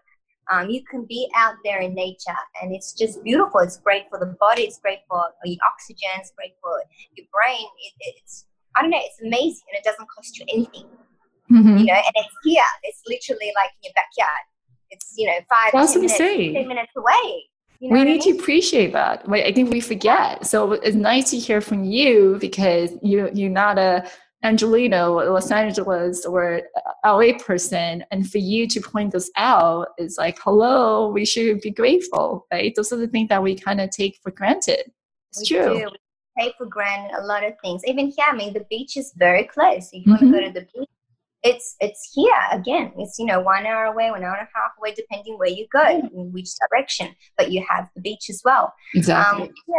Um, 0.49 0.69
you 0.69 0.83
can 0.83 1.05
be 1.05 1.29
out 1.35 1.55
there 1.63 1.79
in 1.79 1.93
nature, 1.93 2.37
and 2.61 2.73
it's 2.75 2.93
just 2.93 3.23
beautiful. 3.23 3.59
It's 3.61 3.77
great 3.77 4.09
for 4.09 4.19
the 4.19 4.35
body. 4.39 4.63
It's 4.63 4.79
great 4.79 4.99
for 5.07 5.23
your 5.45 5.57
oxygen. 5.71 6.09
It's 6.17 6.31
great 6.31 6.55
for 6.61 6.81
your 7.15 7.27
brain. 7.31 7.67
It, 7.85 7.93
it's 8.17 8.45
I 8.75 8.81
don't 8.81 8.89
know. 8.91 9.01
It's 9.01 9.21
amazing, 9.21 9.63
and 9.69 9.77
it 9.79 9.83
doesn't 9.83 10.07
cost 10.15 10.39
you 10.39 10.45
anything. 10.51 10.89
Mhm. 11.51 11.79
You 11.79 11.85
know, 11.85 11.93
and 12.07 12.15
it's 12.15 12.35
here. 12.43 12.63
It's 12.83 13.01
literally 13.07 13.51
like 13.55 13.71
in 13.83 13.91
your 13.91 13.93
backyard. 13.93 14.43
It's 14.89 15.13
you 15.17 15.27
know 15.27 15.39
five, 15.49 15.71
That's 15.73 15.93
ten 15.93 16.01
minutes. 16.01 16.17
15 16.17 16.67
minutes 16.67 16.91
away. 16.95 17.49
You 17.81 17.89
know 17.89 17.93
we 17.93 17.99
what 17.99 18.07
I 18.07 18.11
need 18.11 18.25
mean? 18.25 18.37
to 18.37 18.41
appreciate 18.41 18.93
that. 18.93 19.25
I 19.27 19.51
think 19.51 19.71
we 19.71 19.81
forget. 19.81 20.45
So 20.45 20.73
it's 20.73 20.95
nice 20.95 21.31
to 21.31 21.39
hear 21.39 21.61
from 21.61 21.83
you 21.83 22.37
because 22.39 22.91
you 23.01 23.27
you're 23.33 23.49
not 23.49 23.79
a 23.79 24.07
Angelino, 24.43 25.13
Los 25.15 25.49
Angeles 25.49 26.23
or 26.25 26.61
LA 27.03 27.37
person, 27.39 28.03
and 28.11 28.29
for 28.29 28.37
you 28.37 28.67
to 28.67 28.81
point 28.81 29.11
this 29.11 29.31
out 29.35 29.89
is 29.97 30.17
like, 30.19 30.37
hello, 30.43 31.09
we 31.09 31.25
should 31.25 31.61
be 31.61 31.71
grateful, 31.71 32.45
right? 32.51 32.73
Those 32.75 32.93
are 32.93 32.97
the 32.97 33.07
things 33.07 33.29
that 33.29 33.41
we 33.41 33.55
kind 33.55 33.81
of 33.81 33.89
take 33.89 34.19
for 34.21 34.31
granted. 34.31 34.91
It's 35.29 35.49
We 35.49 35.57
true. 35.57 35.79
do. 35.79 35.89
We 35.91 36.43
take 36.43 36.55
for 36.57 36.67
granted 36.67 37.17
a 37.17 37.25
lot 37.25 37.43
of 37.43 37.53
things. 37.63 37.81
Even 37.85 38.07
here, 38.07 38.25
I 38.27 38.35
mean, 38.35 38.53
the 38.53 38.65
beach 38.69 38.95
is 38.95 39.11
very 39.15 39.43
close. 39.45 39.89
If 39.91 40.05
you 40.05 40.11
want 40.11 40.21
to 40.21 40.31
go 40.31 40.37
mm-hmm. 40.37 40.53
to 40.53 40.59
the 40.59 40.67
beach, 40.73 40.89
it's 41.43 41.75
it's 41.79 42.11
here 42.13 42.33
again. 42.51 42.91
It's 42.97 43.17
you 43.17 43.25
know 43.25 43.41
one 43.41 43.65
hour 43.65 43.85
away, 43.85 44.11
one 44.11 44.23
hour 44.23 44.35
and 44.35 44.47
a 44.47 44.57
half 44.57 44.71
away, 44.77 44.93
depending 44.93 45.37
where 45.37 45.49
you 45.49 45.67
go, 45.71 45.87
in 45.87 46.31
which 46.31 46.49
direction. 46.69 47.15
But 47.37 47.51
you 47.51 47.65
have 47.69 47.89
the 47.95 48.01
beach 48.01 48.29
as 48.29 48.41
well. 48.45 48.73
Exactly. 48.93 49.47
Um, 49.47 49.53
yeah, 49.67 49.75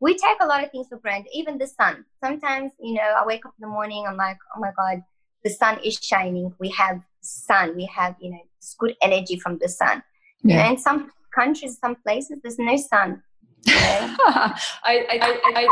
we 0.00 0.14
take 0.14 0.38
a 0.40 0.46
lot 0.46 0.64
of 0.64 0.70
things 0.70 0.88
for 0.88 0.98
granted. 0.98 1.30
Even 1.34 1.58
the 1.58 1.66
sun. 1.66 2.04
Sometimes 2.22 2.72
you 2.80 2.94
know, 2.94 3.14
I 3.18 3.24
wake 3.26 3.44
up 3.44 3.54
in 3.58 3.68
the 3.68 3.72
morning. 3.72 4.06
I'm 4.08 4.16
like, 4.16 4.38
oh 4.56 4.60
my 4.60 4.72
god, 4.76 5.02
the 5.44 5.50
sun 5.50 5.78
is 5.84 5.98
shining. 6.02 6.54
We 6.58 6.70
have 6.70 7.00
sun. 7.20 7.76
We 7.76 7.86
have 7.86 8.16
you 8.20 8.30
know 8.30 8.40
this 8.60 8.74
good 8.78 8.96
energy 9.02 9.38
from 9.38 9.58
the 9.58 9.68
sun. 9.68 10.02
You 10.42 10.50
know, 10.50 10.56
yeah. 10.56 10.70
in 10.70 10.78
some 10.78 11.10
countries, 11.34 11.78
some 11.78 11.96
places, 11.96 12.38
there's 12.42 12.58
no 12.58 12.76
sun. 12.76 13.22
You 13.64 13.74
know? 13.74 13.80
I, 14.24 14.54
I, 14.84 15.40
I, 15.54 15.68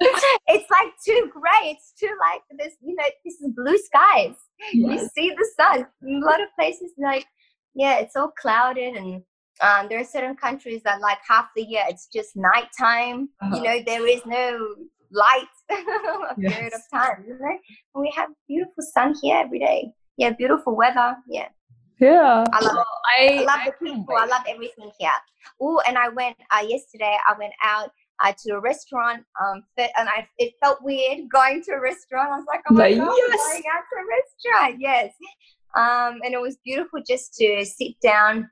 it's 0.48 0.70
like 0.70 0.92
too 1.04 1.30
gray. 1.32 1.70
It's 1.70 1.92
too 1.98 2.10
like 2.30 2.42
this, 2.58 2.74
you 2.80 2.94
know, 2.94 3.04
this 3.24 3.34
is 3.34 3.52
blue 3.54 3.76
skies. 3.78 4.34
You 4.72 4.98
see 5.14 5.30
the 5.30 5.48
sun. 5.58 5.86
In 6.02 6.22
a 6.22 6.26
lot 6.26 6.40
of 6.40 6.48
places, 6.58 6.92
like, 6.98 7.26
yeah, 7.74 7.98
it's 7.98 8.16
all 8.16 8.32
clouded. 8.40 8.94
And 8.96 9.22
um, 9.60 9.88
there 9.88 10.00
are 10.00 10.04
certain 10.04 10.36
countries 10.36 10.82
that, 10.84 11.00
like, 11.00 11.18
half 11.28 11.48
the 11.54 11.62
year 11.62 11.84
it's 11.88 12.06
just 12.06 12.30
nighttime. 12.34 13.28
Uh-huh. 13.42 13.56
You 13.56 13.62
know, 13.62 13.78
there 13.84 14.06
is 14.06 14.22
no 14.24 14.74
light 15.12 15.48
a 15.70 16.34
period 16.40 16.72
of 16.72 16.80
time. 16.92 17.24
You 17.26 17.38
know? 17.38 17.58
And 17.94 18.02
we 18.02 18.12
have 18.16 18.30
beautiful 18.48 18.84
sun 18.94 19.14
here 19.20 19.36
every 19.36 19.58
day. 19.58 19.92
Yeah, 20.16 20.30
beautiful 20.30 20.76
weather. 20.76 21.16
Yeah, 21.28 21.48
Yeah. 21.98 22.44
I 22.52 22.60
love 22.60 22.76
it. 22.76 22.86
I, 23.18 23.38
I 23.38 23.40
love 23.40 23.60
I 23.60 23.64
the 23.66 23.72
couldn't 23.72 24.00
people. 24.00 24.16
I 24.16 24.26
love 24.26 24.42
everything 24.48 24.90
here. 24.98 25.10
Oh, 25.60 25.80
and 25.86 25.96
I 25.96 26.08
went 26.08 26.36
uh, 26.50 26.64
yesterday. 26.66 27.16
I 27.28 27.34
went 27.38 27.52
out 27.62 27.90
uh, 28.22 28.32
to 28.46 28.54
a 28.54 28.60
restaurant. 28.60 29.24
Um, 29.42 29.62
fit, 29.76 29.90
and 29.98 30.08
I 30.08 30.26
it 30.38 30.54
felt 30.62 30.82
weird 30.82 31.28
going 31.30 31.62
to 31.64 31.72
a 31.72 31.80
restaurant. 31.80 32.30
I 32.32 32.36
was 32.36 32.46
like, 32.46 32.60
oh 32.70 32.74
my 32.74 32.88
Like, 32.88 32.96
god, 32.98 33.08
I'm 33.08 33.14
yes. 33.16 33.52
going 33.52 33.64
out 33.74 33.84
to 33.90 33.96
a 34.00 34.60
restaurant. 34.60 34.80
Yes. 34.80 35.12
Um, 35.76 36.20
and 36.24 36.34
it 36.34 36.40
was 36.40 36.56
beautiful 36.64 37.00
just 37.06 37.34
to 37.34 37.64
sit 37.64 37.92
down. 38.02 38.50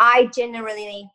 I 0.00 0.26
generally, 0.34 1.08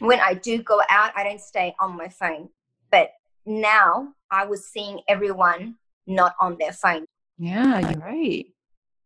when 0.00 0.20
I 0.20 0.34
do 0.34 0.62
go 0.62 0.80
out, 0.90 1.12
I 1.16 1.22
don't 1.24 1.40
stay 1.40 1.74
on 1.80 1.96
my 1.96 2.08
phone. 2.08 2.48
But 2.90 3.10
now 3.46 4.14
I 4.30 4.44
was 4.46 4.66
seeing 4.66 5.00
everyone 5.08 5.76
not 6.06 6.34
on 6.40 6.56
their 6.58 6.72
phone 6.72 7.04
Yeah, 7.38 7.78
you're 7.78 8.00
right. 8.00 8.46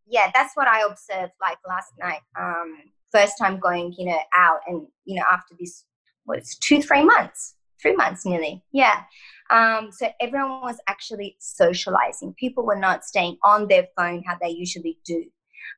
yeah, 0.06 0.30
that's 0.34 0.54
what 0.56 0.66
I 0.68 0.80
observed 0.82 1.32
like 1.40 1.58
last 1.68 1.92
night. 2.00 2.20
Um, 2.38 2.78
first 3.12 3.34
time 3.38 3.58
going, 3.60 3.94
you 3.98 4.06
know, 4.06 4.18
out 4.36 4.60
and 4.66 4.86
you 5.04 5.16
know, 5.16 5.24
after 5.30 5.54
this 5.58 5.84
what 6.24 6.38
it's 6.38 6.56
two, 6.58 6.80
three 6.82 7.04
months. 7.04 7.54
Three 7.84 7.96
months 7.96 8.24
nearly. 8.24 8.62
Yeah. 8.72 9.02
Um, 9.50 9.90
so 9.92 10.08
everyone 10.22 10.62
was 10.62 10.78
actually 10.88 11.36
socializing. 11.38 12.34
People 12.38 12.64
were 12.64 12.78
not 12.78 13.04
staying 13.04 13.36
on 13.44 13.68
their 13.68 13.88
phone 13.94 14.22
how 14.26 14.38
they 14.40 14.48
usually 14.48 14.98
do. 15.04 15.26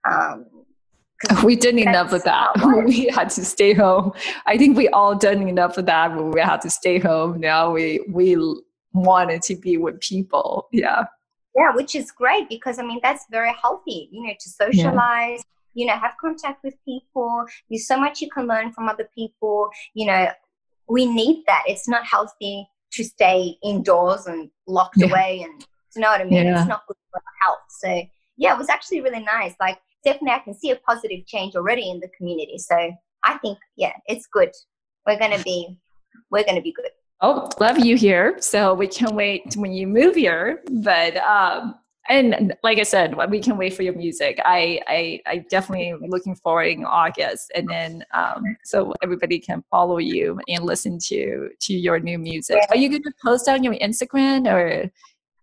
Um, 0.08 0.46
We 1.44 1.56
didn't 1.56 1.80
enough 1.80 2.12
of 2.12 2.22
that. 2.22 2.52
We 2.84 3.06
had 3.06 3.30
to 3.30 3.44
stay 3.44 3.72
home. 3.72 4.12
I 4.46 4.56
think 4.56 4.76
we 4.76 4.88
all 4.90 5.16
done 5.16 5.48
enough 5.48 5.78
of 5.78 5.86
that 5.86 6.14
when 6.14 6.30
we 6.30 6.40
had 6.40 6.60
to 6.60 6.70
stay 6.70 7.00
home. 7.00 7.40
Now 7.40 7.72
we 7.72 8.04
we 8.08 8.36
wanted 8.92 9.42
to 9.42 9.56
be 9.56 9.78
with 9.78 10.00
people. 10.00 10.68
Yeah. 10.72 11.06
yeah, 11.56 11.74
which 11.74 11.96
is 11.96 12.12
great 12.12 12.48
because 12.48 12.78
I 12.78 12.82
mean 12.82 13.00
that's 13.02 13.24
very 13.30 13.52
healthy, 13.60 14.08
you 14.12 14.22
know, 14.26 14.34
to 14.38 14.48
socialize, 14.48 15.42
you 15.74 15.86
know, 15.86 15.94
have 15.94 16.12
contact 16.20 16.62
with 16.62 16.74
people. 16.84 17.44
There's 17.68 17.88
so 17.88 17.98
much 17.98 18.20
you 18.20 18.30
can 18.30 18.46
learn 18.46 18.72
from 18.72 18.88
other 18.88 19.08
people. 19.14 19.70
You 19.94 20.06
know, 20.06 20.28
we 20.88 21.06
need 21.06 21.44
that. 21.46 21.64
It's 21.66 21.88
not 21.88 22.04
healthy 22.04 22.66
to 22.92 23.04
stay 23.04 23.56
indoors 23.62 24.26
and 24.26 24.50
locked 24.66 24.96
Yeah. 24.98 25.08
away 25.08 25.42
and 25.42 25.64
you 25.94 26.02
know 26.02 26.08
what 26.10 26.20
I 26.20 26.24
mean? 26.24 26.44
Yeah. 26.44 26.58
It's 26.60 26.68
not 26.68 26.86
good 26.86 26.96
for 27.10 27.16
our 27.16 27.32
health. 27.46 27.64
So 27.70 28.02
yeah, 28.36 28.54
it 28.54 28.58
was 28.58 28.68
actually 28.68 29.00
really 29.00 29.22
nice. 29.24 29.54
Like 29.58 29.78
definitely 30.04 30.32
I 30.32 30.38
can 30.40 30.54
see 30.54 30.70
a 30.70 30.76
positive 30.76 31.26
change 31.26 31.56
already 31.56 31.88
in 31.90 32.00
the 32.00 32.08
community. 32.16 32.58
So 32.58 32.76
I 33.24 33.38
think 33.38 33.58
yeah, 33.76 33.92
it's 34.06 34.26
good. 34.26 34.50
We're 35.06 35.18
gonna 35.18 35.42
be 35.42 35.78
we're 36.30 36.44
gonna 36.44 36.60
be 36.60 36.72
good. 36.72 36.90
Oh, 37.22 37.48
love 37.58 37.78
you 37.78 37.96
here. 37.96 38.36
So 38.40 38.74
we 38.74 38.86
can't 38.88 39.14
wait 39.14 39.56
when 39.56 39.72
you 39.72 39.86
move 39.86 40.14
here. 40.14 40.62
But 40.70 41.16
um 41.16 41.76
and 42.08 42.54
like 42.62 42.78
I 42.78 42.82
said, 42.82 43.14
we 43.30 43.40
can 43.40 43.56
wait 43.56 43.74
for 43.74 43.82
your 43.82 43.94
music. 43.94 44.38
I 44.44 44.80
I, 44.86 45.20
I 45.26 45.38
definitely 45.50 45.94
looking 46.08 46.34
forward 46.34 46.68
in 46.68 46.84
August, 46.84 47.50
and 47.54 47.68
then 47.68 48.04
um, 48.14 48.42
so 48.64 48.94
everybody 49.02 49.38
can 49.38 49.62
follow 49.70 49.98
you 49.98 50.40
and 50.48 50.64
listen 50.64 50.98
to 51.08 51.48
to 51.60 51.74
your 51.74 51.98
new 52.00 52.18
music. 52.18 52.58
Yeah. 52.60 52.74
Are 52.74 52.76
you 52.76 52.88
going 52.88 53.02
to 53.02 53.12
post 53.22 53.48
on 53.48 53.64
your 53.64 53.74
Instagram 53.74 54.52
or? 54.52 54.90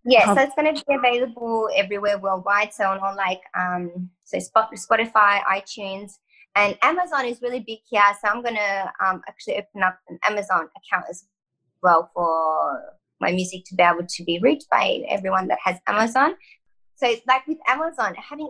Yeah, 0.05 0.25
How- 0.25 0.35
so 0.35 0.41
it's 0.41 0.55
going 0.55 0.75
to 0.75 0.83
be 0.85 0.95
available 0.95 1.69
everywhere 1.75 2.17
worldwide. 2.17 2.73
So 2.73 2.85
on 2.85 2.99
all 2.99 3.15
like 3.15 3.41
um, 3.57 4.09
so 4.25 4.37
Spotify, 4.37 5.41
iTunes, 5.43 6.13
and 6.55 6.77
Amazon 6.81 7.25
is 7.25 7.41
really 7.41 7.61
big 7.61 7.79
here. 7.89 8.03
So 8.21 8.29
I'm 8.29 8.41
going 8.41 8.55
to 8.55 8.91
um, 9.03 9.21
actually 9.27 9.55
open 9.55 9.83
up 9.83 9.97
an 10.09 10.19
Amazon 10.27 10.67
account 10.77 11.05
as 11.09 11.25
well 11.81 12.11
for 12.13 12.81
my 13.23 13.31
music 13.31 13.63
to 13.65 13.75
be 13.75 13.83
able 13.83 14.05
to 14.07 14.23
be 14.23 14.39
reached 14.41 14.69
by 14.69 15.01
everyone 15.09 15.47
that 15.47 15.59
has 15.63 15.77
Amazon. 15.87 16.35
So 16.95 17.07
it's 17.07 17.25
like 17.27 17.47
with 17.47 17.57
Amazon, 17.67 18.15
having 18.15 18.49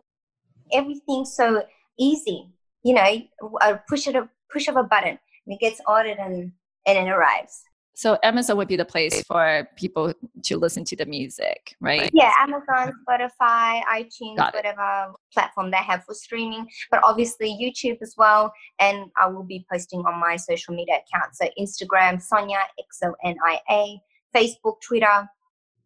everything 0.71 1.25
so 1.25 1.63
easy, 1.97 2.49
you 2.83 2.93
know, 2.93 3.21
a 3.61 3.79
push 3.89 4.07
of 4.07 4.15
a 4.15 4.29
push 4.51 4.67
of 4.67 4.75
a 4.75 4.83
button, 4.83 5.17
and 5.45 5.53
it 5.55 5.59
gets 5.59 5.79
ordered 5.87 6.17
and 6.17 6.51
and 6.85 6.97
it 6.97 7.09
arrives. 7.09 7.63
So 7.95 8.17
Amazon 8.23 8.57
would 8.57 8.67
be 8.67 8.75
the 8.75 8.85
place 8.85 9.21
for 9.23 9.67
people 9.75 10.13
to 10.45 10.57
listen 10.57 10.83
to 10.85 10.95
the 10.95 11.05
music, 11.05 11.75
right? 11.79 12.09
Yeah, 12.11 12.31
Amazon, 12.39 12.91
Spotify, 13.07 13.83
iTunes, 13.83 14.37
whatever 14.51 15.13
platform 15.31 15.69
they 15.69 15.77
have 15.77 16.03
for 16.03 16.15
streaming, 16.15 16.67
but 16.89 17.01
obviously 17.03 17.55
YouTube 17.61 17.99
as 18.01 18.15
well. 18.17 18.51
And 18.79 19.11
I 19.21 19.27
will 19.27 19.43
be 19.43 19.65
posting 19.71 19.99
on 19.99 20.19
my 20.19 20.37
social 20.37 20.73
media 20.73 20.95
account. 20.95 21.35
So 21.35 21.47
Instagram, 21.59 22.19
Sonia, 22.19 22.61
X 22.79 22.99
O 23.05 23.13
N 23.23 23.35
I 23.45 23.59
A, 23.69 24.01
Facebook, 24.35 24.81
Twitter. 24.81 25.29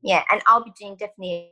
Yeah, 0.02 0.24
and 0.32 0.42
I'll 0.48 0.64
be 0.64 0.72
doing 0.80 0.96
definitely 0.96 1.52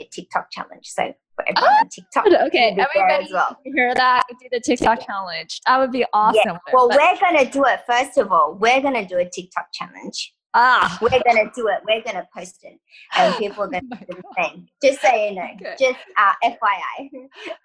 a 0.00 0.04
TikTok 0.04 0.50
challenge. 0.50 0.86
So 0.86 1.12
for 1.36 1.44
everyone 1.48 1.72
on 1.80 1.88
TikTok. 1.88 2.26
Okay, 2.26 2.68
everybody 2.70 3.24
as 3.24 3.32
well. 3.32 3.56
hear 3.64 3.94
that? 3.94 4.22
Do 4.40 4.48
the 4.50 4.60
TikTok 4.60 5.04
challenge. 5.06 5.60
That 5.66 5.78
would 5.78 5.92
be 5.92 6.04
awesome. 6.12 6.40
Yeah. 6.44 6.58
Well, 6.72 6.88
But- 6.88 6.98
we're 6.98 7.18
gonna 7.20 7.50
do 7.50 7.64
it. 7.66 7.80
First 7.86 8.18
of 8.18 8.32
all, 8.32 8.54
we're 8.54 8.80
gonna 8.80 9.06
do 9.06 9.18
a 9.18 9.28
TikTok 9.28 9.66
challenge. 9.72 10.34
ah, 10.54 10.98
We're 11.00 11.08
gonna 11.10 11.50
do 11.54 11.68
it. 11.68 11.80
We're 11.88 12.02
gonna 12.02 12.26
post 12.36 12.58
it, 12.64 12.78
and 13.16 13.34
people 13.38 13.64
are 13.64 13.68
gonna 13.68 13.82
do 13.88 14.06
the 14.08 14.22
same. 14.38 14.66
Just 14.82 15.00
so 15.00 15.14
you 15.14 15.34
know. 15.34 15.48
Okay. 15.54 15.76
Just 15.78 15.98
uh, 16.18 16.32
FYI. 16.44 17.10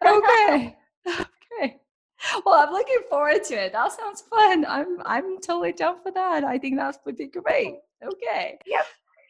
okay. 0.05 0.75
okay. 1.61 1.77
Well, 2.45 2.55
I'm 2.55 2.73
looking 2.73 3.01
forward 3.09 3.43
to 3.45 3.55
it. 3.55 3.73
That 3.73 3.91
sounds 3.91 4.21
fun. 4.21 4.65
I'm 4.67 5.01
I'm 5.05 5.39
totally 5.39 5.73
down 5.73 6.01
for 6.01 6.11
that. 6.11 6.43
I 6.43 6.57
think 6.57 6.77
that 6.77 6.97
would 7.05 7.17
be 7.17 7.27
great. 7.27 7.75
Okay. 8.03 8.59
Yep. 8.65 8.85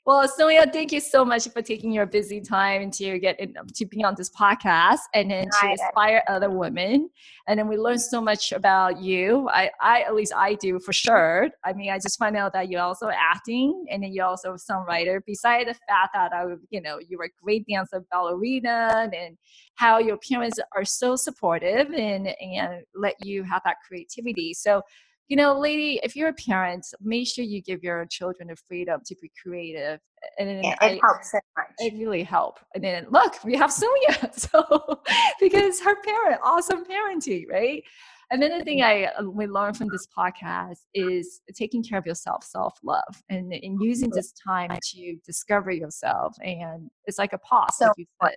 Well, 0.07 0.25
Sonia, 0.25 0.65
thank 0.71 0.93
you 0.93 1.01
so 1.01 1.25
much 1.25 1.49
for 1.49 1.61
taking 1.61 1.91
your 1.91 2.05
busy 2.05 2.39
time 2.39 2.91
to 2.91 3.19
get 3.19 3.37
in, 3.41 3.55
to 3.75 3.85
be 3.85 4.05
on 4.05 4.15
this 4.15 4.29
podcast 4.29 4.99
and 5.13 5.29
then 5.29 5.49
to 5.59 5.69
inspire 5.69 6.23
other 6.29 6.49
women. 6.49 7.09
And 7.45 7.59
then 7.59 7.67
we 7.67 7.75
learned 7.75 8.01
so 8.01 8.21
much 8.21 8.53
about 8.53 9.01
you. 9.01 9.49
I, 9.49 9.69
I 9.81 10.03
at 10.03 10.15
least 10.15 10.31
I 10.33 10.53
do 10.53 10.79
for 10.79 10.93
sure. 10.93 11.49
I 11.65 11.73
mean, 11.73 11.91
I 11.91 11.97
just 11.97 12.17
find 12.17 12.37
out 12.37 12.53
that 12.53 12.69
you're 12.69 12.79
also 12.79 13.09
acting 13.09 13.85
and 13.91 14.01
then 14.01 14.13
you're 14.13 14.25
also 14.25 14.53
a 14.53 14.57
songwriter. 14.57 15.19
Besides 15.25 15.67
the 15.67 15.73
fact 15.89 16.13
that 16.13 16.31
I, 16.31 16.45
you 16.69 16.79
know, 16.79 16.99
you 17.05 17.17
were 17.17 17.25
a 17.25 17.43
great 17.43 17.65
dancer, 17.67 18.01
ballerina, 18.09 19.09
and 19.13 19.37
how 19.75 19.97
your 19.97 20.19
parents 20.19 20.57
are 20.73 20.85
so 20.85 21.17
supportive 21.17 21.91
and 21.91 22.29
and 22.39 22.83
let 22.95 23.15
you 23.25 23.43
have 23.43 23.61
that 23.65 23.75
creativity. 23.85 24.53
So, 24.53 24.83
you 25.27 25.35
know, 25.35 25.59
lady, 25.59 25.99
if 26.03 26.15
you're 26.15 26.29
a 26.29 26.33
parent, 26.33 26.85
make 27.01 27.27
sure 27.27 27.43
you 27.43 27.61
give 27.61 27.83
your 27.83 28.05
children 28.05 28.47
the 28.47 28.55
freedom 28.55 29.01
to 29.05 29.15
be 29.21 29.31
creative. 29.41 29.99
And 30.39 30.47
then 30.49 30.63
Yeah, 30.63 30.75
I, 30.81 30.87
it 30.91 31.01
helps 31.03 31.31
so 31.31 31.39
much. 31.57 31.67
it 31.79 31.93
really 31.95 32.23
help. 32.23 32.59
And 32.75 32.83
then 32.83 33.07
look, 33.09 33.43
we 33.43 33.55
have 33.55 33.71
Sonia. 33.71 34.31
So 34.33 35.01
because 35.39 35.81
her 35.81 36.01
parent, 36.01 36.39
awesome 36.43 36.85
parenting, 36.85 37.45
right? 37.49 37.83
And 38.29 38.41
then 38.41 38.57
the 38.57 38.63
thing 38.63 38.81
I 38.81 39.05
uh, 39.05 39.23
we 39.23 39.47
learned 39.47 39.77
from 39.77 39.87
this 39.89 40.07
podcast 40.17 40.79
is 40.93 41.41
taking 41.55 41.81
care 41.83 41.97
of 41.97 42.05
yourself, 42.05 42.43
self 42.43 42.77
love, 42.83 43.23
and, 43.29 43.53
and 43.53 43.81
using 43.81 44.09
this 44.09 44.33
time 44.33 44.71
to 44.91 45.15
discover 45.25 45.71
yourself. 45.71 46.35
And 46.41 46.89
it's 47.05 47.17
like 47.17 47.33
a 47.33 47.37
pause, 47.37 47.77
So 47.77 47.91
said. 48.21 48.35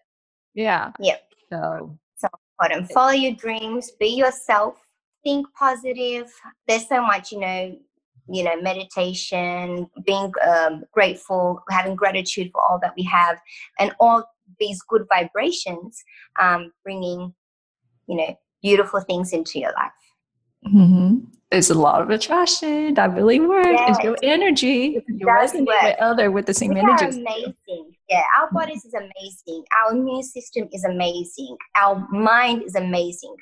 Yeah. 0.55 0.93
Yep. 1.01 1.23
So 1.53 1.99
important. 2.61 2.91
Follow 2.93 3.13
your 3.13 3.33
dreams, 3.35 3.93
be 3.99 4.09
yourself, 4.09 4.77
think 5.23 5.47
positive. 5.59 6.31
There's 6.67 6.89
so 6.89 7.03
much, 7.03 7.33
you 7.33 7.41
know, 7.41 7.77
you 8.29 8.45
know, 8.45 8.61
meditation, 8.61 9.89
being 10.07 10.33
um, 10.49 10.85
grateful, 10.93 11.63
having 11.71 11.97
gratitude 11.97 12.51
for 12.53 12.63
all 12.69 12.79
that 12.81 12.95
we 12.97 13.03
have, 13.05 13.39
and 13.79 13.93
all 13.99 14.25
these 14.61 14.81
good 14.83 15.05
vibrations, 15.09 16.03
um, 16.41 16.73
bringing, 16.85 17.35
you 18.07 18.17
know, 18.17 18.39
beautiful 18.63 19.01
things 19.01 19.33
into 19.33 19.59
your 19.59 19.73
life. 19.73 19.93
hmm 20.65 21.19
There's 21.51 21.71
a 21.71 21.75
lot 21.75 22.03
of 22.03 22.11
attraction 22.11 22.95
that 22.95 23.13
really 23.15 23.41
works. 23.41 23.81
It's 23.89 24.05
your 24.05 24.17
energy. 24.23 24.97
It 24.97 25.05
You 25.09 25.27
resonate 25.27 25.67
work. 25.67 25.83
with 25.83 25.97
other 25.99 26.31
with 26.31 26.47
the 26.47 26.55
same 26.55 26.75
we 26.75 26.81
are 26.81 26.89
energies. 26.89 27.17
amazing. 27.17 27.97
Yeah, 28.09 28.23
our 28.39 28.49
bodies 28.53 28.85
is 28.85 28.95
amazing. 28.95 29.65
Our 29.83 29.97
immune 29.97 30.23
system 30.23 30.69
is 30.73 30.85
amazing. 30.85 31.57
Our 31.77 32.07
mind 32.11 32.63
is 32.63 32.77
amazing. 32.77 33.35